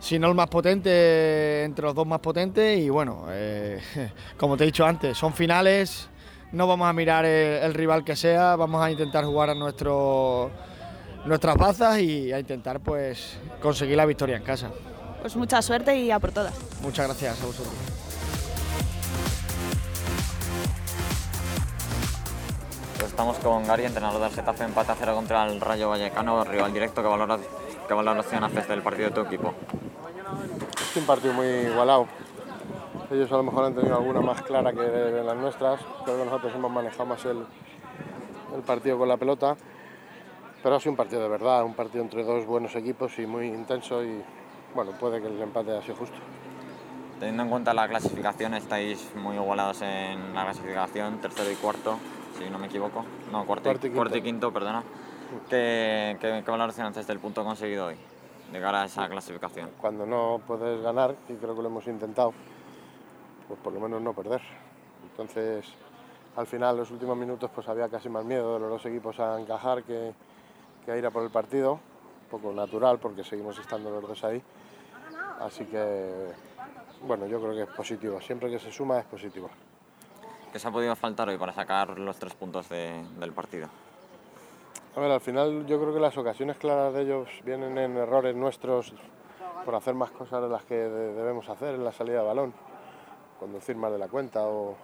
si 0.00 0.18
no 0.18 0.28
el 0.28 0.34
más 0.34 0.48
potente, 0.48 1.62
entre 1.62 1.84
los 1.84 1.94
dos 1.94 2.06
más 2.06 2.20
potentes. 2.20 2.78
Y 2.80 2.88
bueno, 2.88 3.26
eh, 3.28 3.80
como 4.36 4.56
te 4.56 4.64
he 4.64 4.66
dicho 4.66 4.84
antes, 4.84 5.16
son 5.16 5.32
finales, 5.32 6.08
no 6.52 6.66
vamos 6.66 6.88
a 6.88 6.92
mirar 6.92 7.24
el, 7.24 7.62
el, 7.62 7.74
rival 7.74 8.04
que 8.04 8.16
sea, 8.16 8.56
vamos 8.56 8.82
a 8.82 8.90
intentar 8.90 9.24
jugar 9.24 9.50
a 9.50 9.54
nuestro, 9.54 10.50
nuestras 11.24 11.56
bazas 11.56 12.00
y 12.00 12.32
a 12.32 12.40
intentar 12.40 12.80
pues 12.80 13.36
conseguir 13.60 13.96
la 13.96 14.06
victoria 14.06 14.36
en 14.36 14.42
casa. 14.42 14.70
Pues 15.20 15.36
mucha 15.36 15.60
suerte 15.60 15.96
y 15.96 16.10
a 16.10 16.18
por 16.18 16.32
todas. 16.32 16.54
Muchas 16.82 17.06
gracias 17.06 17.42
a 17.42 17.46
vosotros. 17.46 17.89
Estamos 23.06 23.38
con 23.38 23.66
Gary, 23.66 23.84
entrenador 23.84 24.20
del 24.20 24.30
Getafe, 24.30 24.64
empate 24.64 24.92
a 24.92 24.94
cero 24.94 25.14
contra 25.14 25.46
el 25.46 25.60
Rayo 25.60 25.88
Vallecano, 25.88 26.44
rival 26.44 26.72
directo. 26.72 27.02
¿Qué, 27.02 27.08
valora, 27.08 27.38
qué 27.88 27.94
valoración 27.94 28.44
haces 28.44 28.68
del 28.68 28.82
partido 28.82 29.08
de 29.08 29.14
tu 29.14 29.20
equipo? 29.22 29.54
Es 30.80 30.96
un 30.96 31.06
partido 31.06 31.32
muy 31.32 31.46
igualado. 31.46 32.06
Ellos 33.10 33.30
a 33.32 33.36
lo 33.36 33.42
mejor 33.42 33.64
han 33.64 33.74
tenido 33.74 33.96
alguna 33.96 34.20
más 34.20 34.42
clara 34.42 34.72
que 34.72 34.80
de, 34.80 35.12
de 35.12 35.24
las 35.24 35.36
nuestras. 35.36 35.80
Creo 36.04 36.18
que 36.18 36.24
nosotros 36.24 36.52
hemos 36.54 36.70
manejado 36.70 37.06
más 37.06 37.24
el, 37.24 37.44
el 38.54 38.62
partido 38.62 38.98
con 38.98 39.08
la 39.08 39.16
pelota. 39.16 39.56
Pero 40.62 40.76
ha 40.76 40.80
sido 40.80 40.92
un 40.92 40.96
partido 40.96 41.22
de 41.22 41.28
verdad, 41.28 41.64
un 41.64 41.74
partido 41.74 42.04
entre 42.04 42.22
dos 42.22 42.44
buenos 42.44 42.74
equipos 42.76 43.18
y 43.18 43.26
muy 43.26 43.46
intenso. 43.46 44.04
Y 44.04 44.22
bueno, 44.74 44.92
puede 44.92 45.20
que 45.20 45.28
el 45.28 45.40
empate 45.40 45.72
haya 45.72 45.82
sido 45.82 45.96
justo. 45.96 46.16
Teniendo 47.18 47.42
en 47.44 47.48
cuenta 47.50 47.74
la 47.74 47.88
clasificación, 47.88 48.54
estáis 48.54 49.10
muy 49.14 49.36
igualados 49.36 49.82
en 49.82 50.34
la 50.34 50.44
clasificación, 50.44 51.20
tercero 51.20 51.50
y 51.50 51.54
cuarto 51.54 51.98
si 52.40 52.50
no 52.50 52.58
me 52.58 52.66
equivoco. 52.66 53.04
No, 53.30 53.44
cuarto, 53.44 53.64
cuarto, 53.64 53.86
y, 53.86 53.90
quinto. 53.90 53.96
cuarto 53.96 54.16
y 54.16 54.22
quinto, 54.22 54.52
perdona. 54.52 54.82
¿Qué, 55.48 56.16
qué, 56.20 56.42
qué 56.44 56.50
valoración 56.50 56.86
haces 56.86 57.06
del 57.06 57.18
punto 57.18 57.44
conseguido 57.44 57.86
hoy, 57.86 57.96
de 58.50 58.60
cara 58.60 58.82
a 58.82 58.84
esa 58.86 59.08
clasificación? 59.08 59.70
Cuando 59.80 60.06
no 60.06 60.40
puedes 60.46 60.80
ganar, 60.82 61.14
y 61.28 61.34
creo 61.34 61.54
que 61.54 61.62
lo 61.62 61.68
hemos 61.68 61.86
intentado, 61.86 62.32
pues 63.46 63.60
por 63.60 63.72
lo 63.72 63.80
menos 63.80 64.00
no 64.00 64.12
perder. 64.12 64.40
Entonces, 65.10 65.66
al 66.36 66.46
final, 66.46 66.76
los 66.76 66.90
últimos 66.90 67.16
minutos, 67.16 67.50
pues 67.54 67.68
había 67.68 67.88
casi 67.88 68.08
más 68.08 68.24
miedo 68.24 68.54
de 68.54 68.60
los 68.60 68.70
dos 68.70 68.86
equipos 68.86 69.20
a 69.20 69.40
encajar 69.40 69.82
que, 69.82 70.12
que 70.84 70.92
a 70.92 70.96
ir 70.96 71.06
a 71.06 71.10
por 71.10 71.22
el 71.22 71.30
partido. 71.30 71.74
Un 71.74 72.38
poco 72.38 72.52
natural, 72.52 72.98
porque 73.00 73.24
seguimos 73.24 73.58
estando 73.58 73.90
los 73.90 74.02
dos 74.06 74.24
ahí. 74.24 74.40
Así 75.40 75.64
que, 75.64 76.32
bueno, 77.02 77.26
yo 77.26 77.40
creo 77.40 77.54
que 77.54 77.62
es 77.62 77.76
positivo. 77.76 78.20
Siempre 78.20 78.48
que 78.50 78.58
se 78.60 78.70
suma 78.70 79.00
es 79.00 79.04
positivo. 79.06 79.50
¿Qué 80.52 80.58
se 80.58 80.66
ha 80.66 80.72
podido 80.72 80.96
faltar 80.96 81.28
hoy 81.28 81.38
para 81.38 81.52
sacar 81.52 81.96
los 81.96 82.16
tres 82.18 82.34
puntos 82.34 82.68
de, 82.68 83.04
del 83.20 83.32
partido? 83.32 83.68
A 84.96 85.00
ver, 85.00 85.12
al 85.12 85.20
final 85.20 85.64
yo 85.66 85.80
creo 85.80 85.94
que 85.94 86.00
las 86.00 86.18
ocasiones 86.18 86.56
claras 86.56 86.92
de 86.92 87.02
ellos 87.02 87.28
vienen 87.44 87.78
en 87.78 87.96
errores 87.96 88.34
nuestros 88.34 88.92
por 89.64 89.76
hacer 89.76 89.94
más 89.94 90.10
cosas 90.10 90.42
de 90.42 90.48
las 90.48 90.64
que 90.64 90.74
debemos 90.74 91.48
hacer 91.48 91.76
en 91.76 91.84
la 91.84 91.92
salida 91.92 92.22
de 92.22 92.26
balón, 92.26 92.52
conducir 93.38 93.76
más 93.76 93.92
de 93.92 93.98
la 93.98 94.08
cuenta 94.08 94.40
o, 94.44 94.74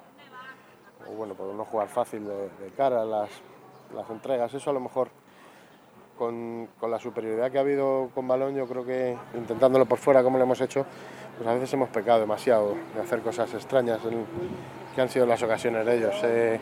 bueno, 1.16 1.34
por 1.34 1.52
no 1.52 1.64
jugar 1.64 1.88
fácil 1.88 2.24
de, 2.24 2.48
de 2.48 2.70
cara 2.76 3.04
las, 3.04 3.30
las, 3.92 4.08
entregas. 4.08 4.54
Eso 4.54 4.70
a 4.70 4.72
lo 4.72 4.80
mejor 4.80 5.08
con, 6.16 6.68
con, 6.78 6.92
la 6.92 7.00
superioridad 7.00 7.50
que 7.50 7.58
ha 7.58 7.62
habido 7.62 8.10
con 8.14 8.28
balón, 8.28 8.54
yo 8.54 8.68
creo 8.68 8.84
que 8.84 9.16
intentándolo 9.34 9.86
por 9.86 9.98
fuera 9.98 10.22
como 10.22 10.38
lo 10.38 10.44
hemos 10.44 10.60
hecho, 10.60 10.86
pues 11.36 11.48
a 11.48 11.54
veces 11.54 11.72
hemos 11.72 11.88
pecado 11.88 12.20
demasiado 12.20 12.76
de 12.94 13.00
hacer 13.00 13.20
cosas 13.22 13.52
extrañas. 13.52 14.04
En, 14.04 14.24
que 14.96 15.02
han 15.02 15.08
sido 15.10 15.26
las 15.26 15.42
ocasiones 15.42 15.84
de 15.84 15.98
ellos. 15.98 16.14
Eh, 16.24 16.58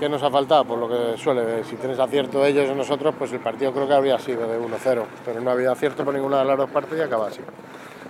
¿Qué 0.00 0.08
nos 0.08 0.22
ha 0.22 0.30
faltado? 0.30 0.64
Por 0.64 0.78
lo 0.78 0.88
que 0.88 1.16
suele, 1.16 1.64
si 1.64 1.76
tienes 1.76 1.98
acierto 1.98 2.42
de 2.42 2.50
ellos 2.50 2.68
o 2.68 2.74
nosotros, 2.74 3.14
pues 3.16 3.32
el 3.32 3.38
partido 3.38 3.72
creo 3.72 3.88
que 3.88 3.94
habría 3.94 4.18
sido 4.18 4.46
de 4.48 4.58
1-0, 4.58 5.04
pero 5.24 5.40
no 5.40 5.50
ha 5.50 5.52
habido 5.54 5.72
acierto 5.72 6.04
por 6.04 6.12
ninguna 6.12 6.40
de 6.40 6.44
las 6.44 6.58
dos 6.58 6.68
partes 6.68 6.98
y 6.98 7.00
acaba 7.00 7.28
así. 7.28 7.40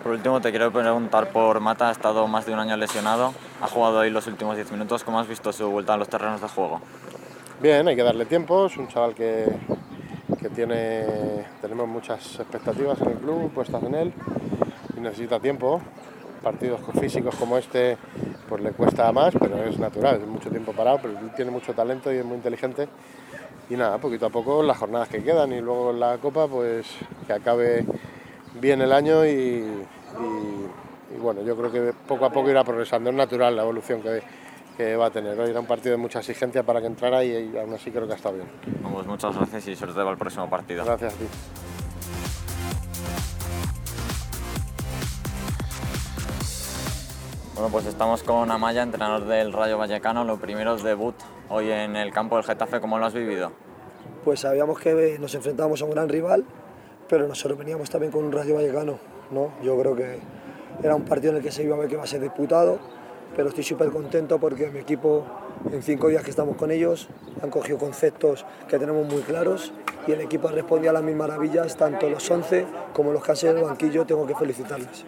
Por 0.02 0.12
último, 0.12 0.40
te 0.40 0.50
quiero 0.50 0.72
preguntar 0.72 1.28
por 1.28 1.60
Mata, 1.60 1.90
ha 1.90 1.92
estado 1.92 2.26
más 2.26 2.46
de 2.46 2.54
un 2.54 2.60
año 2.60 2.76
lesionado, 2.76 3.34
ha 3.60 3.68
jugado 3.68 3.98
hoy 3.98 4.10
los 4.10 4.26
últimos 4.26 4.56
10 4.56 4.72
minutos, 4.72 5.04
¿cómo 5.04 5.20
has 5.20 5.28
visto 5.28 5.52
su 5.52 5.70
vuelta 5.70 5.94
a 5.94 5.96
los 5.96 6.08
terrenos 6.08 6.40
de 6.40 6.48
juego? 6.48 6.80
Bien, 7.60 7.86
hay 7.86 7.94
que 7.94 8.02
darle 8.02 8.24
tiempo, 8.24 8.66
es 8.66 8.76
un 8.78 8.88
chaval 8.88 9.14
que, 9.14 9.46
que 10.40 10.48
tiene, 10.48 11.44
tenemos 11.60 11.86
muchas 11.86 12.40
expectativas 12.40 13.00
en 13.02 13.08
el 13.10 13.18
club 13.18 13.52
puestas 13.52 13.82
en 13.82 13.94
él 13.94 14.12
y 14.96 15.00
necesita 15.00 15.38
tiempo, 15.38 15.80
partidos 16.46 16.80
físicos 17.00 17.34
como 17.34 17.58
este 17.58 17.98
pues 18.48 18.62
le 18.62 18.70
cuesta 18.70 19.10
más, 19.10 19.34
pero 19.36 19.64
es 19.64 19.80
natural, 19.80 20.20
es 20.22 20.28
mucho 20.28 20.48
tiempo 20.48 20.72
parado, 20.72 21.00
pero 21.02 21.14
tiene 21.34 21.50
mucho 21.50 21.74
talento 21.74 22.12
y 22.12 22.18
es 22.18 22.24
muy 22.24 22.36
inteligente. 22.36 22.88
Y 23.68 23.74
nada, 23.74 23.98
poquito 23.98 24.26
a 24.26 24.30
poco 24.30 24.62
las 24.62 24.78
jornadas 24.78 25.08
que 25.08 25.24
quedan 25.24 25.52
y 25.52 25.60
luego 25.60 25.92
la 25.92 26.18
Copa, 26.18 26.46
pues 26.46 26.86
que 27.26 27.32
acabe 27.32 27.84
bien 28.60 28.80
el 28.80 28.92
año 28.92 29.26
y, 29.26 29.64
bueno, 31.20 31.42
yo 31.42 31.56
creo 31.56 31.72
que 31.72 31.92
poco 32.06 32.26
a 32.26 32.30
poco 32.30 32.48
irá 32.48 32.62
progresando, 32.62 33.10
es 33.10 33.16
natural 33.16 33.56
la 33.56 33.62
evolución 33.62 34.00
que, 34.00 34.22
que 34.76 34.94
va 34.94 35.06
a 35.06 35.10
tener. 35.10 35.36
Hoy 35.40 35.50
era 35.50 35.58
un 35.58 35.66
partido 35.66 35.96
de 35.96 35.98
mucha 36.00 36.20
exigencia 36.20 36.62
para 36.62 36.80
que 36.80 36.86
entrara 36.86 37.24
y, 37.24 37.56
aún 37.58 37.74
así 37.74 37.90
creo 37.90 38.06
que 38.06 38.12
ha 38.12 38.16
estado 38.16 38.36
bien. 38.36 38.46
Pues 38.92 39.04
muchas 39.04 39.34
gracias 39.34 39.66
y 39.66 39.74
suerte 39.74 39.96
para 39.96 40.12
el 40.12 40.16
próximo 40.16 40.48
partido. 40.48 40.84
Gracias 40.84 41.12
a 41.12 41.16
ti. 41.16 41.24
Bueno, 47.56 47.70
pues 47.72 47.86
estamos 47.86 48.22
con 48.22 48.50
Amaya, 48.50 48.82
entrenador 48.82 49.24
del 49.24 49.50
Rayo 49.50 49.78
Vallecano. 49.78 50.24
Lo 50.24 50.36
primero 50.36 50.74
es 50.74 50.82
debut 50.82 51.14
hoy 51.48 51.70
en 51.70 51.96
el 51.96 52.12
campo 52.12 52.36
del 52.36 52.44
Getafe. 52.44 52.82
¿Cómo 52.82 52.98
lo 52.98 53.06
has 53.06 53.14
vivido? 53.14 53.50
Pues 54.26 54.40
sabíamos 54.40 54.78
que 54.78 55.16
nos 55.18 55.34
enfrentábamos 55.34 55.80
a 55.80 55.86
un 55.86 55.92
gran 55.92 56.06
rival, 56.10 56.44
pero 57.08 57.26
nosotros 57.26 57.58
veníamos 57.58 57.88
también 57.88 58.12
con 58.12 58.26
un 58.26 58.32
Rayo 58.32 58.56
Vallecano. 58.56 58.98
¿no? 59.30 59.52
Yo 59.62 59.80
creo 59.80 59.96
que 59.96 60.18
era 60.82 60.94
un 60.94 61.06
partido 61.06 61.30
en 61.30 61.38
el 61.38 61.42
que 61.42 61.50
se 61.50 61.62
iba 61.62 61.74
a 61.74 61.78
ver 61.78 61.88
que 61.88 61.94
iba 61.94 62.04
a 62.04 62.06
ser 62.06 62.20
disputado, 62.20 62.78
pero 63.34 63.48
estoy 63.48 63.64
súper 63.64 63.88
contento 63.88 64.38
porque 64.38 64.70
mi 64.70 64.80
equipo, 64.80 65.24
en 65.72 65.82
cinco 65.82 66.08
días 66.08 66.22
que 66.22 66.28
estamos 66.28 66.56
con 66.56 66.70
ellos, 66.70 67.08
han 67.42 67.48
cogido 67.48 67.78
conceptos 67.78 68.44
que 68.68 68.78
tenemos 68.78 69.10
muy 69.10 69.22
claros 69.22 69.72
y 70.06 70.12
el 70.12 70.20
equipo 70.20 70.48
ha 70.48 70.52
respondido 70.52 70.90
a 70.90 70.92
las 70.92 71.02
mismas 71.02 71.28
maravillas, 71.28 71.74
tanto 71.74 72.10
los 72.10 72.30
11 72.30 72.66
como 72.92 73.12
los 73.12 73.24
que 73.24 73.32
han 73.32 73.38
en 73.40 73.56
el 73.56 73.64
banquillo, 73.64 74.04
tengo 74.04 74.26
que 74.26 74.34
felicitarles 74.34 75.06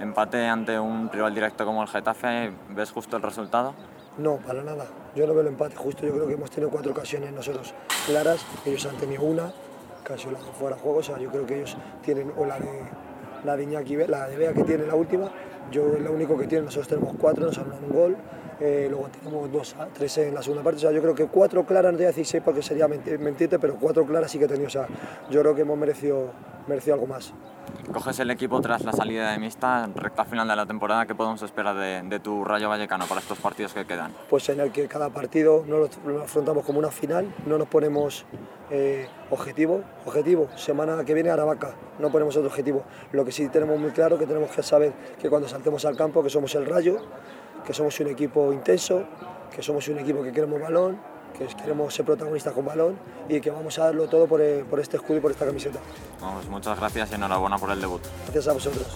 empate 0.00 0.46
ante 0.46 0.78
un 0.78 1.10
rival 1.10 1.34
directo 1.34 1.64
como 1.64 1.82
el 1.82 1.88
Getafe, 1.88 2.52
¿ves 2.70 2.90
justo 2.90 3.16
el 3.16 3.22
resultado? 3.22 3.74
No, 4.18 4.36
para 4.38 4.62
nada. 4.62 4.86
Yo 5.14 5.26
no 5.26 5.32
veo 5.32 5.42
el 5.42 5.48
empate 5.48 5.76
justo. 5.76 6.04
Yo 6.04 6.12
creo 6.12 6.26
que 6.26 6.34
hemos 6.34 6.50
tenido 6.50 6.70
cuatro 6.70 6.92
ocasiones 6.92 7.32
nosotros 7.32 7.72
claras. 8.06 8.44
Ellos 8.66 8.84
han 8.86 8.96
tenido 8.96 9.22
una, 9.22 9.52
casi 10.02 10.28
la 10.30 10.38
fuera 10.38 10.76
de 10.76 10.82
juego. 10.82 10.98
O 10.98 11.02
sea, 11.02 11.18
yo 11.18 11.30
creo 11.30 11.46
que 11.46 11.56
ellos 11.56 11.76
tienen 12.02 12.32
o 12.36 12.44
la 12.44 12.58
de 12.58 12.82
la 13.44 13.56
de 13.56 13.62
Iñaki, 13.62 13.96
la 14.08 14.26
de 14.26 14.52
que 14.54 14.64
tiene 14.64 14.86
la 14.86 14.94
última. 14.94 15.30
Yo 15.70 15.94
es 15.94 16.00
lo 16.00 16.12
único 16.12 16.36
que 16.36 16.46
tienen. 16.46 16.64
Nosotros 16.64 16.88
tenemos 16.88 17.14
cuatro, 17.18 17.46
nos 17.46 17.58
han 17.58 17.68
dado 17.68 17.80
un 17.86 17.92
gol. 17.92 18.16
Eh, 18.60 18.88
luego 18.90 19.08
tenemos 19.08 19.52
dos, 19.52 19.76
tres 19.94 20.18
en 20.18 20.34
la 20.34 20.42
segunda 20.42 20.62
parte. 20.62 20.78
O 20.78 20.80
sea, 20.80 20.92
yo 20.92 21.00
creo 21.00 21.14
que 21.14 21.26
cuatro 21.26 21.64
claras, 21.64 21.92
no 21.92 21.98
te 21.98 22.04
voy 22.04 22.06
a 22.06 22.08
decir 22.08 22.26
seis 22.26 22.42
porque 22.44 22.62
sería 22.62 22.88
mentirte, 22.88 23.58
pero 23.58 23.76
cuatro 23.76 24.04
claras 24.04 24.30
sí 24.30 24.38
que 24.38 24.46
he 24.46 24.48
tenido. 24.48 24.66
O 24.66 24.70
sea, 24.70 24.86
yo 25.30 25.40
creo 25.40 25.54
que 25.54 25.62
hemos 25.62 25.78
merecido, 25.78 26.32
merecido 26.66 26.94
algo 26.94 27.06
más. 27.06 27.32
Coges 27.92 28.18
el 28.20 28.30
equipo 28.30 28.60
tras 28.60 28.84
la 28.84 28.92
salida 28.92 29.32
de 29.32 29.38
Mista, 29.38 29.88
recta 29.94 30.24
final 30.24 30.46
de 30.46 30.56
la 30.56 30.66
temporada, 30.66 31.06
¿qué 31.06 31.14
podemos 31.14 31.40
esperar 31.42 31.76
de, 31.76 32.20
tu 32.20 32.44
Rayo 32.44 32.68
Vallecano 32.68 33.06
para 33.06 33.20
estos 33.20 33.38
partidos 33.38 33.72
que 33.72 33.84
quedan? 33.86 34.12
Pues 34.28 34.48
en 34.48 34.60
el 34.60 34.72
que 34.72 34.86
cada 34.88 35.10
partido 35.10 35.64
no 35.66 35.78
lo, 35.78 36.22
afrontamos 36.22 36.64
como 36.64 36.78
una 36.78 36.90
final, 36.90 37.32
no 37.46 37.56
nos 37.56 37.68
ponemos 37.68 38.24
eh, 38.70 39.08
objetivo, 39.30 39.82
objetivo, 40.04 40.48
semana 40.56 41.02
que 41.04 41.14
viene 41.14 41.30
Aravaca, 41.30 41.74
no 41.98 42.10
ponemos 42.10 42.36
otro 42.36 42.48
objetivo. 42.48 42.84
Lo 43.12 43.24
que 43.24 43.32
sí 43.32 43.48
tenemos 43.48 43.78
muy 43.78 43.90
claro 43.90 44.18
que 44.18 44.26
tenemos 44.26 44.50
que 44.50 44.62
saber 44.62 44.92
que 45.20 45.30
cuando 45.30 45.48
saltemos 45.48 45.84
al 45.84 45.96
campo 45.96 46.22
que 46.22 46.30
somos 46.30 46.54
el 46.54 46.66
Rayo, 46.66 46.98
que 47.68 47.74
somos 47.74 48.00
un 48.00 48.06
equipo 48.06 48.50
intenso, 48.50 49.04
que 49.54 49.62
somos 49.62 49.86
un 49.88 49.98
equipo 49.98 50.22
que 50.22 50.32
queremos 50.32 50.58
balón, 50.58 50.98
que 51.36 51.46
queremos 51.48 51.92
ser 51.92 52.06
protagonistas 52.06 52.54
con 52.54 52.64
balón 52.64 52.98
y 53.28 53.42
que 53.42 53.50
vamos 53.50 53.78
a 53.78 53.84
darlo 53.84 54.08
todo 54.08 54.26
por, 54.26 54.40
eh, 54.40 54.64
por 54.64 54.80
este 54.80 54.96
escudo 54.96 55.18
y 55.18 55.20
por 55.20 55.32
esta 55.32 55.44
camiseta. 55.44 55.78
Vamos, 56.18 56.48
muchas 56.48 56.78
gracias 56.78 57.12
y 57.12 57.16
enhorabuena 57.16 57.58
por 57.58 57.70
el 57.70 57.78
debut. 57.78 58.00
Gracias 58.24 58.48
a 58.48 58.54
vosotros. 58.54 58.86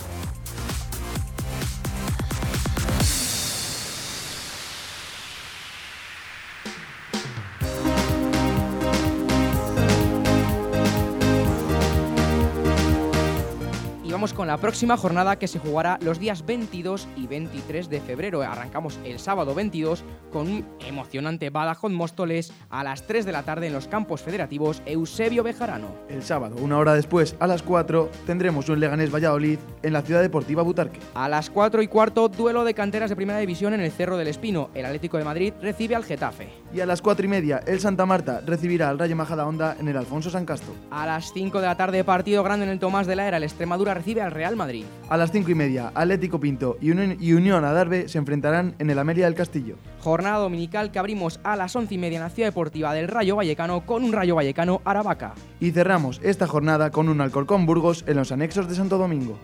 Con 14.34 14.46
la 14.46 14.56
próxima 14.56 14.96
jornada 14.96 15.38
que 15.38 15.48
se 15.48 15.58
jugará 15.58 15.98
los 16.02 16.18
días 16.18 16.44
22 16.46 17.08
y 17.16 17.26
23 17.26 17.88
de 17.88 18.00
febrero. 18.00 18.42
Arrancamos 18.42 18.98
el 19.04 19.18
sábado 19.18 19.54
22 19.54 20.04
con 20.32 20.48
un 20.48 20.66
emocionante 20.86 21.50
Badajoz 21.50 21.92
Móstoles 21.92 22.52
a 22.70 22.82
las 22.84 23.06
3 23.06 23.24
de 23.24 23.32
la 23.32 23.42
tarde 23.42 23.66
en 23.66 23.72
los 23.72 23.88
campos 23.88 24.22
federativos 24.22 24.82
Eusebio 24.86 25.42
Bejarano. 25.42 25.88
El 26.08 26.22
sábado, 26.22 26.56
una 26.60 26.78
hora 26.78 26.94
después, 26.94 27.36
a 27.40 27.46
las 27.46 27.62
4, 27.62 28.10
tendremos 28.26 28.68
un 28.68 28.80
Leganés 28.80 29.12
Valladolid 29.12 29.58
en 29.82 29.92
la 29.92 30.02
Ciudad 30.02 30.22
Deportiva 30.22 30.62
Butarque. 30.62 31.00
A 31.14 31.28
las 31.28 31.50
4 31.50 31.82
y 31.82 31.88
cuarto, 31.88 32.28
duelo 32.28 32.64
de 32.64 32.74
canteras 32.74 33.10
de 33.10 33.16
Primera 33.16 33.38
División 33.38 33.74
en 33.74 33.80
el 33.80 33.92
Cerro 33.92 34.16
del 34.16 34.28
Espino. 34.28 34.70
El 34.74 34.86
Atlético 34.86 35.18
de 35.18 35.24
Madrid 35.24 35.52
recibe 35.60 35.94
al 35.94 36.04
Getafe. 36.04 36.48
Y 36.72 36.80
a 36.80 36.86
las 36.86 37.02
4 37.02 37.26
y 37.26 37.28
media, 37.28 37.62
el 37.66 37.80
Santa 37.80 38.06
Marta 38.06 38.40
recibirá 38.44 38.88
al 38.88 38.98
Rayo 38.98 39.16
Majadahonda 39.16 39.76
en 39.78 39.88
el 39.88 39.96
Alfonso 39.96 40.30
San 40.30 40.46
Castro. 40.46 40.74
A 40.90 41.06
las 41.06 41.32
5 41.32 41.60
de 41.60 41.66
la 41.66 41.76
tarde, 41.76 42.02
partido 42.04 42.42
grande 42.42 42.64
en 42.64 42.72
el 42.72 42.78
Tomás 42.78 43.06
de 43.06 43.16
la 43.16 43.28
Era, 43.28 43.36
el 43.36 43.42
Extremadura 43.42 43.94
recibe 43.94 44.21
al 44.22 44.30
Real 44.30 44.56
Madrid. 44.56 44.84
A 45.08 45.16
las 45.16 45.32
5 45.32 45.50
y 45.50 45.54
media, 45.54 45.92
Atlético 45.94 46.40
Pinto 46.40 46.76
y 46.80 46.90
Unión, 46.90 47.16
y 47.20 47.32
Unión 47.32 47.64
Adarve 47.64 48.08
se 48.08 48.18
enfrentarán 48.18 48.74
en 48.78 48.90
el 48.90 48.98
Amelia 48.98 49.26
del 49.26 49.34
Castillo. 49.34 49.76
Jornada 50.00 50.38
dominical 50.38 50.90
que 50.90 50.98
abrimos 50.98 51.40
a 51.44 51.56
las 51.56 51.74
11 51.76 51.94
y 51.94 51.98
media 51.98 52.16
en 52.16 52.24
la 52.24 52.30
Ciudad 52.30 52.48
Deportiva 52.48 52.94
del 52.94 53.08
Rayo 53.08 53.36
Vallecano 53.36 53.84
con 53.84 54.04
un 54.04 54.12
Rayo 54.12 54.34
Vallecano 54.34 54.80
Aravaca. 54.84 55.34
Y 55.60 55.70
cerramos 55.70 56.20
esta 56.22 56.46
jornada 56.46 56.90
con 56.90 57.08
un 57.08 57.20
Alcorcón 57.20 57.66
Burgos 57.66 58.04
en 58.06 58.16
los 58.16 58.32
anexos 58.32 58.68
de 58.68 58.74
Santo 58.74 58.98
Domingo. 58.98 59.38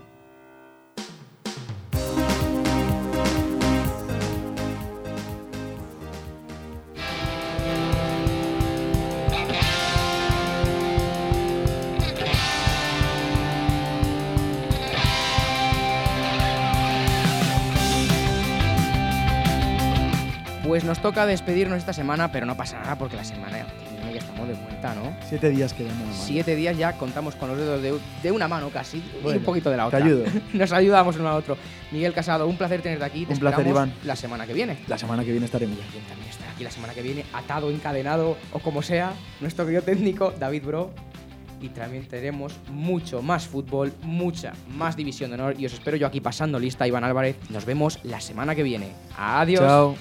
Nos 20.98 21.14
toca 21.14 21.26
despedirnos 21.26 21.78
esta 21.78 21.92
semana, 21.92 22.32
pero 22.32 22.44
no 22.44 22.56
pasa 22.56 22.80
nada 22.80 22.98
porque 22.98 23.14
la 23.14 23.22
semana 23.22 23.58
ya 24.12 24.18
estamos 24.18 24.48
de 24.48 24.54
vuelta, 24.54 24.96
¿no? 24.96 25.16
Siete 25.28 25.48
días 25.48 25.72
quedan. 25.72 25.92
Siete 26.12 26.56
días 26.56 26.76
ya 26.76 26.94
contamos 26.94 27.36
con 27.36 27.50
los 27.50 27.56
dedos 27.56 28.00
de, 28.20 28.32
una 28.32 28.48
mano 28.48 28.70
casi 28.70 29.00
y 29.22 29.26
un 29.28 29.44
poquito 29.44 29.70
de 29.70 29.76
la 29.76 29.86
otra. 29.86 30.00
Te 30.00 30.06
ayudo. 30.06 30.24
Nos 30.54 30.72
ayudamos 30.72 31.16
uno 31.16 31.28
al 31.28 31.36
otro. 31.36 31.56
Miguel 31.92 32.12
Casado, 32.12 32.48
un 32.48 32.56
placer 32.56 32.82
tenerte 32.82 33.04
aquí. 33.04 33.26
un 33.30 33.38
placer, 33.38 33.64
Iván. 33.64 33.92
La 34.02 34.16
semana 34.16 34.44
que 34.44 34.52
viene. 34.52 34.78
La 34.88 34.98
semana 34.98 35.22
que 35.22 35.30
viene 35.30 35.46
estaremos 35.46 35.78
aquí. 35.78 35.98
También 36.08 36.30
estará 36.30 36.50
aquí 36.50 36.64
la 36.64 36.70
semana 36.72 36.92
que 36.92 37.02
viene, 37.02 37.24
atado, 37.32 37.70
encadenado 37.70 38.36
o 38.52 38.58
como 38.58 38.82
sea, 38.82 39.12
nuestro 39.40 39.66
querido 39.66 39.82
técnico, 39.82 40.34
David 40.36 40.64
Bro 40.64 40.90
y 41.60 41.68
también 41.68 42.08
tenemos 42.08 42.58
mucho 42.72 43.22
más 43.22 43.46
fútbol, 43.46 43.92
mucha 44.02 44.52
más 44.68 44.96
división 44.96 45.30
de 45.30 45.34
honor 45.34 45.54
y 45.60 45.66
os 45.66 45.72
espero 45.72 45.96
yo 45.96 46.08
aquí 46.08 46.20
pasando 46.20 46.58
lista, 46.58 46.88
Iván 46.88 47.04
Álvarez. 47.04 47.36
Nos 47.50 47.64
vemos 47.66 48.00
la 48.02 48.20
semana 48.20 48.56
que 48.56 48.64
viene. 48.64 48.88
Adiós. 49.16 49.60
Chao. 49.60 49.94